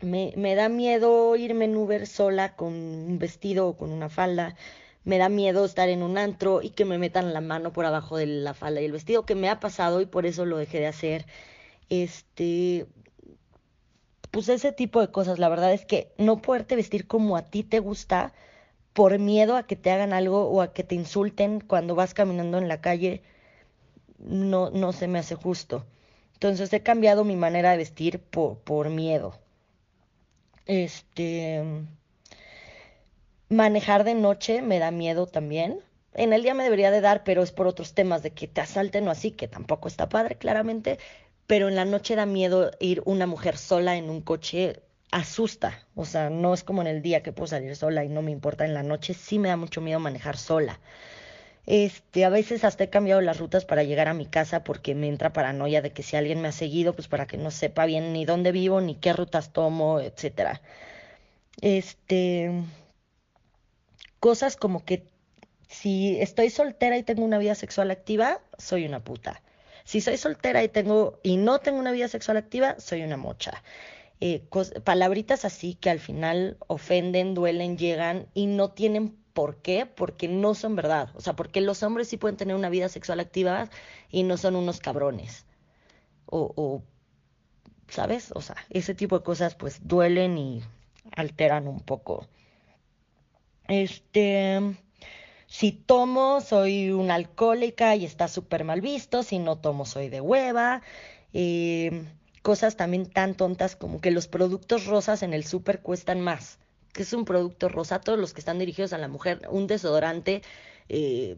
Me, 0.00 0.32
me 0.36 0.54
da 0.54 0.68
miedo 0.68 1.34
irme 1.36 1.64
en 1.64 1.76
Uber 1.76 2.06
sola 2.06 2.54
con 2.54 2.72
un 2.72 3.18
vestido 3.18 3.68
o 3.68 3.76
con 3.76 3.90
una 3.90 4.08
falda. 4.08 4.56
Me 5.04 5.18
da 5.18 5.28
miedo 5.28 5.64
estar 5.64 5.88
en 5.88 6.02
un 6.02 6.18
antro 6.18 6.62
y 6.62 6.70
que 6.70 6.84
me 6.84 6.98
metan 6.98 7.32
la 7.32 7.40
mano 7.40 7.72
por 7.72 7.84
abajo 7.86 8.16
de 8.16 8.26
la 8.26 8.54
falda 8.54 8.80
y 8.80 8.84
el 8.84 8.92
vestido, 8.92 9.24
que 9.24 9.34
me 9.34 9.48
ha 9.48 9.60
pasado 9.60 10.00
y 10.00 10.06
por 10.06 10.26
eso 10.26 10.44
lo 10.44 10.58
dejé 10.58 10.80
de 10.80 10.86
hacer. 10.86 11.26
Este, 11.88 12.86
pues 14.30 14.48
ese 14.48 14.72
tipo 14.72 15.00
de 15.00 15.10
cosas. 15.10 15.38
La 15.38 15.48
verdad 15.48 15.72
es 15.72 15.84
que 15.84 16.12
no 16.18 16.42
poderte 16.42 16.76
vestir 16.76 17.06
como 17.06 17.36
a 17.36 17.42
ti 17.42 17.62
te 17.64 17.80
gusta 17.80 18.32
por 18.98 19.16
miedo 19.20 19.56
a 19.56 19.62
que 19.62 19.76
te 19.76 19.92
hagan 19.92 20.12
algo 20.12 20.48
o 20.48 20.60
a 20.60 20.72
que 20.72 20.82
te 20.82 20.96
insulten 20.96 21.60
cuando 21.60 21.94
vas 21.94 22.14
caminando 22.14 22.58
en 22.58 22.66
la 22.66 22.80
calle, 22.80 23.22
no, 24.18 24.70
no 24.70 24.92
se 24.92 25.06
me 25.06 25.20
hace 25.20 25.36
justo. 25.36 25.86
Entonces 26.32 26.72
he 26.72 26.82
cambiado 26.82 27.22
mi 27.22 27.36
manera 27.36 27.70
de 27.70 27.76
vestir 27.76 28.18
por, 28.18 28.58
por 28.58 28.90
miedo. 28.90 29.38
Este. 30.66 31.62
Manejar 33.48 34.02
de 34.02 34.14
noche 34.14 34.62
me 34.62 34.80
da 34.80 34.90
miedo 34.90 35.28
también. 35.28 35.78
En 36.12 36.32
el 36.32 36.42
día 36.42 36.54
me 36.54 36.64
debería 36.64 36.90
de 36.90 37.00
dar, 37.00 37.22
pero 37.22 37.44
es 37.44 37.52
por 37.52 37.68
otros 37.68 37.94
temas 37.94 38.24
de 38.24 38.32
que 38.32 38.48
te 38.48 38.62
asalten 38.62 39.06
o 39.06 39.12
así, 39.12 39.30
que 39.30 39.46
tampoco 39.46 39.86
está 39.86 40.08
padre, 40.08 40.38
claramente. 40.38 40.98
Pero 41.46 41.68
en 41.68 41.76
la 41.76 41.84
noche 41.84 42.16
da 42.16 42.26
miedo 42.26 42.72
ir 42.80 43.02
una 43.04 43.28
mujer 43.28 43.58
sola 43.58 43.96
en 43.96 44.10
un 44.10 44.22
coche 44.22 44.82
asusta, 45.10 45.86
o 45.94 46.04
sea, 46.04 46.30
no 46.30 46.54
es 46.54 46.64
como 46.64 46.82
en 46.82 46.88
el 46.88 47.02
día 47.02 47.22
que 47.22 47.32
puedo 47.32 47.46
salir 47.46 47.74
sola 47.76 48.04
y 48.04 48.08
no 48.08 48.22
me 48.22 48.30
importa 48.30 48.64
en 48.64 48.74
la 48.74 48.82
noche, 48.82 49.14
sí 49.14 49.38
me 49.38 49.48
da 49.48 49.56
mucho 49.56 49.80
miedo 49.80 50.00
manejar 50.00 50.36
sola. 50.36 50.80
Este, 51.66 52.24
a 52.24 52.30
veces 52.30 52.64
hasta 52.64 52.84
he 52.84 52.90
cambiado 52.90 53.20
las 53.20 53.38
rutas 53.38 53.66
para 53.66 53.82
llegar 53.82 54.08
a 54.08 54.14
mi 54.14 54.26
casa 54.26 54.64
porque 54.64 54.94
me 54.94 55.08
entra 55.08 55.32
paranoia 55.34 55.82
de 55.82 55.92
que 55.92 56.02
si 56.02 56.16
alguien 56.16 56.40
me 56.40 56.48
ha 56.48 56.52
seguido, 56.52 56.94
pues 56.94 57.08
para 57.08 57.26
que 57.26 57.36
no 57.36 57.50
sepa 57.50 57.84
bien 57.86 58.12
ni 58.12 58.24
dónde 58.24 58.52
vivo, 58.52 58.80
ni 58.80 58.94
qué 58.94 59.12
rutas 59.12 59.52
tomo, 59.52 60.00
etcétera. 60.00 60.62
Este, 61.60 62.50
cosas 64.20 64.56
como 64.56 64.84
que 64.84 65.04
si 65.68 66.18
estoy 66.20 66.50
soltera 66.50 66.96
y 66.96 67.02
tengo 67.02 67.24
una 67.24 67.38
vida 67.38 67.54
sexual 67.54 67.90
activa, 67.90 68.40
soy 68.58 68.86
una 68.86 69.00
puta. 69.00 69.42
Si 69.84 70.00
soy 70.00 70.16
soltera 70.16 70.62
y 70.64 70.68
tengo 70.68 71.18
y 71.22 71.36
no 71.36 71.60
tengo 71.60 71.78
una 71.78 71.92
vida 71.92 72.08
sexual 72.08 72.36
activa, 72.38 72.76
soy 72.78 73.02
una 73.02 73.16
mocha 73.16 73.62
eh, 74.20 74.46
palabritas 74.84 75.44
así 75.44 75.74
que 75.74 75.90
al 75.90 76.00
final 76.00 76.56
ofenden, 76.66 77.34
duelen, 77.34 77.78
llegan 77.78 78.26
y 78.34 78.46
no 78.46 78.70
tienen 78.72 79.16
por 79.32 79.62
qué, 79.62 79.86
porque 79.86 80.28
no 80.28 80.54
son 80.54 80.74
verdad. 80.76 81.10
O 81.14 81.20
sea, 81.20 81.34
porque 81.36 81.60
los 81.60 81.82
hombres 81.82 82.08
sí 82.08 82.16
pueden 82.16 82.36
tener 82.36 82.56
una 82.56 82.70
vida 82.70 82.88
sexual 82.88 83.20
activa 83.20 83.70
y 84.10 84.24
no 84.24 84.36
son 84.36 84.56
unos 84.56 84.80
cabrones. 84.80 85.46
O, 86.26 86.52
o 86.56 86.82
¿sabes? 87.88 88.32
O 88.34 88.40
sea, 88.40 88.56
ese 88.70 88.94
tipo 88.94 89.18
de 89.18 89.24
cosas 89.24 89.54
pues 89.54 89.86
duelen 89.86 90.38
y 90.38 90.62
alteran 91.16 91.68
un 91.68 91.80
poco. 91.80 92.26
Este, 93.68 94.60
si 95.46 95.72
tomo, 95.72 96.40
soy 96.40 96.90
una 96.90 97.14
alcohólica 97.14 97.96
y 97.96 98.04
está 98.04 98.28
súper 98.28 98.64
mal 98.64 98.80
visto. 98.80 99.22
Si 99.22 99.38
no 99.38 99.56
tomo, 99.58 99.84
soy 99.84 100.08
de 100.08 100.20
hueva. 100.20 100.82
Eh, 101.32 102.04
cosas 102.48 102.76
también 102.76 103.04
tan 103.04 103.34
tontas 103.34 103.76
como 103.76 104.00
que 104.00 104.10
los 104.10 104.26
productos 104.26 104.86
rosas 104.86 105.22
en 105.22 105.34
el 105.34 105.44
súper 105.44 105.82
cuestan 105.82 106.22
más. 106.22 106.58
que 106.94 107.02
es 107.02 107.12
un 107.12 107.26
producto 107.26 107.68
rosa? 107.68 108.00
Todos 108.00 108.18
los 108.18 108.32
que 108.32 108.40
están 108.40 108.58
dirigidos 108.58 108.94
a 108.94 108.98
la 108.98 109.06
mujer, 109.06 109.46
un 109.50 109.66
desodorante 109.66 110.40
eh, 110.88 111.36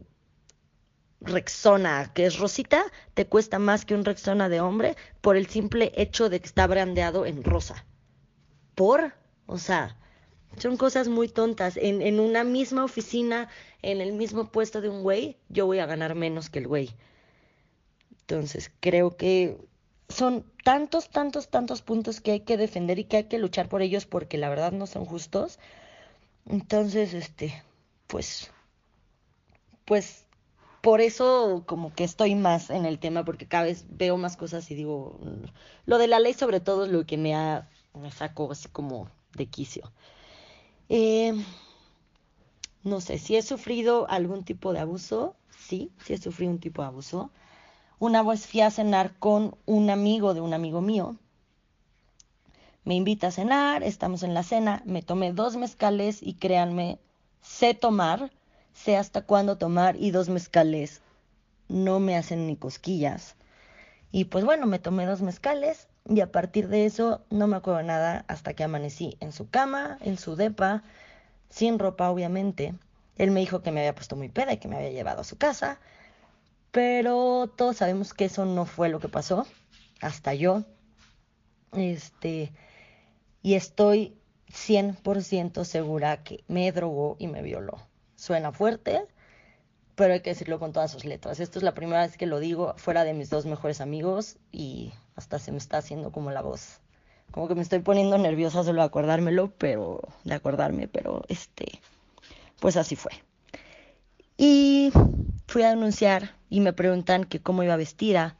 Rexona, 1.19 2.13
que 2.13 2.27
es 2.27 2.39
rosita, 2.39 2.85
te 3.13 3.25
cuesta 3.27 3.59
más 3.59 3.83
que 3.83 3.93
un 3.93 4.05
Rexona 4.05 4.47
de 4.47 4.61
hombre 4.61 4.95
por 5.19 5.35
el 5.35 5.47
simple 5.47 5.91
hecho 5.97 6.29
de 6.29 6.39
que 6.39 6.45
está 6.45 6.65
brandeado 6.65 7.25
en 7.25 7.43
rosa. 7.43 7.85
¿Por? 8.73 9.13
O 9.47 9.57
sea, 9.57 9.97
son 10.59 10.77
cosas 10.77 11.09
muy 11.09 11.27
tontas. 11.27 11.75
En, 11.75 12.01
en 12.01 12.21
una 12.21 12.45
misma 12.45 12.85
oficina, 12.85 13.49
en 13.81 13.99
el 13.99 14.13
mismo 14.13 14.49
puesto 14.49 14.79
de 14.79 14.87
un 14.87 15.03
güey, 15.03 15.35
yo 15.49 15.65
voy 15.65 15.79
a 15.79 15.85
ganar 15.85 16.15
menos 16.15 16.49
que 16.49 16.59
el 16.59 16.69
güey. 16.69 16.95
Entonces, 18.21 18.71
creo 18.79 19.17
que 19.17 19.57
son 20.11 20.45
tantos, 20.63 21.09
tantos, 21.09 21.49
tantos 21.49 21.81
puntos 21.81 22.21
que 22.21 22.31
hay 22.31 22.39
que 22.41 22.57
defender 22.57 22.99
y 22.99 23.05
que 23.05 23.17
hay 23.17 23.23
que 23.25 23.39
luchar 23.39 23.69
por 23.69 23.81
ellos 23.81 24.05
porque 24.05 24.37
la 24.37 24.49
verdad 24.49 24.71
no 24.71 24.87
son 24.87 25.05
justos. 25.05 25.59
Entonces, 26.47 27.13
este, 27.13 27.63
pues, 28.07 28.51
pues, 29.85 30.25
por 30.81 31.01
eso 31.01 31.63
como 31.67 31.93
que 31.93 32.03
estoy 32.03 32.35
más 32.35 32.69
en 32.69 32.85
el 32.85 32.99
tema 32.99 33.23
porque 33.23 33.47
cada 33.47 33.65
vez 33.65 33.85
veo 33.89 34.17
más 34.17 34.37
cosas 34.37 34.69
y 34.71 34.75
digo, 34.75 35.19
lo 35.85 35.97
de 35.97 36.07
la 36.07 36.19
ley 36.19 36.33
sobre 36.33 36.59
todo 36.59 36.85
es 36.85 36.91
lo 36.91 37.05
que 37.05 37.17
me 37.17 37.35
ha, 37.35 37.69
me 37.93 38.11
sacó 38.11 38.51
así 38.51 38.67
como 38.69 39.09
de 39.35 39.45
quicio. 39.45 39.91
Eh, 40.89 41.33
no 42.83 42.99
sé, 42.99 43.19
si 43.19 43.35
he 43.35 43.41
sufrido 43.43 44.09
algún 44.09 44.43
tipo 44.43 44.73
de 44.73 44.79
abuso, 44.79 45.35
sí, 45.55 45.91
sí 46.03 46.13
he 46.13 46.17
sufrido 46.17 46.51
un 46.51 46.59
tipo 46.59 46.81
de 46.81 46.87
abuso. 46.87 47.31
Una 48.01 48.23
vez 48.23 48.47
fui 48.47 48.61
a 48.61 48.71
cenar 48.71 49.13
con 49.19 49.55
un 49.67 49.91
amigo 49.91 50.33
de 50.33 50.41
un 50.41 50.55
amigo 50.55 50.81
mío. 50.81 51.17
Me 52.83 52.95
invita 52.95 53.27
a 53.27 53.31
cenar, 53.31 53.83
estamos 53.83 54.23
en 54.23 54.33
la 54.33 54.41
cena, 54.41 54.81
me 54.85 55.03
tomé 55.03 55.33
dos 55.33 55.55
mezcales 55.55 56.23
y 56.23 56.33
créanme, 56.33 56.97
sé 57.43 57.75
tomar, 57.75 58.31
sé 58.73 58.97
hasta 58.97 59.21
cuándo 59.21 59.59
tomar 59.59 59.97
y 59.97 60.09
dos 60.09 60.29
mezcales 60.29 61.03
no 61.69 61.99
me 61.99 62.17
hacen 62.17 62.47
ni 62.47 62.55
cosquillas. 62.55 63.35
Y 64.11 64.25
pues 64.25 64.45
bueno, 64.45 64.65
me 64.65 64.79
tomé 64.79 65.05
dos 65.05 65.21
mezcales, 65.21 65.87
Y 66.09 66.21
a 66.21 66.31
partir 66.31 66.69
de 66.69 66.87
eso 66.87 67.21
no 67.29 67.45
me 67.45 67.57
acuerdo 67.57 67.83
nada 67.83 68.25
hasta 68.27 68.55
que 68.55 68.63
amanecí 68.63 69.15
en 69.19 69.31
su 69.31 69.47
cama, 69.47 69.99
en 70.01 70.17
su 70.17 70.35
depa, 70.35 70.81
sin 71.51 71.77
ropa 71.77 72.09
obviamente. 72.09 72.73
Él 73.17 73.29
me 73.29 73.41
dijo 73.41 73.61
que 73.61 73.71
me 73.71 73.81
había 73.81 73.93
puesto 73.93 74.15
muy 74.15 74.29
peda 74.29 74.53
y 74.53 74.57
que 74.57 74.67
me 74.67 74.77
había 74.77 74.89
llevado 74.89 75.21
a 75.21 75.23
su 75.23 75.37
casa. 75.37 75.79
Pero 76.71 77.51
todos 77.55 77.77
sabemos 77.77 78.13
que 78.13 78.25
eso 78.25 78.45
no 78.45 78.65
fue 78.65 78.89
lo 78.89 78.99
que 78.99 79.09
pasó, 79.09 79.45
hasta 80.01 80.33
yo. 80.33 80.63
Este, 81.73 82.51
y 83.41 83.55
estoy 83.55 84.17
100% 84.51 85.63
segura 85.65 86.23
que 86.23 86.43
me 86.47 86.71
drogó 86.71 87.15
y 87.19 87.27
me 87.27 87.41
violó. 87.41 87.77
Suena 88.15 88.51
fuerte, 88.51 89.05
pero 89.95 90.13
hay 90.13 90.21
que 90.21 90.31
decirlo 90.31 90.59
con 90.59 90.73
todas 90.73 90.91
sus 90.91 91.05
letras. 91.05 91.39
Esto 91.39 91.59
es 91.59 91.63
la 91.63 91.73
primera 91.73 92.01
vez 92.01 92.17
que 92.17 92.25
lo 92.25 92.39
digo 92.39 92.73
fuera 92.77 93.03
de 93.03 93.13
mis 93.13 93.29
dos 93.29 93.45
mejores 93.45 93.81
amigos 93.81 94.37
y 94.51 94.93
hasta 95.15 95.39
se 95.39 95.51
me 95.51 95.57
está 95.57 95.77
haciendo 95.77 96.11
como 96.11 96.31
la 96.31 96.41
voz. 96.41 96.79
Como 97.31 97.47
que 97.47 97.55
me 97.55 97.61
estoy 97.61 97.79
poniendo 97.79 98.17
nerviosa 98.17 98.63
solo 98.63 98.81
de 98.81 98.87
acordármelo, 98.87 99.51
pero 99.57 100.01
de 100.23 100.33
acordarme, 100.33 100.87
pero 100.87 101.23
este, 101.29 101.79
pues 102.59 102.77
así 102.77 102.95
fue. 102.95 103.11
Y 104.37 104.91
fui 105.47 105.63
a 105.63 105.69
denunciar 105.69 106.40
y 106.51 106.59
me 106.59 106.73
preguntan 106.73 107.23
que 107.23 107.39
cómo 107.39 107.63
iba 107.63 107.77
vestida, 107.77 108.35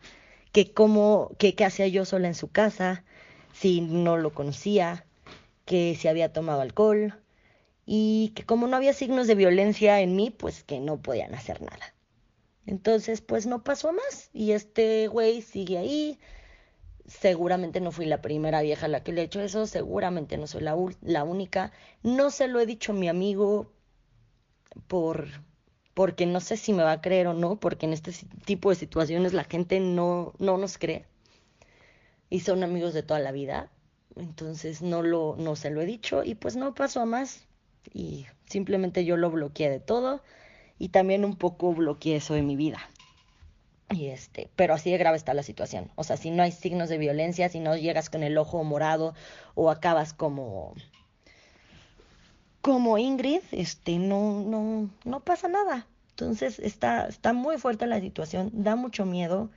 que 0.51 0.73
cómo, 0.73 1.31
que 1.39 1.55
qué 1.55 1.63
hacía 1.63 1.87
yo 1.87 2.03
sola 2.03 2.27
en 2.27 2.35
su 2.35 2.49
casa, 2.49 3.05
si 3.53 3.79
no 3.79 4.17
lo 4.17 4.33
conocía, 4.33 5.05
que 5.65 5.95
si 5.95 6.09
había 6.09 6.33
tomado 6.33 6.59
alcohol 6.61 7.17
y 7.85 8.33
que 8.35 8.45
como 8.45 8.67
no 8.67 8.75
había 8.75 8.91
signos 8.93 9.27
de 9.27 9.35
violencia 9.35 10.01
en 10.01 10.17
mí, 10.17 10.29
pues 10.29 10.63
que 10.63 10.81
no 10.81 11.01
podían 11.01 11.33
hacer 11.33 11.61
nada. 11.61 11.95
Entonces, 12.65 13.21
pues 13.21 13.45
no 13.47 13.63
pasó 13.63 13.93
más 13.93 14.29
y 14.33 14.51
este 14.51 15.07
güey 15.07 15.41
sigue 15.41 15.77
ahí. 15.77 16.19
Seguramente 17.07 17.79
no 17.79 17.93
fui 17.93 18.05
la 18.05 18.21
primera 18.21 18.61
vieja 18.61 18.87
a 18.87 18.89
la 18.89 19.03
que 19.03 19.13
le 19.13 19.21
he 19.21 19.25
hecho 19.25 19.39
eso, 19.41 19.67
seguramente 19.67 20.37
no 20.37 20.47
soy 20.47 20.63
la, 20.63 20.75
la 21.01 21.23
única. 21.23 21.71
No 22.03 22.29
se 22.29 22.49
lo 22.49 22.59
he 22.59 22.65
dicho 22.65 22.91
a 22.91 22.95
mi 22.95 23.07
amigo 23.07 23.71
por 24.87 25.29
porque 25.93 26.25
no 26.25 26.39
sé 26.39 26.57
si 26.57 26.73
me 26.73 26.83
va 26.83 26.93
a 26.93 27.01
creer 27.01 27.27
o 27.27 27.33
no, 27.33 27.59
porque 27.59 27.85
en 27.85 27.93
este 27.93 28.11
tipo 28.45 28.69
de 28.69 28.75
situaciones 28.75 29.33
la 29.33 29.43
gente 29.43 29.79
no, 29.79 30.33
no 30.39 30.57
nos 30.57 30.77
cree. 30.77 31.05
Y 32.29 32.41
son 32.41 32.63
amigos 32.63 32.93
de 32.93 33.03
toda 33.03 33.19
la 33.19 33.31
vida. 33.31 33.69
Entonces 34.15 34.81
no 34.81 35.01
lo, 35.01 35.35
no 35.37 35.55
se 35.55 35.69
lo 35.69 35.81
he 35.81 35.85
dicho 35.85 36.23
y 36.23 36.35
pues 36.35 36.55
no 36.55 36.73
pasó 36.73 37.01
a 37.01 37.05
más. 37.05 37.45
Y 37.93 38.25
simplemente 38.45 39.05
yo 39.05 39.17
lo 39.17 39.31
bloqueé 39.31 39.69
de 39.69 39.79
todo 39.79 40.21
y 40.77 40.89
también 40.89 41.25
un 41.25 41.35
poco 41.35 41.73
bloqueé 41.73 42.17
eso 42.17 42.33
de 42.33 42.41
mi 42.41 42.55
vida. 42.55 42.79
Y 43.89 44.07
este, 44.07 44.49
pero 44.55 44.73
así 44.73 44.89
de 44.91 44.97
grave 44.97 45.17
está 45.17 45.33
la 45.33 45.43
situación. 45.43 45.91
O 45.95 46.03
sea, 46.03 46.15
si 46.15 46.31
no 46.31 46.43
hay 46.43 46.51
signos 46.51 46.87
de 46.87 46.97
violencia, 46.97 47.49
si 47.49 47.59
no 47.59 47.75
llegas 47.75 48.09
con 48.09 48.23
el 48.23 48.37
ojo 48.37 48.63
morado 48.63 49.13
o 49.53 49.69
acabas 49.69 50.13
como 50.13 50.73
como 52.61 52.97
Ingrid, 52.97 53.41
este, 53.51 53.97
no, 53.97 54.41
no, 54.41 54.89
no 55.03 55.19
pasa 55.21 55.47
nada. 55.47 55.87
Entonces 56.11 56.59
está, 56.59 57.07
está 57.07 57.33
muy 57.33 57.57
fuerte 57.57 57.87
la 57.87 57.99
situación, 57.99 58.51
da 58.53 58.75
mucho 58.75 59.05
miedo. 59.05 59.49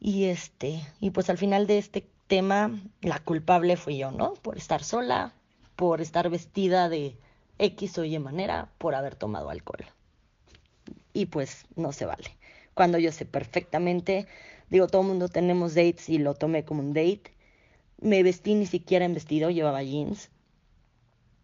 Y 0.00 0.26
este, 0.26 0.80
y 1.00 1.10
pues 1.10 1.28
al 1.28 1.38
final 1.38 1.66
de 1.66 1.78
este 1.78 2.08
tema, 2.28 2.80
la 3.00 3.18
culpable 3.18 3.76
fui 3.76 3.98
yo, 3.98 4.12
¿no? 4.12 4.34
Por 4.34 4.56
estar 4.56 4.84
sola, 4.84 5.34
por 5.74 6.00
estar 6.00 6.30
vestida 6.30 6.88
de 6.88 7.16
X 7.58 7.98
o 7.98 8.04
Y 8.04 8.18
manera, 8.20 8.70
por 8.78 8.94
haber 8.94 9.16
tomado 9.16 9.50
alcohol. 9.50 9.84
Y 11.12 11.26
pues 11.26 11.66
no 11.74 11.92
se 11.92 12.06
vale. 12.06 12.36
Cuando 12.74 12.98
yo 12.98 13.10
sé 13.10 13.24
perfectamente, 13.24 14.28
digo, 14.70 14.86
todo 14.86 15.02
mundo 15.02 15.28
tenemos 15.28 15.74
dates 15.74 16.08
y 16.08 16.18
lo 16.18 16.34
tomé 16.34 16.64
como 16.64 16.80
un 16.80 16.92
date. 16.92 17.32
Me 18.00 18.22
vestí 18.22 18.54
ni 18.54 18.66
siquiera 18.66 19.04
en 19.04 19.14
vestido, 19.14 19.50
llevaba 19.50 19.82
jeans 19.82 20.30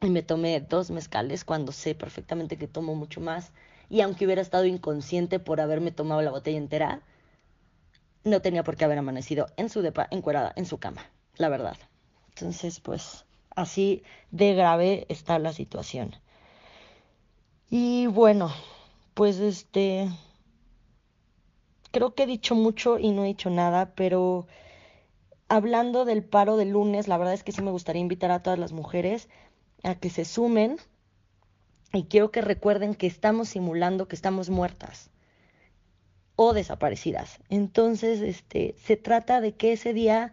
y 0.05 0.11
me 0.11 0.23
tomé 0.23 0.61
dos 0.61 0.91
mezcales 0.91 1.45
cuando 1.45 1.73
sé 1.73 1.95
perfectamente 1.95 2.59
que 2.59 2.69
tomo 2.69 2.95
mucho 2.95 3.21
más. 3.21 3.53
Y 3.89 4.01
aunque 4.01 4.25
hubiera 4.25 4.43
estado 4.43 4.65
inconsciente 4.65 5.39
por 5.39 5.61
haberme 5.61 5.93
tomado 5.93 6.23
la 6.23 6.31
botella 6.31 6.59
entera, 6.59 7.03
no 8.25 8.41
tenía 8.41 8.65
por 8.65 8.77
qué 8.77 8.85
haber 8.85 8.99
amanecido 8.99 9.47
en 9.57 9.69
su 9.69 9.83
depa, 9.83 10.09
encuerada, 10.11 10.53
en 10.57 10.67
su 10.67 10.79
cama, 10.79 11.11
la 11.37 11.49
verdad. 11.49 11.77
Entonces, 12.29 12.81
pues, 12.81 13.25
así 13.55 14.03
de 14.31 14.55
grave 14.55 15.07
está 15.09 15.39
la 15.39 15.53
situación. 15.53 16.17
Y 17.71 18.07
bueno, 18.07 18.53
pues 19.15 19.39
este, 19.39 20.09
creo 21.91 22.15
que 22.15 22.25
he 22.25 22.27
dicho 22.27 22.55
mucho 22.55 22.99
y 22.99 23.11
no 23.11 23.25
he 23.25 23.29
dicho 23.29 23.51
nada, 23.51 23.95
pero 23.95 24.47
hablando 25.49 26.05
del 26.05 26.25
paro 26.25 26.57
del 26.57 26.71
lunes, 26.71 27.09
la 27.09 27.19
verdad 27.19 27.35
es 27.35 27.45
que 27.45 27.53
sí 27.53 27.63
me 27.63 27.71
gustaría 27.71 28.01
invitar 28.01 28.31
a 28.31 28.43
todas 28.43 28.59
las 28.59 28.73
mujeres 28.73 29.29
a 29.85 29.95
que 29.95 30.11
se 30.11 30.25
sumen 30.25 30.79
y 31.93 32.05
quiero 32.05 32.31
que 32.33 32.41
recuerden 32.41 32.95
que 32.95 33.07
estamos 33.07 33.51
simulando 33.51 34.09
que 34.09 34.17
estamos 34.17 34.51
muertas 34.51 35.11
o 36.37 36.53
desaparecidas. 36.53 37.39
Entonces, 37.49 38.21
este, 38.21 38.75
se 38.83 38.97
trata 38.97 39.41
de 39.41 39.53
que 39.53 39.73
ese 39.73 39.93
día 39.93 40.33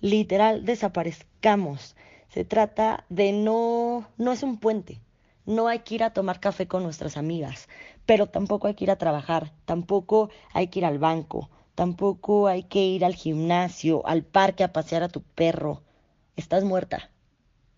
literal 0.00 0.66
desaparezcamos. 0.66 1.96
Se 2.28 2.44
trata 2.44 3.06
de 3.08 3.32
no, 3.32 4.06
no 4.18 4.32
es 4.32 4.42
un 4.42 4.58
puente. 4.58 5.00
No 5.46 5.68
hay 5.68 5.78
que 5.78 5.94
ir 5.94 6.02
a 6.02 6.12
tomar 6.12 6.40
café 6.40 6.68
con 6.68 6.82
nuestras 6.82 7.16
amigas, 7.16 7.68
pero 8.04 8.26
tampoco 8.26 8.66
hay 8.66 8.74
que 8.74 8.84
ir 8.84 8.90
a 8.90 8.98
trabajar, 8.98 9.54
tampoco 9.64 10.28
hay 10.52 10.68
que 10.68 10.80
ir 10.80 10.84
al 10.84 10.98
banco, 10.98 11.48
tampoco 11.74 12.48
hay 12.48 12.64
que 12.64 12.84
ir 12.84 13.02
al 13.02 13.14
gimnasio, 13.14 14.06
al 14.06 14.24
parque 14.24 14.62
a 14.62 14.74
pasear 14.74 15.02
a 15.02 15.08
tu 15.08 15.22
perro. 15.22 15.82
Estás 16.36 16.64
muerta 16.64 17.10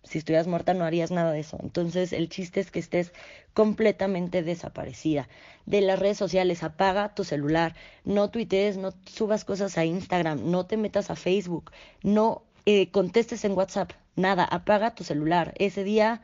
si 0.03 0.17
estuvieras 0.17 0.47
muerta 0.47 0.73
no 0.73 0.83
harías 0.85 1.11
nada 1.11 1.31
de 1.31 1.39
eso. 1.39 1.57
Entonces 1.61 2.13
el 2.13 2.29
chiste 2.29 2.59
es 2.59 2.71
que 2.71 2.79
estés 2.79 3.13
completamente 3.53 4.43
desaparecida. 4.43 5.27
De 5.65 5.81
las 5.81 5.99
redes 5.99 6.17
sociales, 6.17 6.63
apaga 6.63 7.13
tu 7.13 7.23
celular, 7.23 7.75
no 8.03 8.29
tuitees, 8.29 8.77
no 8.77 8.93
subas 9.05 9.45
cosas 9.45 9.77
a 9.77 9.85
Instagram, 9.85 10.49
no 10.49 10.65
te 10.65 10.77
metas 10.77 11.11
a 11.11 11.15
Facebook, 11.15 11.71
no 12.03 12.43
eh, 12.65 12.89
contestes 12.91 13.45
en 13.45 13.53
WhatsApp, 13.53 13.91
nada, 14.15 14.43
apaga 14.43 14.95
tu 14.95 15.03
celular. 15.03 15.53
Ese 15.57 15.83
día 15.83 16.21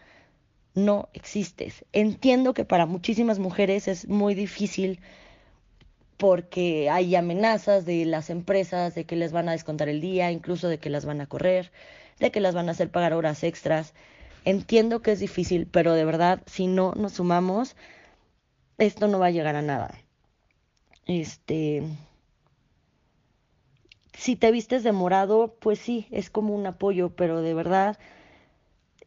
no 0.74 1.10
existes. 1.14 1.86
Entiendo 1.94 2.54
que 2.54 2.66
para 2.66 2.86
muchísimas 2.86 3.40
mujeres 3.40 3.88
es 3.88 4.08
muy 4.08 4.36
difícil 4.36 5.00
porque 6.18 6.90
hay 6.90 7.16
amenazas 7.16 7.86
de 7.86 8.06
las 8.06 8.32
empresas 8.32 8.96
de 8.96 9.06
que 9.06 9.16
les 9.16 9.32
van 9.32 9.50
a 9.50 9.52
descontar 9.52 9.88
el 9.88 10.02
día, 10.02 10.32
incluso 10.32 10.68
de 10.68 10.80
que 10.80 10.90
las 10.90 11.06
van 11.06 11.22
a 11.22 11.28
correr 11.28 11.72
de 12.20 12.32
que 12.32 12.40
las 12.40 12.56
van 12.56 12.70
a 12.70 12.72
hacer 12.72 12.90
pagar 12.92 13.14
horas 13.14 13.44
extras. 13.44 13.94
Entiendo 14.46 15.02
que 15.02 15.12
es 15.12 15.20
difícil, 15.20 15.68
pero 15.68 15.94
de 15.94 16.06
verdad, 16.06 16.42
si 16.46 16.68
no 16.68 16.94
nos 16.96 17.14
sumamos, 17.14 17.76
esto 18.78 19.08
no 19.08 19.20
va 19.20 19.28
a 19.28 19.32
llegar 19.32 19.56
a 19.56 19.62
nada. 19.62 19.98
Este, 21.06 21.84
si 24.14 24.36
te 24.36 24.52
vistes 24.52 24.84
de 24.84 24.92
morado, 24.92 25.56
pues 25.60 25.80
sí, 25.80 26.08
es 26.12 26.30
como 26.30 26.56
un 26.56 26.66
apoyo, 26.66 27.10
pero 27.16 27.42
de 27.42 27.54
verdad 27.54 27.98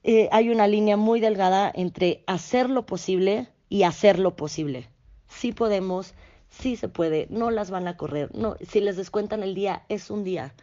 eh, 0.03 0.29
hay 0.33 0.51
una 0.51 0.67
línea 0.67 0.97
muy 0.97 1.21
delgada 1.21 1.71
entre 1.75 2.23
hacer 2.27 2.71
lo 2.71 2.87
posible 2.87 3.49
y 3.69 3.83
hacer 3.83 4.19
lo 4.19 4.37
posible. 4.37 4.89
Sí 5.29 5.53
podemos, 5.53 6.15
sí 6.49 6.77
se 6.77 6.89
puede, 6.89 7.27
no 7.31 7.51
las 7.51 7.71
van 7.71 7.89
a 7.89 7.97
correr, 7.97 8.35
no, 8.35 8.57
si 8.67 8.81
les 8.81 8.97
descuentan 8.97 9.43
el 9.43 9.55
día, 9.55 9.85
es 9.89 10.11
un 10.11 10.25
día. 10.25 10.55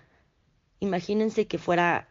Imagínense 0.80 1.48
que 1.48 1.58
fuera 1.58 2.08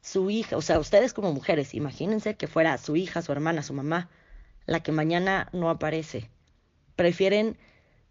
su 0.00 0.30
hija, 0.30 0.56
o 0.56 0.62
sea, 0.62 0.78
ustedes 0.78 1.12
como 1.12 1.32
mujeres, 1.32 1.74
imagínense 1.74 2.36
que 2.36 2.46
fuera 2.46 2.78
su 2.78 2.96
hija, 2.96 3.22
su 3.22 3.32
hermana, 3.32 3.62
su 3.62 3.74
mamá, 3.74 4.08
la 4.66 4.80
que 4.80 4.92
mañana 4.92 5.48
no 5.52 5.70
aparece. 5.70 6.30
¿Prefieren 6.96 7.58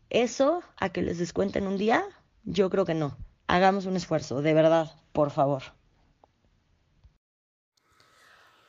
eso 0.09 0.63
a 0.77 0.89
que 0.89 1.01
les 1.01 1.17
descuenten 1.17 1.67
un 1.67 1.77
día? 1.77 2.03
Yo 2.43 2.69
creo 2.69 2.85
que 2.85 2.93
no. 2.93 3.17
Hagamos 3.47 3.85
un 3.85 3.95
esfuerzo, 3.95 4.41
de 4.41 4.53
verdad, 4.53 4.91
por 5.13 5.31
favor. 5.31 5.63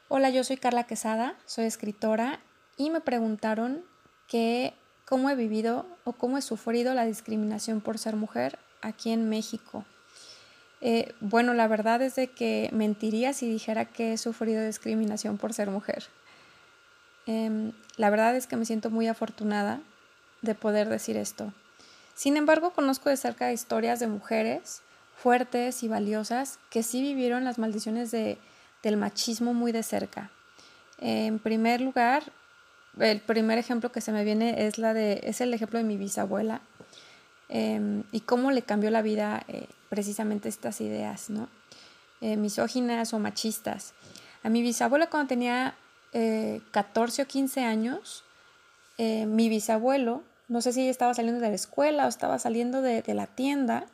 Hola, 0.08 0.30
yo 0.30 0.42
soy 0.42 0.56
Carla 0.56 0.84
Quesada, 0.84 1.36
soy 1.44 1.66
escritora 1.66 2.40
y 2.76 2.90
me 2.90 3.00
preguntaron 3.00 3.84
que 4.26 4.74
cómo 5.06 5.28
he 5.30 5.34
vivido 5.34 5.86
o 6.04 6.14
cómo 6.14 6.38
he 6.38 6.42
sufrido 6.42 6.94
la 6.94 7.04
discriminación 7.04 7.80
por 7.80 7.98
ser 7.98 8.16
mujer 8.16 8.58
aquí 8.80 9.10
en 9.10 9.28
México. 9.28 9.84
Eh, 10.80 11.14
bueno, 11.20 11.54
la 11.54 11.66
verdad 11.66 12.02
es 12.02 12.14
de 12.14 12.28
que 12.28 12.70
mentiría 12.72 13.32
si 13.32 13.50
dijera 13.50 13.84
que 13.84 14.12
he 14.12 14.18
sufrido 14.18 14.64
discriminación 14.64 15.38
por 15.38 15.52
ser 15.52 15.70
mujer. 15.70 16.04
Em, 17.26 17.72
la 17.96 18.10
verdad 18.10 18.36
es 18.36 18.46
que 18.46 18.56
me 18.56 18.64
siento 18.64 18.90
muy 18.90 19.08
afortunada 19.08 19.80
de 20.42 20.54
poder 20.54 20.88
decir 20.88 21.16
esto. 21.16 21.52
Sin 22.14 22.36
embargo, 22.36 22.70
conozco 22.70 23.10
de 23.10 23.16
cerca 23.16 23.52
historias 23.52 24.00
de 24.00 24.06
mujeres 24.06 24.82
fuertes 25.16 25.82
y 25.82 25.88
valiosas 25.88 26.58
que 26.70 26.82
sí 26.82 27.02
vivieron 27.02 27.44
las 27.44 27.58
maldiciones 27.58 28.10
de, 28.10 28.38
del 28.82 28.96
machismo 28.96 29.52
muy 29.52 29.72
de 29.72 29.82
cerca. 29.82 30.30
En 30.98 31.38
primer 31.38 31.80
lugar, 31.80 32.32
el 32.98 33.20
primer 33.20 33.58
ejemplo 33.58 33.90
que 33.92 34.00
se 34.00 34.12
me 34.12 34.24
viene 34.24 34.66
es, 34.66 34.78
la 34.78 34.94
de, 34.94 35.20
es 35.24 35.40
el 35.40 35.52
ejemplo 35.54 35.78
de 35.78 35.84
mi 35.84 35.96
bisabuela, 35.96 36.60
em, 37.48 38.04
y 38.12 38.20
cómo 38.20 38.50
le 38.50 38.62
cambió 38.62 38.90
la 38.90 39.02
vida 39.02 39.42
eh, 39.48 39.68
precisamente 39.88 40.48
estas 40.48 40.80
ideas, 40.80 41.30
¿no? 41.30 41.48
Eh, 42.20 42.36
misóginas 42.36 43.14
o 43.14 43.18
machistas. 43.18 43.94
A 44.42 44.48
mi 44.48 44.62
bisabuelo 44.62 45.08
cuando 45.10 45.28
tenía 45.28 45.74
14 46.70 47.22
o 47.22 47.26
15 47.26 47.64
años, 47.64 48.24
mi 48.98 49.48
bisabuelo, 49.48 50.22
no 50.48 50.62
sé 50.62 50.72
si 50.72 50.88
estaba 50.88 51.12
saliendo 51.12 51.40
de 51.40 51.50
la 51.50 51.54
escuela 51.54 52.06
o 52.06 52.08
estaba 52.08 52.38
saliendo 52.38 52.80
de, 52.80 53.02
de 53.02 53.14
la 53.14 53.26
tienda, 53.26 53.84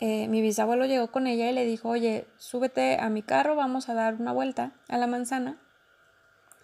mi 0.00 0.40
bisabuelo 0.40 0.86
llegó 0.86 1.10
con 1.10 1.26
ella 1.26 1.50
y 1.50 1.52
le 1.52 1.64
dijo, 1.64 1.88
oye, 1.88 2.26
súbete 2.36 3.00
a 3.00 3.08
mi 3.08 3.22
carro, 3.22 3.56
vamos 3.56 3.88
a 3.88 3.94
dar 3.94 4.14
una 4.14 4.32
vuelta 4.32 4.72
a 4.88 4.98
la 4.98 5.08
manzana. 5.08 5.58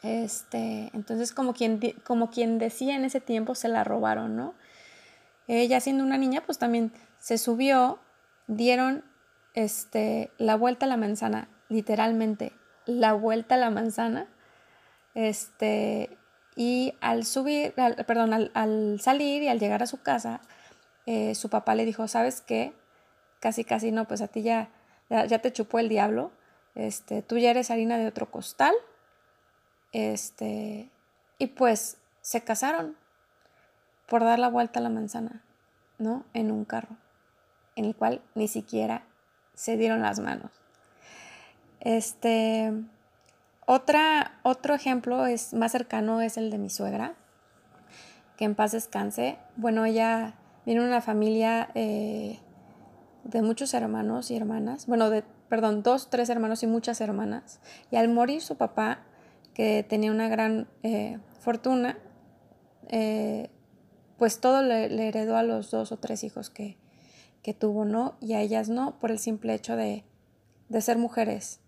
Este, 0.02 0.90
entonces 0.94 1.32
como 1.32 1.54
quien, 1.54 1.80
como 2.04 2.30
quien 2.30 2.58
decía 2.58 2.94
en 2.94 3.04
ese 3.04 3.20
tiempo, 3.20 3.54
se 3.54 3.68
la 3.68 3.84
robaron, 3.84 4.36
¿no? 4.36 4.54
Ella 5.48 5.80
siendo 5.80 6.04
una 6.04 6.18
niña, 6.18 6.42
pues 6.44 6.58
también 6.58 6.92
se 7.18 7.38
subió, 7.38 7.98
dieron 8.46 9.04
este, 9.54 10.30
la 10.38 10.56
vuelta 10.56 10.86
a 10.86 10.88
la 10.88 10.98
manzana, 10.98 11.48
literalmente, 11.68 12.52
la 12.84 13.14
vuelta 13.14 13.56
a 13.56 13.58
la 13.58 13.70
manzana, 13.70 14.28
este, 15.14 16.16
y 16.54 16.94
al 17.00 17.24
subir, 17.24 17.74
perdón, 17.74 18.50
al, 18.54 19.00
salir 19.00 19.42
y 19.42 19.48
al 19.48 19.58
llegar 19.58 19.82
a 19.82 19.86
su 19.86 20.02
casa, 20.02 20.42
eh, 21.06 21.34
su 21.34 21.48
papá 21.48 21.74
le 21.74 21.86
dijo, 21.86 22.06
¿sabes 22.08 22.42
qué? 22.42 22.74
Casi, 23.40 23.64
casi 23.64 23.90
no, 23.90 24.06
pues 24.06 24.20
a 24.20 24.28
ti 24.28 24.42
ya, 24.42 24.70
ya, 25.08 25.24
ya, 25.24 25.38
te 25.40 25.52
chupó 25.52 25.78
el 25.78 25.88
diablo, 25.88 26.30
este, 26.74 27.22
tú 27.22 27.38
ya 27.38 27.50
eres 27.50 27.70
harina 27.70 27.96
de 27.96 28.06
otro 28.06 28.30
costal, 28.30 28.74
este, 29.92 30.90
y 31.38 31.46
pues 31.48 31.96
se 32.20 32.42
casaron 32.42 32.96
por 34.08 34.24
dar 34.24 34.38
la 34.38 34.48
vuelta 34.48 34.80
a 34.80 34.82
la 34.82 34.88
manzana, 34.88 35.42
¿no? 35.98 36.24
En 36.34 36.50
un 36.50 36.64
carro, 36.64 36.96
en 37.76 37.84
el 37.84 37.94
cual 37.94 38.22
ni 38.34 38.48
siquiera 38.48 39.04
se 39.54 39.76
dieron 39.76 40.02
las 40.02 40.18
manos. 40.20 40.50
Este, 41.80 42.72
otra, 43.66 44.38
otro 44.42 44.74
ejemplo 44.74 45.26
es 45.26 45.52
más 45.52 45.72
cercano 45.72 46.20
es 46.20 46.36
el 46.36 46.50
de 46.50 46.58
mi 46.58 46.70
suegra, 46.70 47.14
que 48.36 48.44
en 48.44 48.54
paz 48.54 48.72
descanse. 48.72 49.38
Bueno, 49.56 49.84
ella 49.84 50.34
viene 50.64 50.80
de 50.80 50.88
una 50.88 51.00
familia 51.00 51.70
eh, 51.74 52.38
de 53.24 53.42
muchos 53.42 53.74
hermanos 53.74 54.30
y 54.30 54.36
hermanas, 54.36 54.86
bueno, 54.86 55.10
de, 55.10 55.22
perdón, 55.48 55.82
dos, 55.82 56.08
tres 56.08 56.30
hermanos 56.30 56.62
y 56.62 56.66
muchas 56.66 57.00
hermanas. 57.00 57.60
Y 57.90 57.96
al 57.96 58.08
morir 58.08 58.40
su 58.40 58.56
papá, 58.56 59.00
que 59.54 59.84
tenía 59.86 60.12
una 60.12 60.28
gran 60.28 60.68
eh, 60.82 61.18
fortuna, 61.40 61.98
eh, 62.88 63.50
pues 64.18 64.40
todo 64.40 64.62
le, 64.62 65.08
heredó 65.08 65.36
a 65.36 65.42
los 65.42 65.70
dos 65.70 65.92
o 65.92 65.96
tres 65.98 66.24
hijos 66.24 66.50
que, 66.50 66.76
que, 67.42 67.54
tuvo, 67.54 67.84
¿no? 67.84 68.16
Y 68.20 68.34
a 68.34 68.40
ellas 68.40 68.68
no, 68.68 68.98
por 68.98 69.10
el 69.10 69.18
simple 69.18 69.54
hecho 69.54 69.76
de, 69.76 70.04
de 70.68 70.80
ser 70.80 70.98
mujeres. 70.98 71.60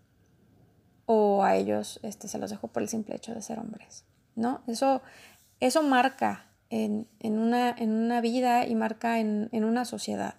O 1.05 1.43
a 1.43 1.55
ellos 1.55 1.99
este, 2.03 2.27
se 2.27 2.37
los 2.37 2.49
dejó 2.49 2.67
por 2.67 2.83
el 2.83 2.89
simple 2.89 3.15
hecho 3.15 3.33
de 3.33 3.41
ser 3.41 3.57
hombres, 3.57 4.05
¿no? 4.35 4.61
Eso, 4.67 5.01
eso 5.59 5.81
marca 5.81 6.47
en, 6.69 7.07
en, 7.19 7.39
una, 7.39 7.69
en, 7.69 7.91
una, 7.91 8.21
vida 8.21 8.67
y 8.67 8.75
marca 8.75 9.19
en, 9.19 9.49
en 9.51 9.63
una 9.63 9.85
sociedad. 9.85 10.35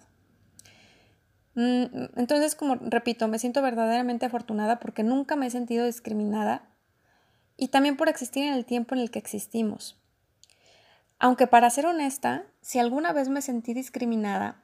Mm, 1.55 1.85
entonces, 2.15 2.55
como 2.55 2.75
repito, 2.75 3.27
me 3.27 3.39
siento 3.39 3.61
verdaderamente 3.61 4.25
afortunada 4.25 4.79
porque 4.79 5.03
nunca 5.03 5.35
me 5.35 5.47
he 5.47 5.51
sentido 5.51 5.85
discriminada 5.85 6.69
y 7.57 7.67
también 7.67 7.97
por 7.97 8.09
existir 8.09 8.43
en 8.43 8.53
el 8.53 8.65
tiempo 8.65 8.95
en 8.95 9.01
el 9.01 9.11
que 9.11 9.19
existimos. 9.19 10.02
Aunque 11.23 11.47
para 11.47 11.69
ser 11.69 11.85
honesta, 11.85 12.43
si 12.59 12.79
alguna 12.79 13.13
vez 13.13 13.29
me 13.29 13.41
sentí 13.41 13.73
discriminada, 13.73 14.61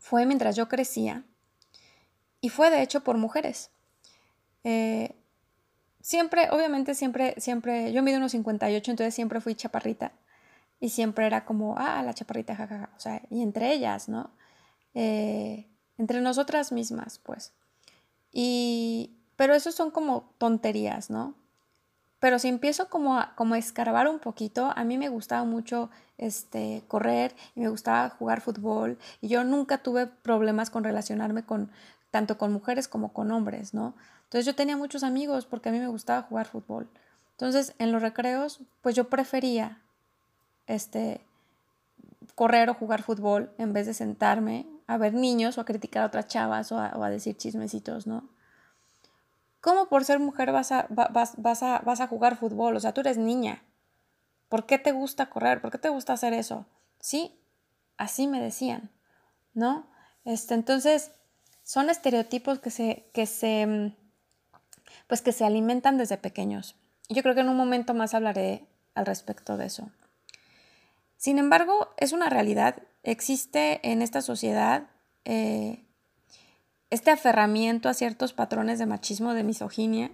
fue 0.00 0.26
mientras 0.26 0.56
yo 0.56 0.66
crecía 0.66 1.22
y 2.40 2.48
fue 2.48 2.68
de 2.68 2.82
hecho 2.82 3.04
por 3.04 3.16
mujeres. 3.16 3.70
Eh, 4.64 5.14
siempre, 6.00 6.50
obviamente 6.50 6.96
siempre, 6.96 7.36
siempre, 7.38 7.92
yo 7.92 8.02
mido 8.02 8.18
unos 8.18 8.32
58, 8.32 8.90
entonces 8.90 9.14
siempre 9.14 9.40
fui 9.40 9.54
chaparrita 9.54 10.10
y 10.80 10.88
siempre 10.88 11.26
era 11.26 11.44
como, 11.44 11.76
ah, 11.78 12.02
la 12.02 12.12
chaparrita, 12.12 12.56
jajaja, 12.56 12.90
o 12.96 12.98
sea, 12.98 13.22
y 13.30 13.40
entre 13.40 13.72
ellas, 13.72 14.08
¿no? 14.08 14.30
Eh, 14.94 15.68
entre 15.96 16.22
nosotras 16.22 16.72
mismas, 16.72 17.20
pues. 17.20 17.52
Y, 18.32 19.16
pero 19.36 19.54
eso 19.54 19.70
son 19.70 19.92
como 19.92 20.34
tonterías, 20.38 21.08
¿no? 21.08 21.36
Pero 22.18 22.38
si 22.38 22.48
empiezo 22.48 22.88
como 22.88 23.18
a, 23.18 23.34
como 23.34 23.54
escarbar 23.54 24.08
un 24.08 24.18
poquito, 24.18 24.72
a 24.74 24.84
mí 24.84 24.96
me 24.96 25.08
gustaba 25.08 25.44
mucho 25.44 25.90
este, 26.18 26.82
correr 26.88 27.34
y 27.54 27.60
me 27.60 27.68
gustaba 27.68 28.08
jugar 28.10 28.40
fútbol 28.40 28.98
y 29.20 29.28
yo 29.28 29.44
nunca 29.44 29.78
tuve 29.78 30.06
problemas 30.06 30.70
con 30.70 30.84
relacionarme 30.84 31.44
con 31.44 31.70
tanto 32.10 32.38
con 32.38 32.52
mujeres 32.52 32.88
como 32.88 33.12
con 33.12 33.30
hombres, 33.30 33.74
¿no? 33.74 33.94
Entonces 34.24 34.46
yo 34.46 34.54
tenía 34.54 34.76
muchos 34.76 35.02
amigos 35.02 35.44
porque 35.44 35.68
a 35.68 35.72
mí 35.72 35.78
me 35.78 35.88
gustaba 35.88 36.22
jugar 36.22 36.46
fútbol. 36.46 36.88
Entonces 37.32 37.74
en 37.78 37.92
los 37.92 38.00
recreos, 38.00 38.60
pues 38.80 38.94
yo 38.94 39.10
prefería 39.10 39.82
este, 40.66 41.20
correr 42.34 42.70
o 42.70 42.74
jugar 42.74 43.02
fútbol 43.02 43.50
en 43.58 43.74
vez 43.74 43.86
de 43.86 43.92
sentarme 43.92 44.66
a 44.86 44.96
ver 44.96 45.12
niños 45.12 45.58
o 45.58 45.60
a 45.60 45.66
criticar 45.66 46.02
a 46.02 46.06
otras 46.06 46.28
chavas 46.28 46.72
o 46.72 46.78
a 46.78 47.10
decir 47.10 47.36
chismecitos, 47.36 48.06
¿no? 48.06 48.35
¿Cómo 49.66 49.88
por 49.88 50.04
ser 50.04 50.20
mujer 50.20 50.52
vas 50.52 50.70
a, 50.70 50.86
vas, 50.90 51.32
vas, 51.38 51.62
a, 51.64 51.80
vas 51.80 52.00
a 52.00 52.06
jugar 52.06 52.36
fútbol? 52.36 52.76
O 52.76 52.78
sea, 52.78 52.94
tú 52.94 53.00
eres 53.00 53.18
niña. 53.18 53.64
¿Por 54.48 54.64
qué 54.64 54.78
te 54.78 54.92
gusta 54.92 55.28
correr? 55.28 55.60
¿Por 55.60 55.72
qué 55.72 55.78
te 55.78 55.88
gusta 55.88 56.12
hacer 56.12 56.34
eso? 56.34 56.66
Sí, 57.00 57.36
así 57.96 58.28
me 58.28 58.40
decían, 58.40 58.92
¿no? 59.54 59.88
Este, 60.24 60.54
entonces, 60.54 61.10
son 61.64 61.90
estereotipos 61.90 62.60
que 62.60 62.70
se, 62.70 63.10
que 63.12 63.26
se, 63.26 63.92
pues 65.08 65.20
que 65.20 65.32
se 65.32 65.44
alimentan 65.44 65.98
desde 65.98 66.16
pequeños. 66.16 66.76
Yo 67.08 67.24
creo 67.24 67.34
que 67.34 67.40
en 67.40 67.48
un 67.48 67.56
momento 67.56 67.92
más 67.92 68.14
hablaré 68.14 68.68
al 68.94 69.04
respecto 69.04 69.56
de 69.56 69.66
eso. 69.66 69.90
Sin 71.16 71.40
embargo, 71.40 71.88
es 71.96 72.12
una 72.12 72.30
realidad. 72.30 72.84
Existe 73.02 73.80
en 73.82 74.02
esta 74.02 74.22
sociedad 74.22 74.86
eh, 75.24 75.85
este 76.90 77.10
aferramiento 77.10 77.88
a 77.88 77.94
ciertos 77.94 78.32
patrones 78.32 78.78
de 78.78 78.86
machismo, 78.86 79.34
de 79.34 79.44
misoginia, 79.44 80.10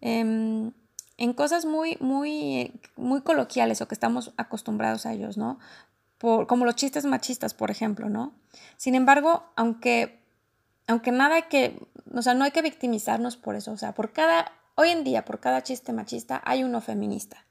em, 0.00 0.72
en 1.16 1.32
cosas 1.32 1.64
muy, 1.64 1.96
muy, 2.00 2.80
muy 2.96 3.22
coloquiales 3.22 3.80
o 3.80 3.88
que 3.88 3.94
estamos 3.94 4.32
acostumbrados 4.36 5.06
a 5.06 5.12
ellos, 5.12 5.36
¿no? 5.36 5.58
Por, 6.18 6.46
como 6.46 6.64
los 6.64 6.76
chistes 6.76 7.04
machistas, 7.04 7.54
por 7.54 7.70
ejemplo, 7.70 8.08
¿no? 8.08 8.34
Sin 8.76 8.94
embargo, 8.94 9.44
aunque, 9.56 10.20
aunque 10.86 11.10
nada 11.10 11.36
hay 11.36 11.42
que, 11.44 11.80
o 12.14 12.22
sea, 12.22 12.34
no 12.34 12.44
hay 12.44 12.52
que 12.52 12.62
victimizarnos 12.62 13.36
por 13.36 13.56
eso, 13.56 13.72
o 13.72 13.76
sea, 13.76 13.94
por 13.94 14.12
cada, 14.12 14.52
hoy 14.76 14.90
en 14.90 15.04
día, 15.04 15.24
por 15.24 15.40
cada 15.40 15.62
chiste 15.62 15.92
machista 15.92 16.40
hay 16.44 16.62
uno 16.62 16.80
feminista. 16.80 17.47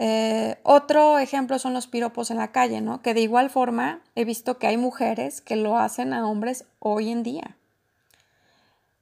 Eh, 0.00 0.60
otro 0.62 1.18
ejemplo 1.18 1.58
son 1.58 1.74
los 1.74 1.88
piropos 1.88 2.30
en 2.30 2.36
la 2.36 2.52
calle, 2.52 2.80
¿no? 2.80 3.02
Que 3.02 3.14
de 3.14 3.20
igual 3.20 3.50
forma 3.50 4.00
he 4.14 4.24
visto 4.24 4.56
que 4.56 4.68
hay 4.68 4.76
mujeres 4.76 5.40
que 5.40 5.56
lo 5.56 5.76
hacen 5.76 6.12
a 6.12 6.28
hombres 6.28 6.64
hoy 6.78 7.10
en 7.10 7.24
día. 7.24 7.56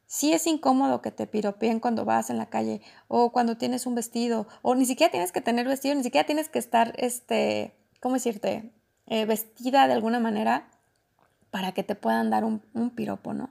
Sí 0.06 0.32
es 0.32 0.46
incómodo 0.46 1.02
que 1.02 1.10
te 1.10 1.26
piropeen 1.26 1.80
cuando 1.80 2.06
vas 2.06 2.30
en 2.30 2.38
la 2.38 2.46
calle 2.46 2.80
o 3.08 3.30
cuando 3.30 3.58
tienes 3.58 3.84
un 3.84 3.94
vestido 3.94 4.48
o 4.62 4.74
ni 4.74 4.86
siquiera 4.86 5.10
tienes 5.10 5.32
que 5.32 5.42
tener 5.42 5.68
vestido, 5.68 5.94
ni 5.94 6.02
siquiera 6.02 6.24
tienes 6.24 6.48
que 6.48 6.58
estar, 6.58 6.94
este, 6.96 7.74
¿cómo 8.00 8.14
decirte? 8.14 8.72
Eh, 9.06 9.26
vestida 9.26 9.86
de 9.88 9.92
alguna 9.92 10.18
manera 10.18 10.70
para 11.50 11.72
que 11.72 11.82
te 11.82 11.94
puedan 11.94 12.30
dar 12.30 12.42
un, 12.44 12.60
piropo, 12.94 13.34
¿no? 13.34 13.50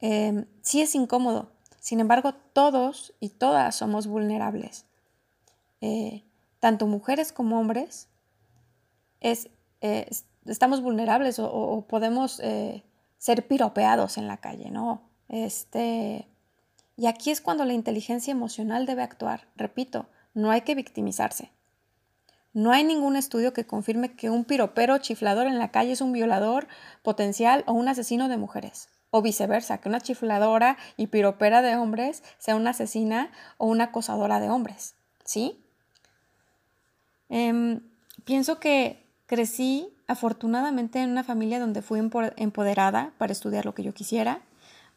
Em, 0.00 0.46
sí 0.62 0.80
es 0.80 0.94
incómodo. 0.94 1.52
Sin 1.78 2.00
embargo, 2.00 2.34
todos 2.54 3.12
y 3.20 3.28
todas 3.30 3.76
somos 3.76 4.06
vulnerables. 4.06 4.86
Eh, 5.82 6.24
tanto 6.60 6.86
mujeres 6.86 7.32
como 7.32 7.58
hombres, 7.58 8.08
es, 9.20 9.50
eh, 9.80 10.08
estamos 10.46 10.80
vulnerables 10.80 11.40
o, 11.40 11.84
podemos 11.88 12.38
eh, 12.40 12.84
ser 13.18 13.46
piropeados 13.48 14.16
en 14.16 14.28
la 14.28 14.36
calle, 14.36 14.70
¿no? 14.70 15.02
Este, 15.28 16.28
y 16.96 17.06
aquí 17.06 17.32
es 17.32 17.40
cuando 17.40 17.64
la 17.64 17.72
inteligencia 17.72 18.30
emocional 18.30 18.86
debe 18.86 19.02
actuar. 19.02 19.48
Repito, 19.56 20.06
no 20.34 20.52
hay 20.52 20.60
que 20.60 20.76
victimizarse. 20.76 21.50
No 22.52 22.70
hay 22.70 22.84
ningún 22.84 23.16
estudio 23.16 23.52
que 23.52 23.66
confirme 23.66 24.14
que 24.14 24.30
un 24.30 24.44
piropero 24.44 24.98
chiflador 24.98 25.48
en 25.48 25.58
la 25.58 25.72
calle 25.72 25.92
es 25.92 26.00
un 26.00 26.12
violador 26.12 26.68
potencial 27.02 27.64
o 27.66 27.72
un 27.72 27.88
asesino 27.88 28.28
de 28.28 28.36
mujeres. 28.36 28.88
O 29.10 29.20
viceversa, 29.20 29.78
que 29.78 29.88
una 29.88 30.00
chifladora 30.00 30.76
y 30.96 31.08
piropera 31.08 31.60
de 31.60 31.76
hombres 31.76 32.22
sea 32.38 32.54
una 32.54 32.70
asesina 32.70 33.32
o 33.58 33.66
una 33.66 33.84
acosadora 33.84 34.38
de 34.38 34.48
hombres. 34.48 34.94
¿Sí? 35.24 35.61
Em, 37.34 37.80
pienso 38.26 38.60
que 38.60 39.06
crecí 39.24 39.88
afortunadamente 40.06 41.00
en 41.00 41.10
una 41.10 41.24
familia 41.24 41.58
donde 41.58 41.80
fui 41.80 41.98
empoderada 41.98 43.14
para 43.16 43.32
estudiar 43.32 43.64
lo 43.64 43.74
que 43.74 43.82
yo 43.82 43.94
quisiera, 43.94 44.42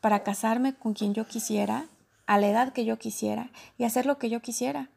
para 0.01 0.21
casarme 0.23 0.75
con 0.75 0.93
quien 0.93 1.13
yo 1.13 1.25
quisiera, 1.25 1.87
a 2.25 2.37
la 2.37 2.47
edad 2.49 2.73
que 2.73 2.83
yo 2.83 2.97
quisiera 2.97 3.51
y 3.77 3.85
hacer 3.85 4.05
lo 4.05 4.17
que 4.17 4.29
yo 4.29 4.41
quisiera 4.41 4.89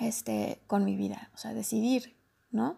este, 0.00 0.60
con 0.66 0.84
mi 0.84 0.96
vida, 0.96 1.30
o 1.34 1.38
sea, 1.38 1.54
decidir, 1.54 2.14
¿no? 2.50 2.76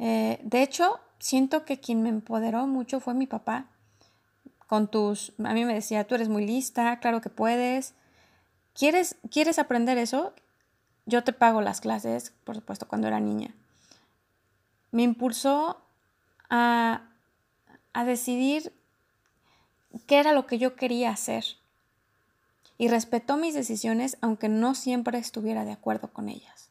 Eh, 0.00 0.40
de 0.42 0.62
hecho, 0.62 0.98
siento 1.20 1.64
que 1.64 1.78
quien 1.78 2.02
me 2.02 2.08
empoderó 2.08 2.66
mucho 2.66 2.98
fue 2.98 3.14
mi 3.14 3.28
papá. 3.28 3.68
Con 4.66 4.90
tus, 4.90 5.32
a 5.44 5.54
mí 5.54 5.64
me 5.64 5.74
decía, 5.74 6.08
tú 6.08 6.16
eres 6.16 6.28
muy 6.28 6.44
lista, 6.44 6.98
claro 6.98 7.20
que 7.20 7.30
puedes. 7.30 7.94
¿Quieres, 8.74 9.16
¿Quieres 9.30 9.60
aprender 9.60 9.96
eso? 9.98 10.32
Yo 11.12 11.22
te 11.22 11.34
pago 11.34 11.60
las 11.60 11.82
clases, 11.82 12.32
por 12.44 12.54
supuesto, 12.54 12.88
cuando 12.88 13.06
era 13.06 13.20
niña. 13.20 13.54
Me 14.92 15.02
impulsó 15.02 15.84
a, 16.48 17.02
a 17.92 18.04
decidir 18.06 18.72
qué 20.06 20.20
era 20.20 20.32
lo 20.32 20.46
que 20.46 20.56
yo 20.56 20.74
quería 20.74 21.10
hacer. 21.10 21.44
Y 22.78 22.88
respetó 22.88 23.36
mis 23.36 23.52
decisiones 23.52 24.16
aunque 24.22 24.48
no 24.48 24.74
siempre 24.74 25.18
estuviera 25.18 25.66
de 25.66 25.72
acuerdo 25.72 26.10
con 26.14 26.30
ellas. 26.30 26.70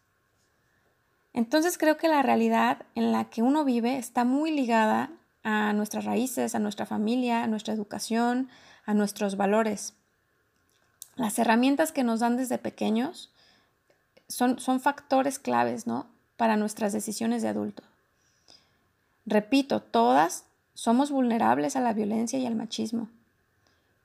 Entonces 1.34 1.78
creo 1.78 1.98
que 1.98 2.08
la 2.08 2.24
realidad 2.24 2.88
en 2.96 3.12
la 3.12 3.26
que 3.26 3.44
uno 3.44 3.64
vive 3.64 4.00
está 4.00 4.26
muy 4.26 4.50
ligada 4.50 5.12
a 5.44 5.72
nuestras 5.74 6.06
raíces, 6.06 6.56
a 6.56 6.60
nuestra 6.60 6.88
familia, 6.88 7.44
a 7.44 7.48
nuestra 7.48 7.76
educación, 7.76 8.50
a 8.88 8.96
nuestros 8.96 9.38
valores. 9.38 9.94
Las 11.16 11.38
herramientas 11.38 11.92
que 11.92 12.04
nos 12.04 12.22
dan 12.22 12.38
desde 12.38 12.58
pequeños 12.58 13.31
son, 14.32 14.60
son 14.60 14.80
factores 14.80 15.40
claves, 15.40 15.88
¿no? 15.88 16.08
Para 16.38 16.58
nuestras 16.58 16.94
decisiones 16.94 17.42
de 17.42 17.50
adulto. 17.50 17.84
Repito, 19.26 19.82
todas 19.82 20.46
somos 20.74 21.12
vulnerables 21.12 21.76
a 21.76 21.82
la 21.82 21.94
violencia 21.94 22.40
y 22.40 22.46
al 22.46 22.56
machismo, 22.56 23.10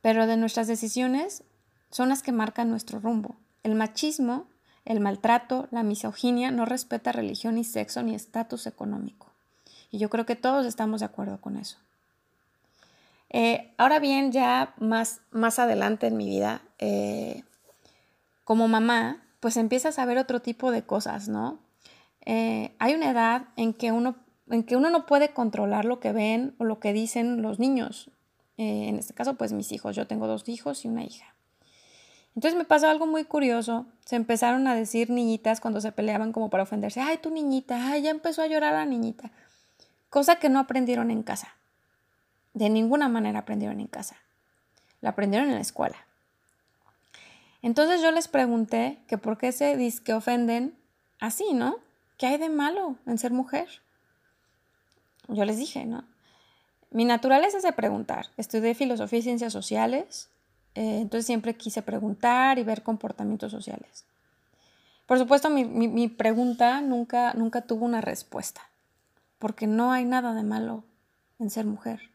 pero 0.03 0.27
de 0.27 0.37
nuestras 0.37 0.67
decisiones 0.67 1.43
son 1.91 2.09
las 2.09 2.23
que 2.23 2.33
marcan 2.33 2.69
nuestro 2.69 3.01
rumbo. 3.01 3.37
El 3.63 3.75
machismo, 3.75 4.47
el 4.85 5.01
maltrato, 5.01 5.69
la 5.71 5.83
misoginia 5.83 6.51
no 6.51 6.67
respeta 6.67 7.13
religión 7.13 7.55
ni 7.55 7.65
sexo 7.65 8.03
ni 8.03 8.15
estatus 8.15 8.67
económico. 8.67 9.29
Y 9.91 9.99
yo 9.99 10.11
creo 10.11 10.27
que 10.27 10.37
todos 10.37 10.67
estamos 10.67 11.01
de 11.01 11.07
acuerdo 11.07 11.41
con 11.41 11.57
eso. 11.57 11.79
Eh, 13.31 13.73
ahora 13.79 13.99
bien, 13.99 14.33
ya 14.33 14.75
más, 14.79 15.21
más 15.31 15.59
adelante 15.59 16.07
en 16.07 16.17
mi 16.17 16.27
vida, 16.27 16.61
eh, 16.79 17.43
como 18.45 18.69
mamá, 18.69 19.26
pues 19.47 19.57
empiezas 19.59 20.01
a 20.01 20.05
ver 20.05 20.19
otro 20.19 20.43
tipo 20.43 20.73
de 20.73 20.83
cosas, 20.83 21.29
¿no? 21.29 21.61
Eh, 22.25 22.75
hay 22.81 22.95
una 22.95 23.13
edad 23.13 23.45
en 23.55 23.75
que, 23.75 23.93
uno, 23.93 24.17
en 24.51 24.65
que 24.65 24.75
uno 24.75 24.91
no 24.91 25.07
puede 25.07 25.29
controlar 25.29 25.85
lo 25.85 26.01
que 26.01 26.11
ven 26.11 26.57
o 26.59 26.65
lo 26.65 26.81
que 26.81 26.93
dicen 26.93 27.43
los 27.43 27.61
niños. 27.61 28.11
en 28.57 28.99
este 28.99 29.15
caso, 29.15 29.35
pues 29.35 29.53
mis 29.53 29.71
hijos. 29.71 29.95
Yo 29.95 30.09
tengo 30.09 30.27
dos 30.27 30.49
hijos 30.49 30.85
y 30.85 30.89
una 30.89 31.05
hija. 31.05 31.33
Entonces 32.35 32.59
me 32.59 32.65
pasó 32.65 32.89
algo 32.89 33.07
muy 33.07 33.23
curioso. 33.23 33.87
Se 34.05 34.17
empezaron 34.17 34.67
a 34.67 34.75
decir 34.75 35.11
niñitas 35.11 35.61
cuando 35.61 35.81
se 35.81 35.93
peleaban 35.93 36.33
como 36.33 36.51
para 36.51 36.65
ofenderse. 36.65 37.01
Ay, 37.01 37.19
tu 37.19 37.31
niñita, 37.31 37.93
ay, 37.93 38.03
ya 38.03 38.11
empezó 38.11 38.43
a 38.43 38.49
llorar 38.49 38.73
la 38.73 38.85
niñita. 38.85 39.31
Cosa 40.11 40.41
que 40.41 40.49
no 40.49 40.59
aprendieron 40.59 41.13
en 41.13 41.23
casa. 41.23 41.55
De 42.53 42.69
ninguna 42.69 43.09
manera 43.09 43.39
aprendieron 43.39 43.79
en 43.79 43.87
casa. 43.87 44.17
La 45.01 45.11
aprendieron 45.11 45.51
en 45.51 45.55
la 45.55 45.61
escuela. 45.61 46.06
Entonces 47.63 48.01
yo 48.03 48.11
les 48.11 48.29
pregunté 48.29 48.99
que 49.09 49.19
por 49.19 49.39
qué 49.39 49.53
se 49.53 49.77
dice 49.77 50.03
que 50.03 50.15
ofenden 50.15 50.77
así, 51.19 51.53
¿no? 51.53 51.77
¿Qué 52.19 52.27
hay 52.27 52.39
de 52.39 52.49
malo 52.49 52.97
en 53.07 53.19
ser 53.19 53.33
mujer? 53.33 53.69
Yo 55.29 55.45
les 55.45 55.57
dije, 55.57 55.85
¿no? 55.85 56.05
Mi 56.91 57.05
naturaleza 57.05 57.57
es 57.59 57.63
de 57.63 57.73
preguntar. 57.73 58.29
Estudié 58.37 58.75
filosofía 58.75 59.19
y 59.19 59.23
ciencias 59.23 59.53
sociales, 59.53 60.29
eh, 60.75 61.01
entonces 61.01 61.27
siempre 61.27 61.57
quise 61.57 61.83
preguntar 61.83 62.59
y 62.59 62.63
ver 62.63 62.83
comportamientos 62.83 63.51
sociales. 63.51 64.05
Por 65.07 65.19
supuesto, 65.19 65.51
mi, 65.51 66.09
pregunta 66.09 66.81
nunca, 66.81 67.33
nunca 67.35 67.63
tuvo 67.63 67.85
una 67.85 68.01
respuesta, 68.01 68.63
porque 69.39 69.67
no 69.67 69.93
hay 69.93 70.05
nada 70.05 70.35
de 70.35 70.43
malo 70.43 70.85
en 71.39 71.51
ser 71.51 71.65
mujer. 71.65 72.11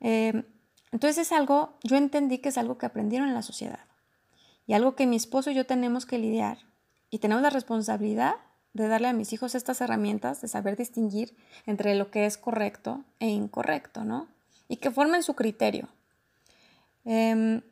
Eh, 0.00 0.44
entonces 0.90 1.18
es 1.26 1.32
algo, 1.32 1.74
yo 1.82 1.96
entendí 1.96 2.38
que 2.38 2.48
es 2.48 2.58
algo 2.58 2.76
que 2.76 2.86
aprendieron 2.86 3.28
en 3.28 3.34
la 3.34 3.42
sociedad 3.42 3.80
y 4.66 4.72
algo 4.74 4.94
que 4.94 5.06
mi 5.06 5.16
esposo 5.16 5.50
y 5.50 5.54
yo 5.54 5.66
tenemos 5.66 6.06
que 6.06 6.18
lidiar 6.18 6.58
y 7.10 7.18
tenemos 7.18 7.42
la 7.42 7.50
responsabilidad 7.50 8.34
de 8.72 8.88
darle 8.88 9.08
a 9.08 9.12
mis 9.12 9.32
hijos 9.32 9.54
estas 9.54 9.80
herramientas 9.80 10.40
de 10.40 10.48
saber 10.48 10.76
distinguir 10.76 11.36
entre 11.64 11.94
lo 11.94 12.10
que 12.10 12.26
es 12.26 12.36
correcto 12.36 13.04
e 13.20 13.28
incorrecto, 13.28 14.04
¿no? 14.04 14.26
Y 14.68 14.76
que 14.78 14.90
formen 14.90 15.22
su 15.22 15.34
criterio. 15.34 15.88
Em, 17.04 17.62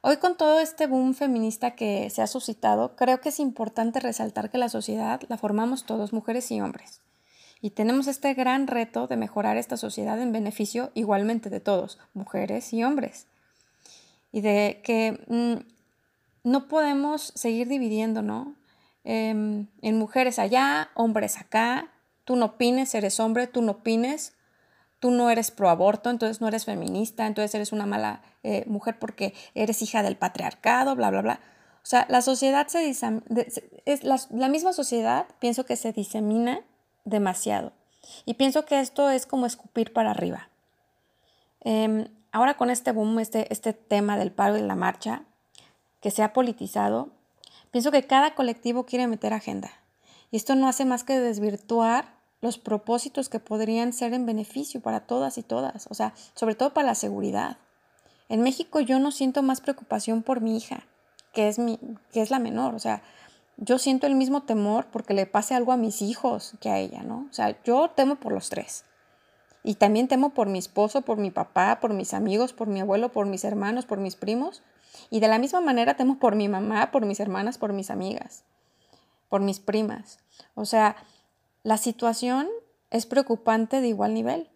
hoy 0.00 0.16
con 0.16 0.36
todo 0.36 0.60
este 0.60 0.86
boom 0.86 1.12
feminista 1.14 1.72
que 1.72 2.08
se 2.08 2.22
ha 2.22 2.26
suscitado, 2.26 2.96
creo 2.96 3.20
que 3.20 3.28
es 3.28 3.40
importante 3.40 4.00
resaltar 4.00 4.50
que 4.50 4.56
la 4.56 4.70
sociedad 4.70 5.20
la 5.28 5.36
formamos 5.36 5.84
todos, 5.84 6.14
mujeres 6.14 6.50
y 6.50 6.60
hombres. 6.60 7.02
Y 7.60 7.70
tenemos 7.70 8.06
este 8.06 8.32
gran 8.34 8.66
reto 8.66 9.06
de 9.06 9.16
mejorar 9.16 9.58
esta 9.58 9.76
sociedad 9.76 10.20
en 10.20 10.32
beneficio 10.32 10.90
igualmente 10.94 11.50
de 11.50 11.60
todos, 11.60 11.98
mujeres 12.14 12.72
y 12.72 12.84
hombres 12.84 13.26
y 14.32 14.40
de 14.40 14.80
que 14.82 15.24
mm, 15.28 16.50
no 16.50 16.66
podemos 16.66 17.32
seguir 17.36 17.68
dividiendo, 17.68 18.22
¿no? 18.22 18.56
Em, 19.04 19.68
en 19.82 19.98
mujeres 19.98 20.38
allá, 20.38 20.90
hombres 20.94 21.38
acá, 21.38 21.92
tú 22.24 22.36
no 22.36 22.46
opines, 22.46 22.94
eres 22.94 23.20
hombre, 23.20 23.46
tú 23.46 23.62
no 23.62 23.72
opines, 23.72 24.34
tú 25.00 25.10
no 25.10 25.30
eres 25.30 25.50
pro 25.50 25.68
aborto, 25.68 26.10
entonces 26.10 26.40
no 26.40 26.48
eres 26.48 26.64
feminista, 26.64 27.26
entonces 27.26 27.54
eres 27.54 27.72
una 27.72 27.86
mala 27.86 28.22
eh, 28.42 28.64
mujer 28.66 28.98
porque 28.98 29.34
eres 29.54 29.82
hija 29.82 30.02
del 30.02 30.16
patriarcado, 30.16 30.96
bla, 30.96 31.10
bla, 31.10 31.22
bla. 31.22 31.40
O 31.82 31.86
sea, 31.86 32.06
la 32.08 32.22
sociedad 32.22 32.68
se 32.68 32.88
es 32.88 34.04
la, 34.04 34.48
misma 34.48 34.72
sociedad 34.72 35.26
pienso 35.40 35.66
que 35.66 35.74
se 35.74 35.92
disemina 35.92 36.60
demasiado. 37.04 37.72
Y 38.24 38.34
pienso 38.34 38.64
que 38.64 38.80
esto 38.80 39.10
es 39.10 39.26
como 39.26 39.46
escupir 39.46 39.92
para 39.92 40.12
arriba. 40.12 40.48
Eh, 41.64 42.08
ahora 42.32 42.56
con 42.56 42.70
este 42.70 42.92
boom, 42.92 43.18
este, 43.20 43.52
este 43.52 43.72
tema 43.72 44.18
del 44.18 44.32
paro 44.32 44.56
y 44.56 44.62
la 44.62 44.74
marcha, 44.74 45.22
que 46.00 46.10
se 46.10 46.22
ha 46.22 46.32
politizado, 46.32 47.10
pienso 47.70 47.92
que 47.92 48.06
cada 48.06 48.34
colectivo 48.34 48.84
quiere 48.84 49.06
meter 49.06 49.32
agenda. 49.32 49.70
Y 50.30 50.36
esto 50.36 50.54
no 50.54 50.66
hace 50.66 50.84
más 50.84 51.04
que 51.04 51.20
desvirtuar 51.20 52.16
los 52.40 52.58
propósitos 52.58 53.28
que 53.28 53.38
podrían 53.38 53.92
ser 53.92 54.14
en 54.14 54.26
beneficio 54.26 54.80
para 54.80 55.00
todas 55.00 55.38
y 55.38 55.42
todas, 55.42 55.86
o 55.90 55.94
sea, 55.94 56.12
sobre 56.34 56.56
todo 56.56 56.74
para 56.74 56.88
la 56.88 56.94
seguridad. 56.96 57.58
En 58.28 58.42
México 58.42 58.80
yo 58.80 58.98
no 58.98 59.12
siento 59.12 59.42
más 59.42 59.60
preocupación 59.60 60.22
por 60.22 60.40
mi 60.40 60.56
hija, 60.56 60.84
que 61.32 61.48
es, 61.48 61.58
mi, 61.58 61.78
que 62.12 62.20
es 62.20 62.30
la 62.30 62.40
menor, 62.40 62.74
o 62.74 62.80
sea, 62.80 63.02
yo 63.58 63.78
siento 63.78 64.06
el 64.06 64.16
mismo 64.16 64.42
temor 64.42 64.86
porque 64.90 65.14
le 65.14 65.26
pase 65.26 65.54
algo 65.54 65.70
a 65.72 65.76
mis 65.76 66.02
hijos 66.02 66.54
que 66.60 66.70
a 66.70 66.78
ella, 66.78 67.02
¿no? 67.02 67.28
O 67.30 67.32
sea, 67.32 67.56
yo 67.62 67.90
temo 67.90 68.16
por 68.16 68.32
los 68.32 68.48
tres. 68.48 68.84
Y 69.64 69.74
también 69.74 70.08
temo 70.08 70.30
por 70.30 70.48
mi 70.48 70.58
esposo, 70.58 71.02
por 71.02 71.18
mi 71.18 71.30
papá, 71.30 71.78
por 71.80 71.94
mis 71.94 72.14
amigos, 72.14 72.52
por 72.52 72.66
mi 72.66 72.80
abuelo, 72.80 73.12
por 73.12 73.26
mis 73.26 73.44
hermanos, 73.44 73.86
por 73.86 73.98
mis 73.98 74.16
primos. 74.16 74.62
Y 75.10 75.20
de 75.20 75.28
la 75.28 75.38
misma 75.38 75.60
manera 75.60 75.94
temo 75.94 76.18
por 76.18 76.34
mi 76.34 76.48
mamá, 76.48 76.90
por 76.90 77.06
mis 77.06 77.20
hermanas, 77.20 77.58
por 77.58 77.72
mis 77.72 77.90
amigas, 77.90 78.44
por 79.28 79.40
mis 79.40 79.60
primas. 79.60 80.18
O 80.54 80.64
sea, 80.64 80.96
la 81.62 81.76
situación 81.76 82.48
es 82.90 83.06
preocupante 83.06 83.80
de 83.80 83.88
igual 83.88 84.14
nivel. 84.14 84.48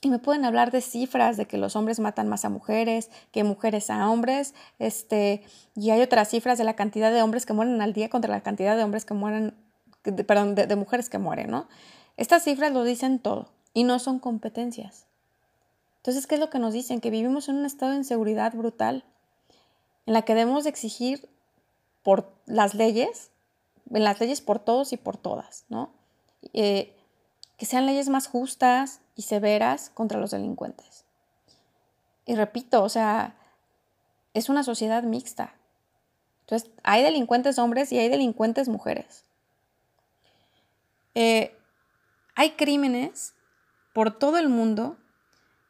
Y 0.00 0.10
me 0.10 0.20
pueden 0.20 0.44
hablar 0.44 0.70
de 0.70 0.80
cifras 0.80 1.36
de 1.36 1.46
que 1.46 1.58
los 1.58 1.74
hombres 1.74 1.98
matan 1.98 2.28
más 2.28 2.44
a 2.44 2.48
mujeres, 2.48 3.10
que 3.32 3.42
mujeres 3.42 3.90
a 3.90 4.08
hombres, 4.08 4.54
este, 4.78 5.42
y 5.74 5.90
hay 5.90 6.00
otras 6.02 6.28
cifras 6.28 6.56
de 6.56 6.62
la 6.62 6.76
cantidad 6.76 7.10
de 7.10 7.20
hombres 7.20 7.46
que 7.46 7.52
mueren 7.52 7.82
al 7.82 7.92
día 7.92 8.08
contra 8.08 8.32
la 8.32 8.42
cantidad 8.42 8.76
de 8.76 8.84
hombres 8.84 9.04
que 9.04 9.14
mueren, 9.14 9.54
perdón, 10.04 10.54
de, 10.54 10.76
mujeres 10.76 11.10
que 11.10 11.18
mueren, 11.18 11.50
¿no? 11.50 11.66
Estas 12.16 12.44
cifras 12.44 12.72
lo 12.72 12.84
dicen 12.84 13.18
todo 13.18 13.48
y 13.74 13.84
no 13.84 13.98
son 13.98 14.18
competencias. 14.18 15.06
Entonces, 15.98 16.26
¿qué 16.26 16.36
es 16.36 16.40
lo 16.40 16.50
que 16.50 16.58
nos 16.58 16.72
dicen? 16.72 17.00
Que 17.00 17.10
vivimos 17.10 17.48
en 17.48 17.56
un 17.56 17.66
estado 17.66 17.92
de 17.92 17.98
inseguridad 17.98 18.54
brutal, 18.54 19.04
en 20.06 20.14
la 20.14 20.22
que 20.22 20.34
debemos 20.34 20.64
exigir 20.66 21.28
por 22.02 22.32
las 22.46 22.74
leyes, 22.74 23.30
en 23.90 24.04
las 24.04 24.20
leyes 24.20 24.40
por 24.40 24.58
todos 24.58 24.92
y 24.92 24.96
por 24.96 25.16
todas, 25.16 25.64
¿no? 25.68 25.90
Eh, 26.54 26.96
que 27.56 27.66
sean 27.66 27.86
leyes 27.86 28.08
más 28.08 28.28
justas 28.28 29.00
y 29.16 29.22
severas 29.22 29.90
contra 29.90 30.20
los 30.20 30.30
delincuentes. 30.30 31.04
Y 32.24 32.36
repito, 32.36 32.82
o 32.82 32.88
sea, 32.88 33.36
es 34.34 34.48
una 34.48 34.62
sociedad 34.62 35.02
mixta. 35.02 35.54
Entonces, 36.42 36.70
hay 36.84 37.02
delincuentes 37.02 37.58
hombres 37.58 37.92
y 37.92 37.98
hay 37.98 38.08
delincuentes 38.08 38.68
mujeres. 38.68 39.24
Eh, 41.14 41.54
hay 42.34 42.52
crímenes 42.52 43.34
por 43.98 44.16
todo 44.16 44.38
el 44.38 44.48
mundo 44.48 44.96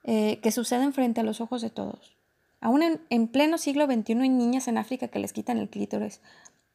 eh, 0.05 0.39
que 0.43 0.53
suceden 0.53 0.93
frente 0.93 1.23
a 1.23 1.25
los 1.25 1.41
ojos 1.41 1.63
de 1.63 1.71
todos. 1.71 2.15
Aún 2.61 2.83
en, 3.09 3.29
pleno 3.29 3.57
siglo 3.57 3.87
XXI 3.87 4.21
hay 4.21 4.29
niñas 4.29 4.69
en 4.69 4.77
África 4.77 5.09
que 5.09 5.19
les 5.19 5.33
quitan 5.33 5.57
el 5.57 5.71
clítoris, 5.71 6.21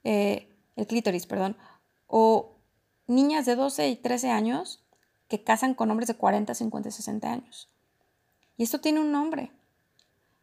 eh, 0.04 0.50
el 0.76 0.88
clítoris, 0.88 1.28
perdón, 1.28 1.56
o 2.08 2.56
niñas 3.06 3.46
de 3.46 3.56
12 3.56 3.88
y 3.88 3.96
13 3.98 4.32
años 4.32 4.82
que 5.28 5.44
casan 5.44 5.76
con 5.76 5.92
hombres 5.92 6.08
de 6.08 6.16
40, 6.16 6.56
50, 6.56 6.90
60 6.90 7.32
años. 7.32 7.70
Y 8.58 8.64
esto 8.64 8.82
tiene 8.82 9.00
un 9.00 9.12
nombre. 9.12 9.52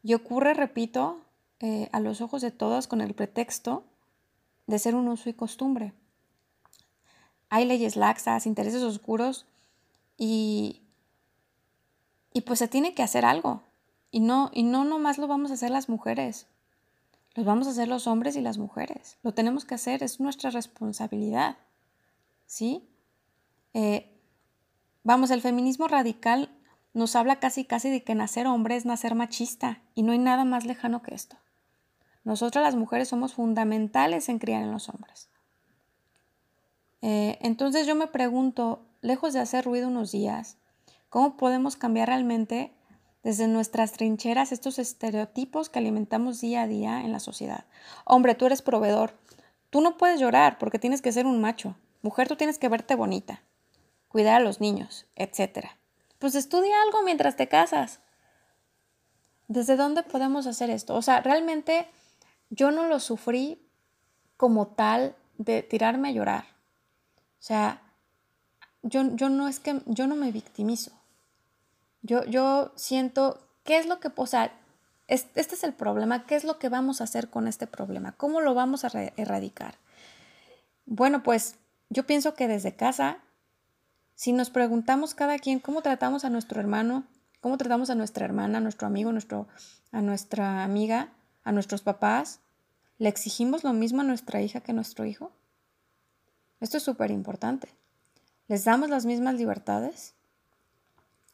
Y 0.04 0.14
ocurre, 0.14 0.54
repito, 0.54 1.22
eh, 1.58 1.88
a 1.90 1.98
los 1.98 2.20
ojos 2.20 2.40
de 2.40 2.52
todos 2.52 2.86
con 2.86 3.00
el 3.00 3.14
pretexto 3.14 3.82
de 4.68 4.78
ser 4.78 4.94
un 4.94 5.08
uso 5.08 5.28
y 5.28 5.32
costumbre. 5.32 5.92
hay 7.48 7.64
leyes 7.64 7.96
laxas, 7.96 8.46
intereses 8.46 8.84
oscuros 8.84 9.46
y, 10.16 10.79
y 12.32 12.42
pues 12.42 12.58
se 12.58 12.68
tiene 12.68 12.94
que 12.94 13.02
hacer 13.02 13.24
algo. 13.24 13.62
Y 14.10 14.20
no, 14.20 14.50
y 14.52 14.62
no 14.62 14.84
nomás 14.84 15.18
lo 15.18 15.28
vamos 15.28 15.50
a 15.50 15.54
hacer 15.54 15.70
las 15.70 15.88
mujeres, 15.88 16.46
los 17.34 17.46
vamos 17.46 17.66
a 17.68 17.70
hacer 17.70 17.88
los 17.88 18.06
hombres 18.06 18.36
y 18.36 18.40
las 18.40 18.58
mujeres. 18.58 19.18
Lo 19.22 19.32
tenemos 19.32 19.64
que 19.64 19.76
hacer, 19.76 20.02
es 20.02 20.18
nuestra 20.18 20.50
responsabilidad. 20.50 21.56
¿Sí? 22.46 22.88
Eh, 23.72 24.10
vamos, 25.04 25.30
el 25.30 25.40
feminismo 25.40 25.86
radical 25.86 26.50
nos 26.92 27.14
habla 27.14 27.38
casi 27.38 27.64
casi 27.64 27.88
de 27.88 28.02
que 28.02 28.16
nacer 28.16 28.48
hombre 28.48 28.74
es 28.74 28.84
nacer 28.84 29.14
machista 29.14 29.80
y 29.94 30.02
no 30.02 30.10
hay 30.10 30.18
nada 30.18 30.44
más 30.44 30.66
lejano 30.66 31.02
que 31.02 31.14
esto. 31.14 31.36
Nosotras 32.24 32.64
las 32.64 32.74
mujeres 32.74 33.08
somos 33.08 33.34
fundamentales 33.34 34.28
en 34.28 34.40
criar 34.40 34.62
en 34.62 34.72
los 34.72 34.88
hombres. 34.88 35.28
Eh, 37.00 37.38
entonces 37.40 37.86
yo 37.86 37.94
me 37.94 38.08
pregunto, 38.08 38.84
lejos 39.00 39.32
de 39.32 39.40
hacer 39.40 39.64
ruido 39.64 39.88
unos 39.88 40.10
días, 40.10 40.58
¿cómo 41.10 41.36
podemos 41.36 41.76
cambiar 41.76 42.08
realmente 42.08 42.72
desde 43.22 43.48
nuestras 43.48 43.92
trincheras 43.92 44.52
estos 44.52 44.78
estereotipos 44.78 45.68
que 45.68 45.78
alimentamos 45.78 46.40
día 46.40 46.62
a 46.62 46.66
día 46.66 47.02
en 47.02 47.12
la 47.12 47.20
sociedad? 47.20 47.66
Hombre, 48.06 48.34
tú 48.34 48.46
eres 48.46 48.62
proveedor, 48.62 49.12
tú 49.68 49.82
no 49.82 49.98
puedes 49.98 50.18
llorar 50.18 50.56
porque 50.58 50.78
tienes 50.78 51.02
que 51.02 51.12
ser 51.12 51.26
un 51.26 51.40
macho. 51.40 51.76
Mujer, 52.02 52.28
tú 52.28 52.36
tienes 52.36 52.58
que 52.58 52.70
verte 52.70 52.94
bonita, 52.94 53.42
cuidar 54.08 54.40
a 54.40 54.44
los 54.44 54.60
niños, 54.60 55.06
etc. 55.16 55.66
Pues 56.18 56.34
estudia 56.34 56.80
algo 56.82 57.02
mientras 57.02 57.36
te 57.36 57.48
casas. 57.48 58.00
¿Desde 59.48 59.76
dónde 59.76 60.02
podemos 60.04 60.46
hacer 60.46 60.70
esto? 60.70 60.94
O 60.94 61.02
sea, 61.02 61.20
realmente 61.20 61.88
yo 62.48 62.70
no 62.70 62.86
lo 62.86 63.00
sufrí 63.00 63.66
como 64.36 64.68
tal 64.68 65.16
de 65.38 65.62
tirarme 65.62 66.08
a 66.08 66.12
llorar. 66.12 66.44
O 67.16 67.42
sea, 67.42 67.82
yo, 68.82 69.14
yo 69.16 69.28
no 69.28 69.48
es 69.48 69.60
que 69.60 69.82
yo 69.86 70.06
no 70.06 70.14
me 70.14 70.32
victimizo. 70.32 70.99
Yo, 72.02 72.24
yo 72.24 72.72
siento, 72.76 73.46
¿qué 73.64 73.78
es 73.78 73.86
lo 73.86 74.00
que, 74.00 74.10
o 74.14 74.26
sea, 74.26 74.52
este 75.06 75.40
es 75.40 75.64
el 75.64 75.74
problema, 75.74 76.24
¿qué 76.26 76.36
es 76.36 76.44
lo 76.44 76.58
que 76.58 76.68
vamos 76.68 77.00
a 77.00 77.04
hacer 77.04 77.30
con 77.30 77.48
este 77.48 77.66
problema? 77.66 78.12
¿Cómo 78.12 78.40
lo 78.40 78.54
vamos 78.54 78.84
a 78.84 78.90
erradicar? 79.16 79.74
Bueno, 80.86 81.22
pues 81.22 81.56
yo 81.88 82.06
pienso 82.06 82.34
que 82.34 82.48
desde 82.48 82.76
casa, 82.76 83.18
si 84.14 84.32
nos 84.32 84.50
preguntamos 84.50 85.14
cada 85.14 85.38
quien 85.38 85.58
cómo 85.58 85.82
tratamos 85.82 86.24
a 86.24 86.30
nuestro 86.30 86.60
hermano, 86.60 87.04
cómo 87.40 87.58
tratamos 87.58 87.90
a 87.90 87.94
nuestra 87.94 88.24
hermana, 88.24 88.58
a 88.58 88.60
nuestro 88.60 88.86
amigo, 88.86 89.12
nuestro, 89.12 89.48
a 89.90 90.00
nuestra 90.00 90.62
amiga, 90.62 91.12
a 91.42 91.52
nuestros 91.52 91.82
papás, 91.82 92.40
¿le 92.98 93.08
exigimos 93.08 93.64
lo 93.64 93.72
mismo 93.72 94.02
a 94.02 94.04
nuestra 94.04 94.40
hija 94.42 94.60
que 94.60 94.72
a 94.72 94.74
nuestro 94.74 95.04
hijo? 95.06 95.32
Esto 96.60 96.76
es 96.76 96.82
súper 96.82 97.10
importante. 97.10 97.68
¿Les 98.46 98.64
damos 98.64 98.90
las 98.90 99.06
mismas 99.06 99.34
libertades? 99.34 100.14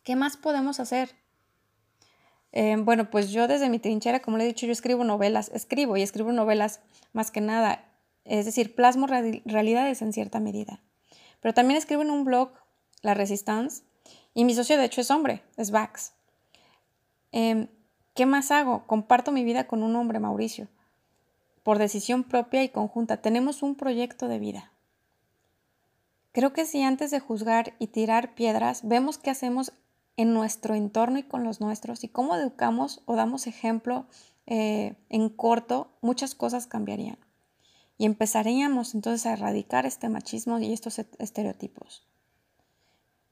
¿Qué 0.07 0.14
más 0.14 0.36
podemos 0.36 0.78
hacer? 0.78 1.16
Eh, 2.52 2.76
bueno, 2.78 3.11
pues 3.11 3.32
yo 3.32 3.48
desde 3.48 3.68
mi 3.68 3.80
trinchera, 3.80 4.20
como 4.20 4.36
le 4.36 4.44
he 4.44 4.46
dicho, 4.46 4.64
yo 4.64 4.70
escribo 4.70 5.02
novelas, 5.02 5.50
escribo 5.52 5.96
y 5.96 6.02
escribo 6.02 6.30
novelas 6.30 6.78
más 7.12 7.32
que 7.32 7.40
nada, 7.40 7.84
es 8.24 8.46
decir, 8.46 8.76
plasmo 8.76 9.09
realidades 9.09 10.02
en 10.02 10.12
cierta 10.12 10.38
medida. 10.38 10.80
Pero 11.40 11.54
también 11.54 11.76
escribo 11.76 12.02
en 12.02 12.12
un 12.12 12.24
blog, 12.24 12.52
La 13.02 13.14
Resistance, 13.14 13.82
y 14.32 14.44
mi 14.44 14.54
socio 14.54 14.78
de 14.78 14.84
hecho 14.84 15.00
es 15.00 15.11
hombre, 15.11 15.42
es 15.57 15.72
Vax. 15.72 16.12
Em, 17.32 17.66
¿Qué 18.14 18.26
más 18.26 18.52
hago? 18.52 18.86
Comparto 18.86 19.32
mi 19.32 19.42
vida 19.42 19.66
con 19.66 19.82
un 19.82 19.96
hombre, 19.96 20.20
Mauricio, 20.20 20.68
por 21.64 21.78
decisión 21.78 22.22
propia 22.22 22.62
y 22.62 22.68
conjunta. 22.68 23.16
Tenemos 23.16 23.61
un 23.61 23.74
proyecto 23.74 24.28
de 24.28 24.38
vida. 24.38 24.70
Creo 26.30 26.52
que 26.52 26.64
si 26.64 26.84
antes 26.84 27.11
de 27.11 27.18
juzgar 27.18 27.74
y 27.80 27.88
tirar 27.88 28.36
piedras 28.36 28.82
vemos 28.86 29.18
qué 29.18 29.30
hacemos 29.30 29.72
en 30.16 30.32
nuestro 30.32 30.74
entorno 30.74 31.18
y 31.18 31.22
con 31.22 31.44
los 31.44 31.60
nuestros 31.60 32.04
y 32.04 32.08
cómo 32.08 32.36
educamos 32.36 33.02
o 33.04 33.16
damos 33.16 33.46
ejemplo 33.46 34.06
eh, 34.46 34.94
en 35.08 35.28
corto, 35.28 35.90
muchas 36.00 36.34
cosas 36.34 36.66
cambiarían. 36.66 37.18
Y 37.98 38.04
empezaríamos 38.04 38.94
entonces 38.94 39.26
a 39.26 39.32
erradicar 39.32 39.86
este 39.86 40.08
machismo 40.08 40.58
y 40.58 40.72
estos 40.72 40.98
estereotipos. 41.18 42.06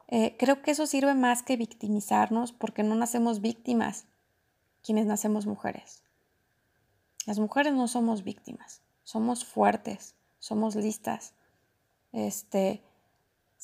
Eh, 0.09 0.37
creo 0.39 0.63
que 0.63 0.71
eso 0.71 0.87
sirve 0.87 1.15
más 1.15 1.43
que 1.43 1.57
victimizarnos 1.57 2.53
porque 2.53 2.83
no 2.83 2.95
nacemos 2.95 3.41
víctimas 3.41 4.05
quienes 4.83 5.07
nacemos 5.07 5.47
mujeres. 5.47 6.03
Las 7.27 7.39
mujeres 7.39 7.73
no 7.73 7.89
somos 7.89 8.23
víctimas, 8.23 8.83
somos 9.03 9.45
fuertes, 9.45 10.15
somos 10.39 10.77
listas, 10.77 11.33
este, 12.13 12.83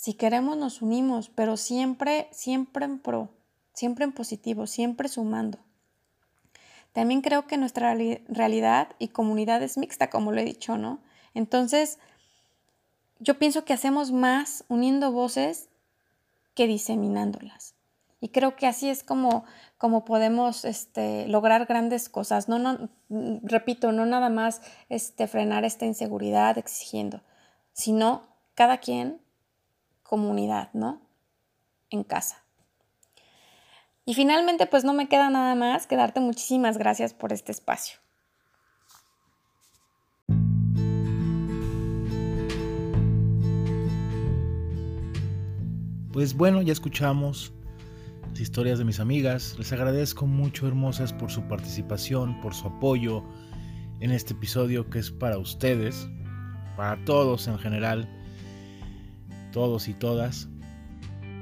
si 0.01 0.14
queremos 0.14 0.57
nos 0.57 0.80
unimos, 0.80 1.28
pero 1.28 1.59
siempre, 1.59 2.28
siempre 2.32 2.86
en 2.86 3.01
pro, 3.01 3.28
siempre 3.74 4.07
en 4.07 4.12
positivo, 4.12 4.66
siempre 4.66 5.11
sumando. 5.11 5.59
También 6.94 7.20
creo 7.20 7.46
que 7.46 7.59
nuestra 7.59 7.94
realidad 8.26 8.88
y 8.98 9.09
comunidad 9.09 9.62
es 9.62 9.76
mixta, 9.76 10.09
como 10.09 10.32
lo 10.32 10.40
he 10.40 10.44
dicho, 10.46 10.78
¿no? 10.78 11.01
Entonces, 11.34 11.98
yo 13.18 13.38
pienso 13.38 13.66
que 13.66 13.74
hacemos 13.74 14.11
más 14.11 14.64
uniendo 14.68 15.12
voces 15.12 15.68
que 16.55 16.66
diseminándolas. 16.66 17.74
Y 18.22 18.30
creo 18.30 18.57
que 18.57 18.66
así 18.66 18.88
es 18.88 19.05
como, 19.05 19.44
como 19.76 20.07
podemos 20.07 20.64
este, 20.64 21.28
lograr 21.28 21.66
grandes 21.66 22.09
cosas. 22.09 22.48
No, 22.48 22.59
no, 22.59 22.88
repito, 23.42 23.92
no 23.92 24.07
nada 24.07 24.30
más 24.30 24.62
este, 24.88 25.26
frenar 25.26 25.66
esta 25.66 25.84
inseguridad 25.84 26.57
exigiendo, 26.57 27.20
sino 27.74 28.22
cada 28.55 28.78
quien 28.78 29.20
comunidad, 30.11 30.70
¿no? 30.72 31.00
En 31.88 32.02
casa. 32.02 32.44
Y 34.04 34.14
finalmente, 34.14 34.66
pues 34.66 34.82
no 34.82 34.92
me 34.92 35.08
queda 35.08 35.30
nada 35.30 35.54
más 35.54 35.86
que 35.86 35.94
darte 35.94 36.18
muchísimas 36.18 36.78
gracias 36.78 37.14
por 37.14 37.32
este 37.32 37.52
espacio. 37.52 38.00
Pues 46.12 46.34
bueno, 46.34 46.61
ya 46.61 46.72
escuchamos 46.72 47.52
las 48.30 48.40
historias 48.40 48.80
de 48.80 48.84
mis 48.84 48.98
amigas. 48.98 49.54
Les 49.58 49.72
agradezco 49.72 50.26
mucho, 50.26 50.66
hermosas, 50.66 51.12
por 51.12 51.30
su 51.30 51.42
participación, 51.42 52.40
por 52.40 52.52
su 52.52 52.66
apoyo 52.66 53.22
en 54.00 54.11
este 54.11 54.32
episodio 54.32 54.90
que 54.90 54.98
es 54.98 55.12
para 55.12 55.38
ustedes, 55.38 56.08
para 56.76 57.04
todos 57.04 57.46
en 57.46 57.61
general 57.61 58.19
todos 59.51 59.88
y 59.88 59.94
todas. 59.94 60.48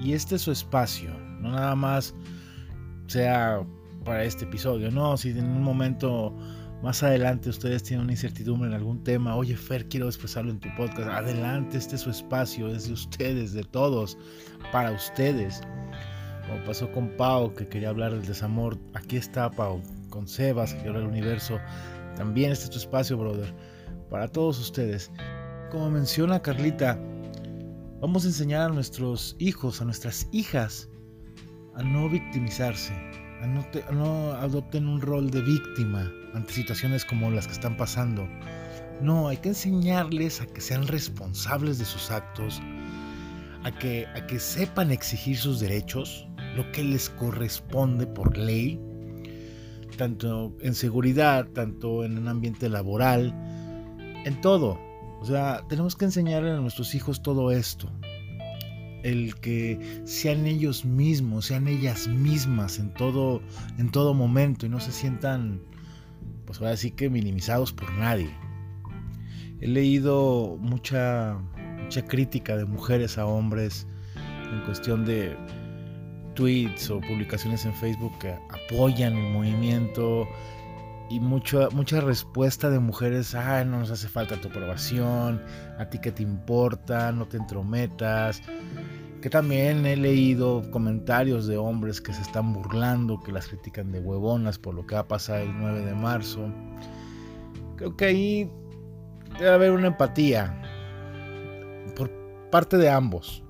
Y 0.01 0.13
este 0.13 0.37
es 0.37 0.43
su 0.43 0.53
espacio, 0.53 1.11
no 1.41 1.51
nada 1.51 1.75
más 1.75 2.15
sea 3.09 3.67
para 4.05 4.25
este 4.25 4.45
episodio, 4.45 4.91
no, 4.91 5.17
si 5.17 5.31
en 5.31 5.45
un 5.45 5.63
momento 5.63 6.35
más 6.83 7.03
adelante 7.03 7.51
ustedes 7.51 7.83
tienen 7.83 8.05
una 8.05 8.13
incertidumbre 8.13 8.69
en 8.69 8.75
algún 8.75 9.03
tema, 9.03 9.35
oye 9.35 9.57
Fer, 9.57 9.89
quiero 9.89 10.07
expresarlo 10.07 10.53
en 10.53 10.61
tu 10.61 10.69
podcast, 10.77 11.09
adelante, 11.09 11.77
este 11.77 11.97
es 11.97 12.03
su 12.03 12.11
espacio, 12.11 12.69
es 12.69 12.87
de 12.87 12.93
ustedes, 12.93 13.53
de 13.53 13.65
todos, 13.65 14.17
para 14.71 14.93
ustedes. 14.93 15.61
Como 16.47 16.65
pasó 16.65 16.91
con 16.93 17.09
Pau, 17.17 17.53
que 17.53 17.69
quería 17.69 17.91
hablar 17.91 18.13
del 18.13 18.25
desamor, 18.25 18.79
aquí 18.95 19.17
está 19.17 19.51
Pau, 19.51 19.83
con 20.09 20.29
Sebas, 20.29 20.75
que 20.75 20.83
quiere 20.83 21.01
el 21.01 21.07
universo, 21.07 21.59
también 22.17 22.53
este 22.53 22.67
es 22.67 22.71
tu 22.71 22.79
espacio, 22.79 23.19
brother, 23.19 23.53
para 24.09 24.29
todos 24.29 24.59
ustedes. 24.61 25.11
Como 25.71 25.91
menciona 25.91 26.41
Carlita, 26.41 26.99
Vamos 28.01 28.25
a 28.25 28.29
enseñar 28.29 28.71
a 28.71 28.73
nuestros 28.73 29.35
hijos, 29.41 29.83
a 29.83 29.85
nuestras 29.85 30.29
hijas, 30.31 30.89
a 31.75 31.83
no 31.83 32.09
victimizarse, 32.09 32.93
a 33.43 33.93
no, 33.93 34.33
adopten 34.35 34.87
un 34.87 35.01
rol 35.01 35.33
de 35.33 35.43
víctima 35.43 36.09
ante 36.33 36.53
situaciones 36.53 37.05
como 37.05 37.29
las 37.33 37.49
que 37.49 37.55
están 37.55 37.77
pasando. 37.77 38.29
No, 39.03 39.27
hay 39.27 39.39
que 39.39 39.49
enseñarles 39.49 40.41
a 40.41 40.47
que 40.47 40.61
sean 40.61 40.87
responsables 40.87 41.81
de 41.81 41.85
sus 41.85 42.13
actos, 42.13 42.63
a 43.65 43.77
que, 43.77 44.07
a 44.15 44.25
que 44.29 44.39
sepan 44.39 44.93
exigir 44.93 45.37
sus 45.37 45.59
derechos, 45.59 46.25
lo 46.55 46.71
que 46.71 46.85
les 46.85 47.11
corresponde 47.11 48.07
por 48.07 48.39
ley, 48.39 48.81
tanto 49.97 50.57
en 50.61 50.77
seguridad, 50.77 51.49
tanto 51.49 52.05
en 52.05 52.17
un 52.17 52.29
ambiente 52.29 52.69
laboral, 52.69 53.35
en 54.25 54.41
todo. 54.41 54.88
O 55.21 55.25
sea, 55.25 55.63
tenemos 55.69 55.97
que 55.97 56.05
enseñarle 56.05 56.53
a 56.53 56.57
nuestros 56.57 56.95
hijos 56.95 57.23
todo 57.23 57.51
esto. 57.51 57.91
El 59.03 59.35
que 59.37 60.03
sean 60.05 60.47
ellos 60.47 60.85
mismos, 60.85 61.47
sean 61.47 61.69
ellas 61.69 62.09
mismas 62.09 62.79
en 62.79 62.93
todo, 62.95 63.43
en 63.79 63.91
todo 63.91 64.15
momento 64.15 64.67
y 64.67 64.69
no 64.69 64.81
se 64.81 64.93
sientan, 64.93 65.61
pues 66.47 66.59
voy 66.59 66.69
a 66.69 66.71
decir 66.73 66.95
que 66.95 67.09
minimizados 67.09 67.73
por 67.73 67.93
nadie. 67.95 68.31
He 69.61 69.67
leído 69.67 70.57
mucha, 70.61 71.39
mucha 71.83 72.05
crítica 72.05 72.57
de 72.57 72.65
mujeres 72.65 73.19
a 73.19 73.27
hombres 73.27 73.87
en 74.53 74.61
cuestión 74.65 75.05
de 75.05 75.37
tweets 76.35 76.91
o 76.91 77.01
publicaciones 77.01 77.65
en 77.65 77.75
Facebook 77.75 78.17
que 78.21 78.31
apoyan 78.51 79.17
el 79.17 79.33
movimiento 79.33 80.29
y 81.11 81.21
mucha, 81.21 81.71
mucha 81.71 82.01
respuesta 82.01 82.69
de 82.69 82.79
mujeres, 82.79 83.35
ay, 83.35 83.65
no 83.65 83.79
nos 83.79 83.91
hace 83.91 84.09
falta 84.09 84.41
tu 84.41 84.49
aprobación, 84.49 85.43
a 85.79 85.89
ti 85.89 85.99
que 85.99 86.13
te 86.13 86.23
importa, 86.23 87.13
no 87.13 87.27
te 87.27 87.39
entrometas. 87.39 88.43
Que 89.23 89.31
también 89.31 89.85
he 89.87 89.97
leído 89.97 90.71
comentarios 90.71 91.47
de 91.47 91.57
hombres 91.57 92.01
que 92.01 92.13
se 92.13 92.23
están 92.23 92.53
burlando, 92.53 93.21
que 93.21 93.33
las 93.33 93.49
critican 93.49 93.91
de 93.91 94.01
huevonas 94.01 94.59
por 94.59 94.75
lo 94.75 94.87
que 94.87 94.95
va 94.95 95.01
a 95.03 95.09
pasar 95.09 95.41
el 95.41 95.59
9 95.59 95.81
de 95.81 95.95
marzo. 95.95 96.53
Creo 97.77 97.97
que 97.97 98.05
ahí 98.05 98.53
debe 99.39 99.51
haber 99.51 99.71
una 99.73 99.89
empatía 99.89 100.63
por 101.97 102.11
parte 102.51 102.77
de 102.77 102.91
ambos, 102.91 103.43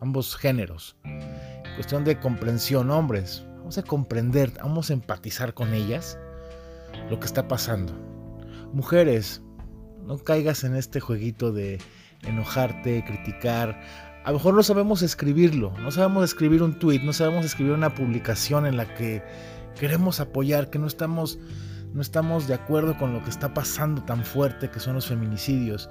ambos 0.00 0.34
géneros. 0.34 0.96
Cuestión 1.76 2.04
de 2.04 2.18
comprensión, 2.18 2.90
hombres. 2.90 3.44
Vamos 3.58 3.78
a 3.78 3.82
comprender, 3.82 4.52
vamos 4.60 4.90
a 4.90 4.94
empatizar 4.94 5.54
con 5.54 5.72
ellas 5.72 6.18
lo 7.08 7.18
que 7.20 7.26
está 7.26 7.48
pasando. 7.48 7.92
Mujeres, 8.72 9.42
no 10.04 10.18
caigas 10.18 10.64
en 10.64 10.76
este 10.76 11.00
jueguito 11.00 11.52
de 11.52 11.78
enojarte, 12.22 13.04
criticar. 13.04 13.80
A 14.24 14.30
lo 14.30 14.38
mejor 14.38 14.54
no 14.54 14.62
sabemos 14.62 15.02
escribirlo, 15.02 15.72
no 15.78 15.90
sabemos 15.90 16.24
escribir 16.24 16.62
un 16.62 16.78
tweet, 16.78 17.00
no 17.00 17.12
sabemos 17.12 17.44
escribir 17.44 17.72
una 17.72 17.94
publicación 17.94 18.66
en 18.66 18.76
la 18.76 18.94
que 18.94 19.22
queremos 19.78 20.20
apoyar, 20.20 20.70
que 20.70 20.78
no 20.78 20.86
estamos, 20.86 21.38
no 21.92 22.02
estamos 22.02 22.46
de 22.46 22.54
acuerdo 22.54 22.96
con 22.98 23.12
lo 23.12 23.22
que 23.24 23.30
está 23.30 23.54
pasando 23.54 24.02
tan 24.02 24.24
fuerte 24.24 24.70
que 24.70 24.80
son 24.80 24.94
los 24.94 25.06
feminicidios. 25.06 25.88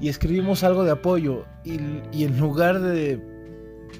Y 0.00 0.08
escribimos 0.08 0.64
algo 0.64 0.84
de 0.84 0.92
apoyo 0.92 1.44
y, 1.64 1.78
y 2.12 2.24
en 2.24 2.38
lugar 2.38 2.80
de, 2.80 3.20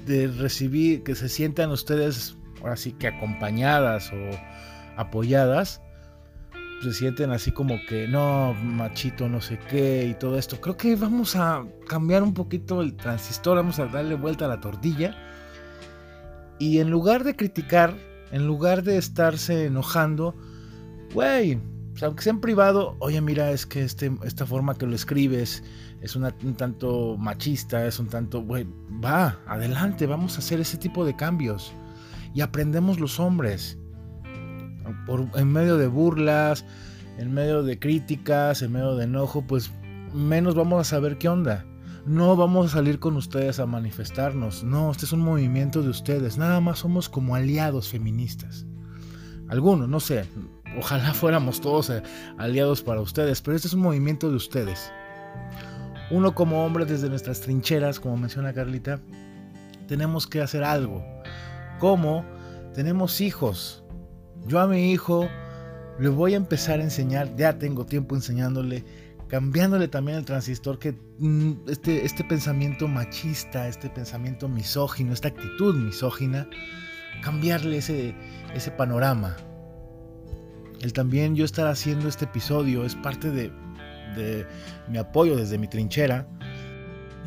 de 0.05 0.27
recibir, 0.27 1.03
que 1.03 1.15
se 1.15 1.29
sientan 1.29 1.71
ustedes 1.71 2.35
así 2.65 2.91
que 2.93 3.07
acompañadas 3.07 4.11
o 4.11 4.97
apoyadas, 4.97 5.81
se 6.81 6.93
sienten 6.93 7.31
así 7.31 7.51
como 7.51 7.79
que 7.87 8.07
no, 8.07 8.53
machito, 8.53 9.27
no 9.27 9.41
sé 9.41 9.59
qué 9.69 10.05
y 10.05 10.13
todo 10.13 10.37
esto. 10.37 10.59
Creo 10.61 10.77
que 10.77 10.95
vamos 10.95 11.35
a 11.35 11.65
cambiar 11.87 12.23
un 12.23 12.33
poquito 12.33 12.81
el 12.81 12.95
transistor, 12.95 13.57
vamos 13.57 13.79
a 13.79 13.87
darle 13.87 14.15
vuelta 14.15 14.45
a 14.45 14.47
la 14.47 14.61
tortilla. 14.61 15.15
Y 16.57 16.79
en 16.79 16.89
lugar 16.89 17.23
de 17.23 17.35
criticar, 17.35 17.95
en 18.31 18.45
lugar 18.45 18.83
de 18.83 18.97
estarse 18.97 19.65
enojando, 19.65 20.35
güey, 21.13 21.59
aunque 22.01 22.23
sea 22.23 22.31
en 22.31 22.41
privado, 22.41 22.95
oye, 22.99 23.19
mira, 23.21 23.51
es 23.51 23.65
que 23.65 23.83
este, 23.83 24.11
esta 24.23 24.45
forma 24.45 24.75
que 24.75 24.85
lo 24.85 24.95
escribes 24.95 25.63
es 26.01 26.15
un 26.15 26.31
tanto 26.55 27.17
machista, 27.17 27.85
es 27.85 27.99
un 27.99 28.07
tanto, 28.07 28.41
güey, 28.41 28.65
va, 29.03 29.39
adelante, 29.47 30.05
vamos 30.05 30.35
a 30.35 30.39
hacer 30.39 30.61
ese 30.61 30.77
tipo 30.77 31.05
de 31.05 31.15
cambios. 31.15 31.73
Y 32.33 32.41
aprendemos 32.41 32.99
los 32.99 33.19
hombres 33.19 33.78
en 35.35 35.51
medio 35.51 35.77
de 35.77 35.87
burlas, 35.87 36.65
en 37.17 37.33
medio 37.33 37.63
de 37.63 37.79
críticas, 37.79 38.61
en 38.61 38.71
medio 38.71 38.95
de 38.95 39.05
enojo, 39.05 39.45
pues 39.45 39.71
menos 40.13 40.55
vamos 40.55 40.81
a 40.81 40.83
saber 40.83 41.17
qué 41.17 41.29
onda. 41.29 41.65
No 42.05 42.35
vamos 42.35 42.67
a 42.67 42.77
salir 42.77 42.99
con 42.99 43.17
ustedes 43.17 43.59
a 43.59 43.65
manifestarnos. 43.65 44.63
No, 44.63 44.89
este 44.91 45.05
es 45.05 45.11
un 45.11 45.21
movimiento 45.21 45.81
de 45.81 45.89
ustedes. 45.89 46.37
Nada 46.37 46.59
más 46.59 46.79
somos 46.79 47.09
como 47.09 47.35
aliados 47.35 47.89
feministas. 47.89 48.65
Algunos, 49.49 49.89
no 49.89 49.99
sé. 49.99 50.25
Ojalá 50.77 51.13
fuéramos 51.13 51.61
todos 51.61 51.89
eh, 51.89 52.01
aliados 52.37 52.81
para 52.81 53.01
ustedes, 53.01 53.41
pero 53.41 53.55
este 53.55 53.67
es 53.67 53.73
un 53.73 53.81
movimiento 53.81 54.29
de 54.29 54.35
ustedes. 54.35 54.91
Uno 56.11 56.33
como 56.33 56.65
hombre 56.65 56.85
desde 56.85 57.09
nuestras 57.09 57.41
trincheras, 57.41 57.99
como 57.99 58.17
menciona 58.17 58.53
Carlita, 58.53 59.01
tenemos 59.87 60.25
que 60.25 60.41
hacer 60.41 60.63
algo. 60.63 61.03
¿Cómo? 61.79 62.25
Tenemos 62.73 63.21
hijos, 63.21 63.83
yo 64.47 64.59
a 64.59 64.67
mi 64.67 64.91
hijo 64.91 65.27
le 65.99 66.09
voy 66.09 66.33
a 66.33 66.37
empezar 66.37 66.79
a 66.79 66.83
enseñar, 66.83 67.35
ya 67.35 67.57
tengo 67.59 67.85
tiempo 67.85 68.15
enseñándole, 68.15 68.85
cambiándole 69.27 69.87
también 69.87 70.17
el 70.17 70.25
transistor, 70.25 70.79
que 70.79 70.93
mm, 71.19 71.51
este, 71.67 72.05
este 72.05 72.23
pensamiento 72.23 72.87
machista, 72.87 73.67
este 73.67 73.89
pensamiento 73.89 74.47
misógino, 74.47 75.13
esta 75.13 75.27
actitud 75.27 75.75
misógina, 75.75 76.47
cambiarle 77.21 77.77
ese, 77.77 78.15
ese 78.55 78.71
panorama. 78.71 79.35
El 80.81 80.93
también 80.93 81.35
yo 81.35 81.43
estar 81.43 81.67
haciendo 81.67 82.07
este 82.07 82.25
episodio 82.25 82.85
es 82.85 82.95
parte 82.95 83.29
de, 83.29 83.51
de 84.15 84.47
mi 84.87 84.97
apoyo 84.97 85.35
desde 85.35 85.57
mi 85.57 85.67
trinchera. 85.67 86.25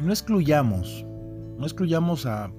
No 0.03 0.11
excluyamos, 0.11 1.05
no 1.59 1.65
excluyamos 1.65 2.25
a 2.25 2.51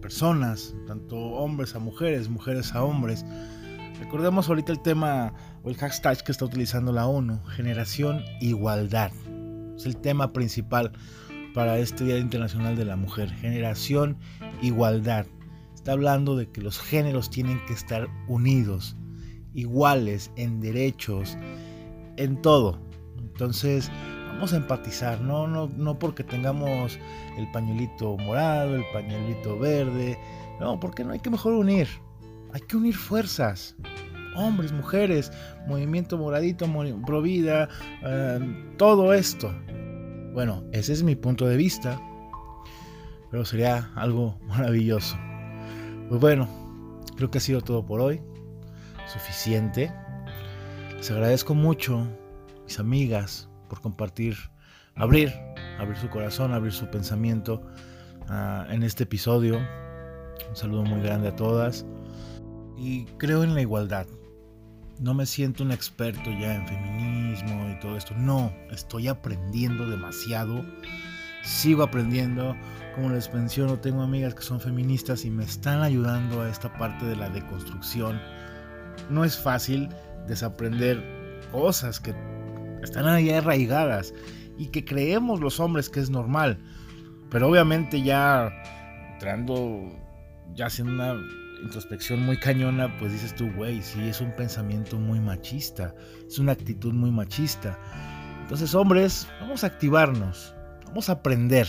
personas, 0.00 0.74
tanto 0.86 1.16
hombres 1.16 1.74
a 1.74 1.78
mujeres, 1.78 2.30
mujeres 2.30 2.74
a 2.74 2.82
hombres, 2.82 3.24
Recordemos 4.00 4.48
ahorita 4.48 4.72
el 4.72 4.80
tema 4.80 5.34
o 5.62 5.68
el 5.68 5.76
hashtag 5.76 6.24
que 6.24 6.32
está 6.32 6.46
utilizando 6.46 6.90
la 6.90 7.06
ONU, 7.06 7.38
generación 7.44 8.24
igualdad. 8.40 9.12
Es 9.76 9.84
el 9.84 9.98
tema 9.98 10.32
principal 10.32 10.92
para 11.54 11.78
este 11.78 12.04
Día 12.04 12.16
Internacional 12.16 12.76
de 12.76 12.86
la 12.86 12.96
Mujer, 12.96 13.28
generación 13.28 14.16
igualdad. 14.62 15.26
Está 15.74 15.92
hablando 15.92 16.34
de 16.34 16.50
que 16.50 16.62
los 16.62 16.80
géneros 16.80 17.28
tienen 17.28 17.60
que 17.66 17.74
estar 17.74 18.08
unidos, 18.26 18.96
iguales 19.52 20.30
en 20.36 20.60
derechos, 20.60 21.36
en 22.16 22.40
todo. 22.40 22.80
Entonces, 23.18 23.90
vamos 24.32 24.54
a 24.54 24.56
empatizar, 24.56 25.20
no, 25.20 25.46
no, 25.46 25.68
no 25.76 25.98
porque 25.98 26.24
tengamos 26.24 26.98
el 27.36 27.50
pañuelito 27.52 28.16
morado, 28.16 28.76
el 28.76 28.84
pañuelito 28.94 29.58
verde, 29.58 30.18
no, 30.58 30.80
porque 30.80 31.04
no 31.04 31.12
hay 31.12 31.20
que 31.20 31.28
mejor 31.28 31.52
unir, 31.52 31.88
hay 32.52 32.60
que 32.62 32.76
unir 32.76 32.94
fuerzas. 32.94 33.76
Hombres, 34.36 34.72
mujeres, 34.72 35.32
movimiento 35.66 36.16
moradito, 36.16 36.66
provida, 37.04 37.68
eh, 38.02 38.74
todo 38.76 39.12
esto. 39.12 39.52
Bueno, 40.32 40.64
ese 40.72 40.92
es 40.92 41.02
mi 41.02 41.16
punto 41.16 41.46
de 41.46 41.56
vista. 41.56 42.00
Pero 43.30 43.44
sería 43.44 43.90
algo 43.94 44.38
maravilloso. 44.46 45.16
Pues 46.08 46.20
bueno, 46.20 46.48
creo 47.16 47.30
que 47.30 47.38
ha 47.38 47.40
sido 47.40 47.60
todo 47.60 47.84
por 47.84 48.00
hoy. 48.00 48.22
Suficiente. 49.06 49.92
Les 50.96 51.10
agradezco 51.10 51.54
mucho, 51.54 52.06
mis 52.64 52.78
amigas, 52.78 53.48
por 53.68 53.80
compartir, 53.80 54.36
abrir, 54.94 55.32
abrir 55.78 55.96
su 55.96 56.08
corazón, 56.08 56.52
abrir 56.52 56.72
su 56.72 56.86
pensamiento 56.90 57.62
ah, 58.28 58.66
en 58.70 58.82
este 58.82 59.04
episodio. 59.04 59.58
Un 60.48 60.56
saludo 60.56 60.84
muy 60.84 61.00
grande 61.00 61.28
a 61.28 61.36
todas 61.36 61.86
y 62.80 63.04
creo 63.18 63.44
en 63.44 63.54
la 63.54 63.60
igualdad. 63.60 64.06
No 64.98 65.12
me 65.12 65.26
siento 65.26 65.62
un 65.62 65.70
experto 65.70 66.30
ya 66.30 66.54
en 66.54 66.66
feminismo 66.66 67.70
y 67.70 67.78
todo 67.78 67.96
esto. 67.96 68.14
No, 68.16 68.52
estoy 68.70 69.08
aprendiendo 69.08 69.88
demasiado. 69.88 70.64
Sigo 71.42 71.82
aprendiendo. 71.82 72.56
Como 72.94 73.10
les 73.10 73.32
menciono, 73.32 73.78
tengo 73.78 74.02
amigas 74.02 74.34
que 74.34 74.42
son 74.42 74.60
feministas 74.60 75.24
y 75.24 75.30
me 75.30 75.44
están 75.44 75.82
ayudando 75.82 76.42
a 76.42 76.48
esta 76.48 76.72
parte 76.78 77.04
de 77.04 77.16
la 77.16 77.28
deconstrucción. 77.28 78.20
No 79.10 79.24
es 79.24 79.38
fácil 79.38 79.88
desaprender 80.26 81.40
cosas 81.52 82.00
que 82.00 82.14
están 82.82 83.06
ahí 83.06 83.30
arraigadas 83.30 84.14
y 84.58 84.68
que 84.68 84.84
creemos 84.84 85.40
los 85.40 85.60
hombres 85.60 85.88
que 85.90 86.00
es 86.00 86.10
normal. 86.10 86.58
Pero 87.30 87.48
obviamente 87.48 88.02
ya 88.02 88.50
entrando, 89.12 89.88
ya 90.54 90.66
haciendo 90.66 90.94
una 90.94 91.14
introspección 91.62 92.24
muy 92.24 92.36
cañona, 92.38 92.96
pues 92.98 93.12
dices 93.12 93.34
tú, 93.34 93.50
güey, 93.52 93.82
sí, 93.82 94.00
es 94.08 94.20
un 94.20 94.34
pensamiento 94.34 94.98
muy 94.98 95.20
machista, 95.20 95.94
es 96.26 96.38
una 96.38 96.52
actitud 96.52 96.92
muy 96.92 97.10
machista. 97.10 97.78
Entonces, 98.42 98.74
hombres, 98.74 99.28
vamos 99.40 99.64
a 99.64 99.68
activarnos, 99.68 100.54
vamos 100.86 101.08
a 101.08 101.12
aprender. 101.12 101.68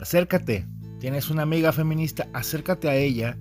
Acércate, 0.00 0.66
tienes 0.98 1.30
una 1.30 1.42
amiga 1.42 1.72
feminista, 1.72 2.28
acércate 2.32 2.88
a 2.88 2.94
ella, 2.94 3.38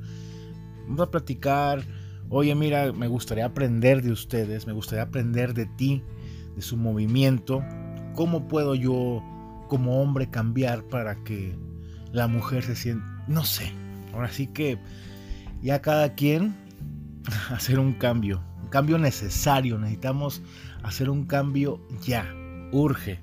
vamos 0.84 1.02
a 1.02 1.12
platicar. 1.12 1.84
Oye, 2.30 2.54
mira, 2.56 2.94
me 2.94 3.08
gustaría 3.08 3.46
aprender 3.46 4.02
de 4.02 4.12
ustedes, 4.12 4.68
me 4.68 4.74
gustaría 4.74 5.04
aprender 5.04 5.54
de 5.54 5.66
ti, 5.66 6.04
de 6.56 6.62
su 6.62 6.78
movimiento. 6.78 7.64
¿Cómo 8.16 8.48
puedo 8.48 8.76
yo, 8.76 9.24
como 9.68 10.02
hombre, 10.02 10.30
cambiar 10.30 10.84
para 10.84 11.16
que 11.24 11.58
la 12.12 12.28
mujer 12.28 12.64
se 12.64 12.76
sienta, 12.76 13.24
no 13.28 13.44
sé, 13.46 13.72
ahora 14.14 14.30
sí 14.30 14.48
que 14.48 14.78
ya 15.62 15.82
cada 15.82 16.14
quien 16.16 16.56
hacer 17.52 17.80
un 17.80 17.94
cambio, 17.94 18.44
un 18.62 18.70
cambio 18.70 18.98
necesario, 18.98 19.78
necesitamos 19.78 20.42
hacer 20.84 21.10
un 21.10 21.26
cambio 21.26 21.80
ya, 22.04 22.26
urge. 22.72 23.20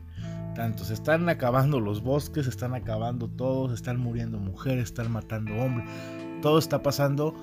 Tanto 0.55 0.85
se 0.85 0.95
están 0.95 1.29
acabando 1.29 1.79
los 1.79 2.03
bosques, 2.03 2.45
se 2.45 2.51
están 2.51 2.75
acabando 2.75 3.29
todos, 3.29 3.73
están 3.73 3.99
muriendo 3.99 4.39
mujeres, 4.39 4.85
están 4.85 5.13
matando 5.13 5.55
hombres, 5.55 5.89
todo 6.43 6.59
está 6.59 6.83
pasando, 6.83 7.35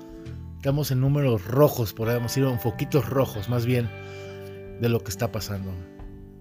estamos 0.56 0.90
en 0.90 1.00
números 1.00 1.46
rojos, 1.46 1.94
podríamos 1.94 2.34
decir, 2.34 2.44
en 2.44 2.60
foquitos 2.60 3.08
rojos 3.08 3.48
más 3.48 3.64
bien, 3.64 3.88
de 4.80 4.88
lo 4.88 5.00
que 5.00 5.10
está 5.10 5.32
pasando. 5.32 5.72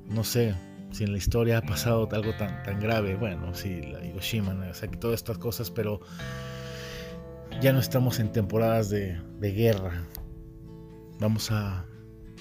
No 0.10 0.26
sé 0.26 0.54
si 0.92 1.06
en 1.06 1.14
la 1.14 1.18
historia 1.18 1.60
ha 1.60 1.62
pasado 1.62 2.10
algo 2.12 2.34
tan, 2.36 2.62
tan 2.64 2.80
grave, 2.80 3.16
bueno, 3.16 3.54
sí, 3.54 3.82
la 3.82 4.04
Hiroshima, 4.06 4.54
o 4.70 4.74
sea, 4.74 4.90
que 4.90 4.98
todas 4.98 5.16
estas 5.16 5.38
cosas, 5.38 5.72
pero 5.72 6.02
ya 7.62 7.74
no 7.74 7.80
estamos 7.80 8.20
en 8.20 8.32
temporadas 8.32 8.90
de, 8.90 9.18
guerra. 9.40 10.04
Vamos 11.20 11.52
a 11.52 11.86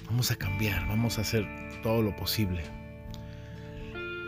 vamos 0.07 0.31
a 0.31 0.36
cambiar, 0.36 0.86
vamos 0.89 1.19
a 1.19 1.23
hacer 1.23 1.47
todo 1.82 2.03
lo 2.03 2.15
posible. 2.16 2.62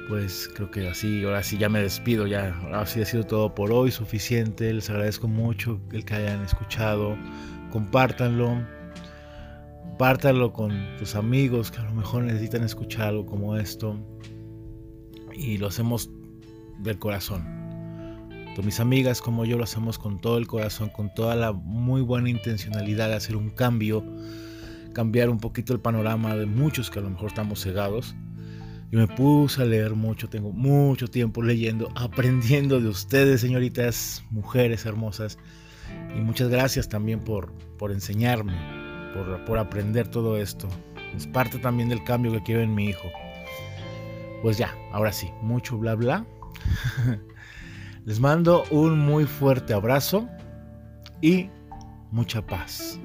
Pues 0.08 0.48
creo 0.54 0.70
que 0.70 0.88
así, 0.88 1.24
ahora 1.24 1.42
sí 1.42 1.58
ya 1.58 1.68
me 1.68 1.80
despido, 1.80 2.26
ya, 2.26 2.54
ahora 2.62 2.86
sí 2.86 3.02
ha 3.02 3.04
sido 3.04 3.24
todo 3.24 3.54
por 3.54 3.72
hoy, 3.72 3.90
suficiente, 3.90 4.72
les 4.72 4.88
agradezco 4.88 5.26
mucho 5.26 5.80
el 5.90 6.04
que 6.04 6.14
hayan 6.14 6.44
escuchado, 6.44 7.16
compártanlo, 7.72 8.64
compártanlo 9.82 10.52
con 10.52 10.96
tus 10.98 11.16
amigos 11.16 11.72
que 11.72 11.80
a 11.80 11.84
lo 11.84 11.92
mejor 11.92 12.22
necesitan 12.22 12.62
escuchar 12.62 13.08
algo 13.08 13.26
como 13.26 13.56
esto 13.56 13.98
y 15.34 15.58
lo 15.58 15.66
hacemos 15.66 16.08
del 16.78 16.98
corazón. 16.98 17.65
Mis 18.62 18.80
amigas 18.80 19.20
como 19.20 19.44
yo 19.44 19.58
lo 19.58 19.64
hacemos 19.64 19.98
con 19.98 20.18
todo 20.18 20.38
el 20.38 20.46
corazón, 20.46 20.88
con 20.88 21.12
toda 21.12 21.36
la 21.36 21.52
muy 21.52 22.00
buena 22.00 22.30
intencionalidad 22.30 23.08
de 23.08 23.14
hacer 23.14 23.36
un 23.36 23.50
cambio, 23.50 24.02
cambiar 24.94 25.28
un 25.28 25.38
poquito 25.38 25.74
el 25.74 25.80
panorama 25.80 26.34
de 26.36 26.46
muchos 26.46 26.90
que 26.90 26.98
a 26.98 27.02
lo 27.02 27.10
mejor 27.10 27.28
estamos 27.28 27.62
cegados. 27.62 28.16
Yo 28.90 28.98
me 28.98 29.08
puse 29.08 29.62
a 29.62 29.66
leer 29.66 29.94
mucho, 29.94 30.28
tengo 30.28 30.52
mucho 30.52 31.08
tiempo 31.08 31.42
leyendo, 31.42 31.90
aprendiendo 31.96 32.80
de 32.80 32.88
ustedes, 32.88 33.42
señoritas, 33.42 34.24
mujeres 34.30 34.86
hermosas. 34.86 35.38
Y 36.16 36.20
muchas 36.20 36.48
gracias 36.48 36.88
también 36.88 37.20
por, 37.20 37.52
por 37.78 37.92
enseñarme, 37.92 38.54
por, 39.12 39.44
por 39.44 39.58
aprender 39.58 40.08
todo 40.08 40.38
esto. 40.38 40.66
Es 41.14 41.26
parte 41.26 41.58
también 41.58 41.90
del 41.90 42.02
cambio 42.04 42.32
que 42.32 42.42
quiero 42.42 42.62
en 42.62 42.74
mi 42.74 42.86
hijo. 42.86 43.08
Pues 44.40 44.56
ya, 44.56 44.74
ahora 44.92 45.12
sí, 45.12 45.28
mucho 45.42 45.76
bla 45.76 45.94
bla. 45.94 46.24
Les 48.06 48.20
mando 48.20 48.62
un 48.70 49.00
muy 49.00 49.24
fuerte 49.24 49.74
abrazo 49.74 50.28
y 51.20 51.50
mucha 52.12 52.40
paz. 52.40 53.00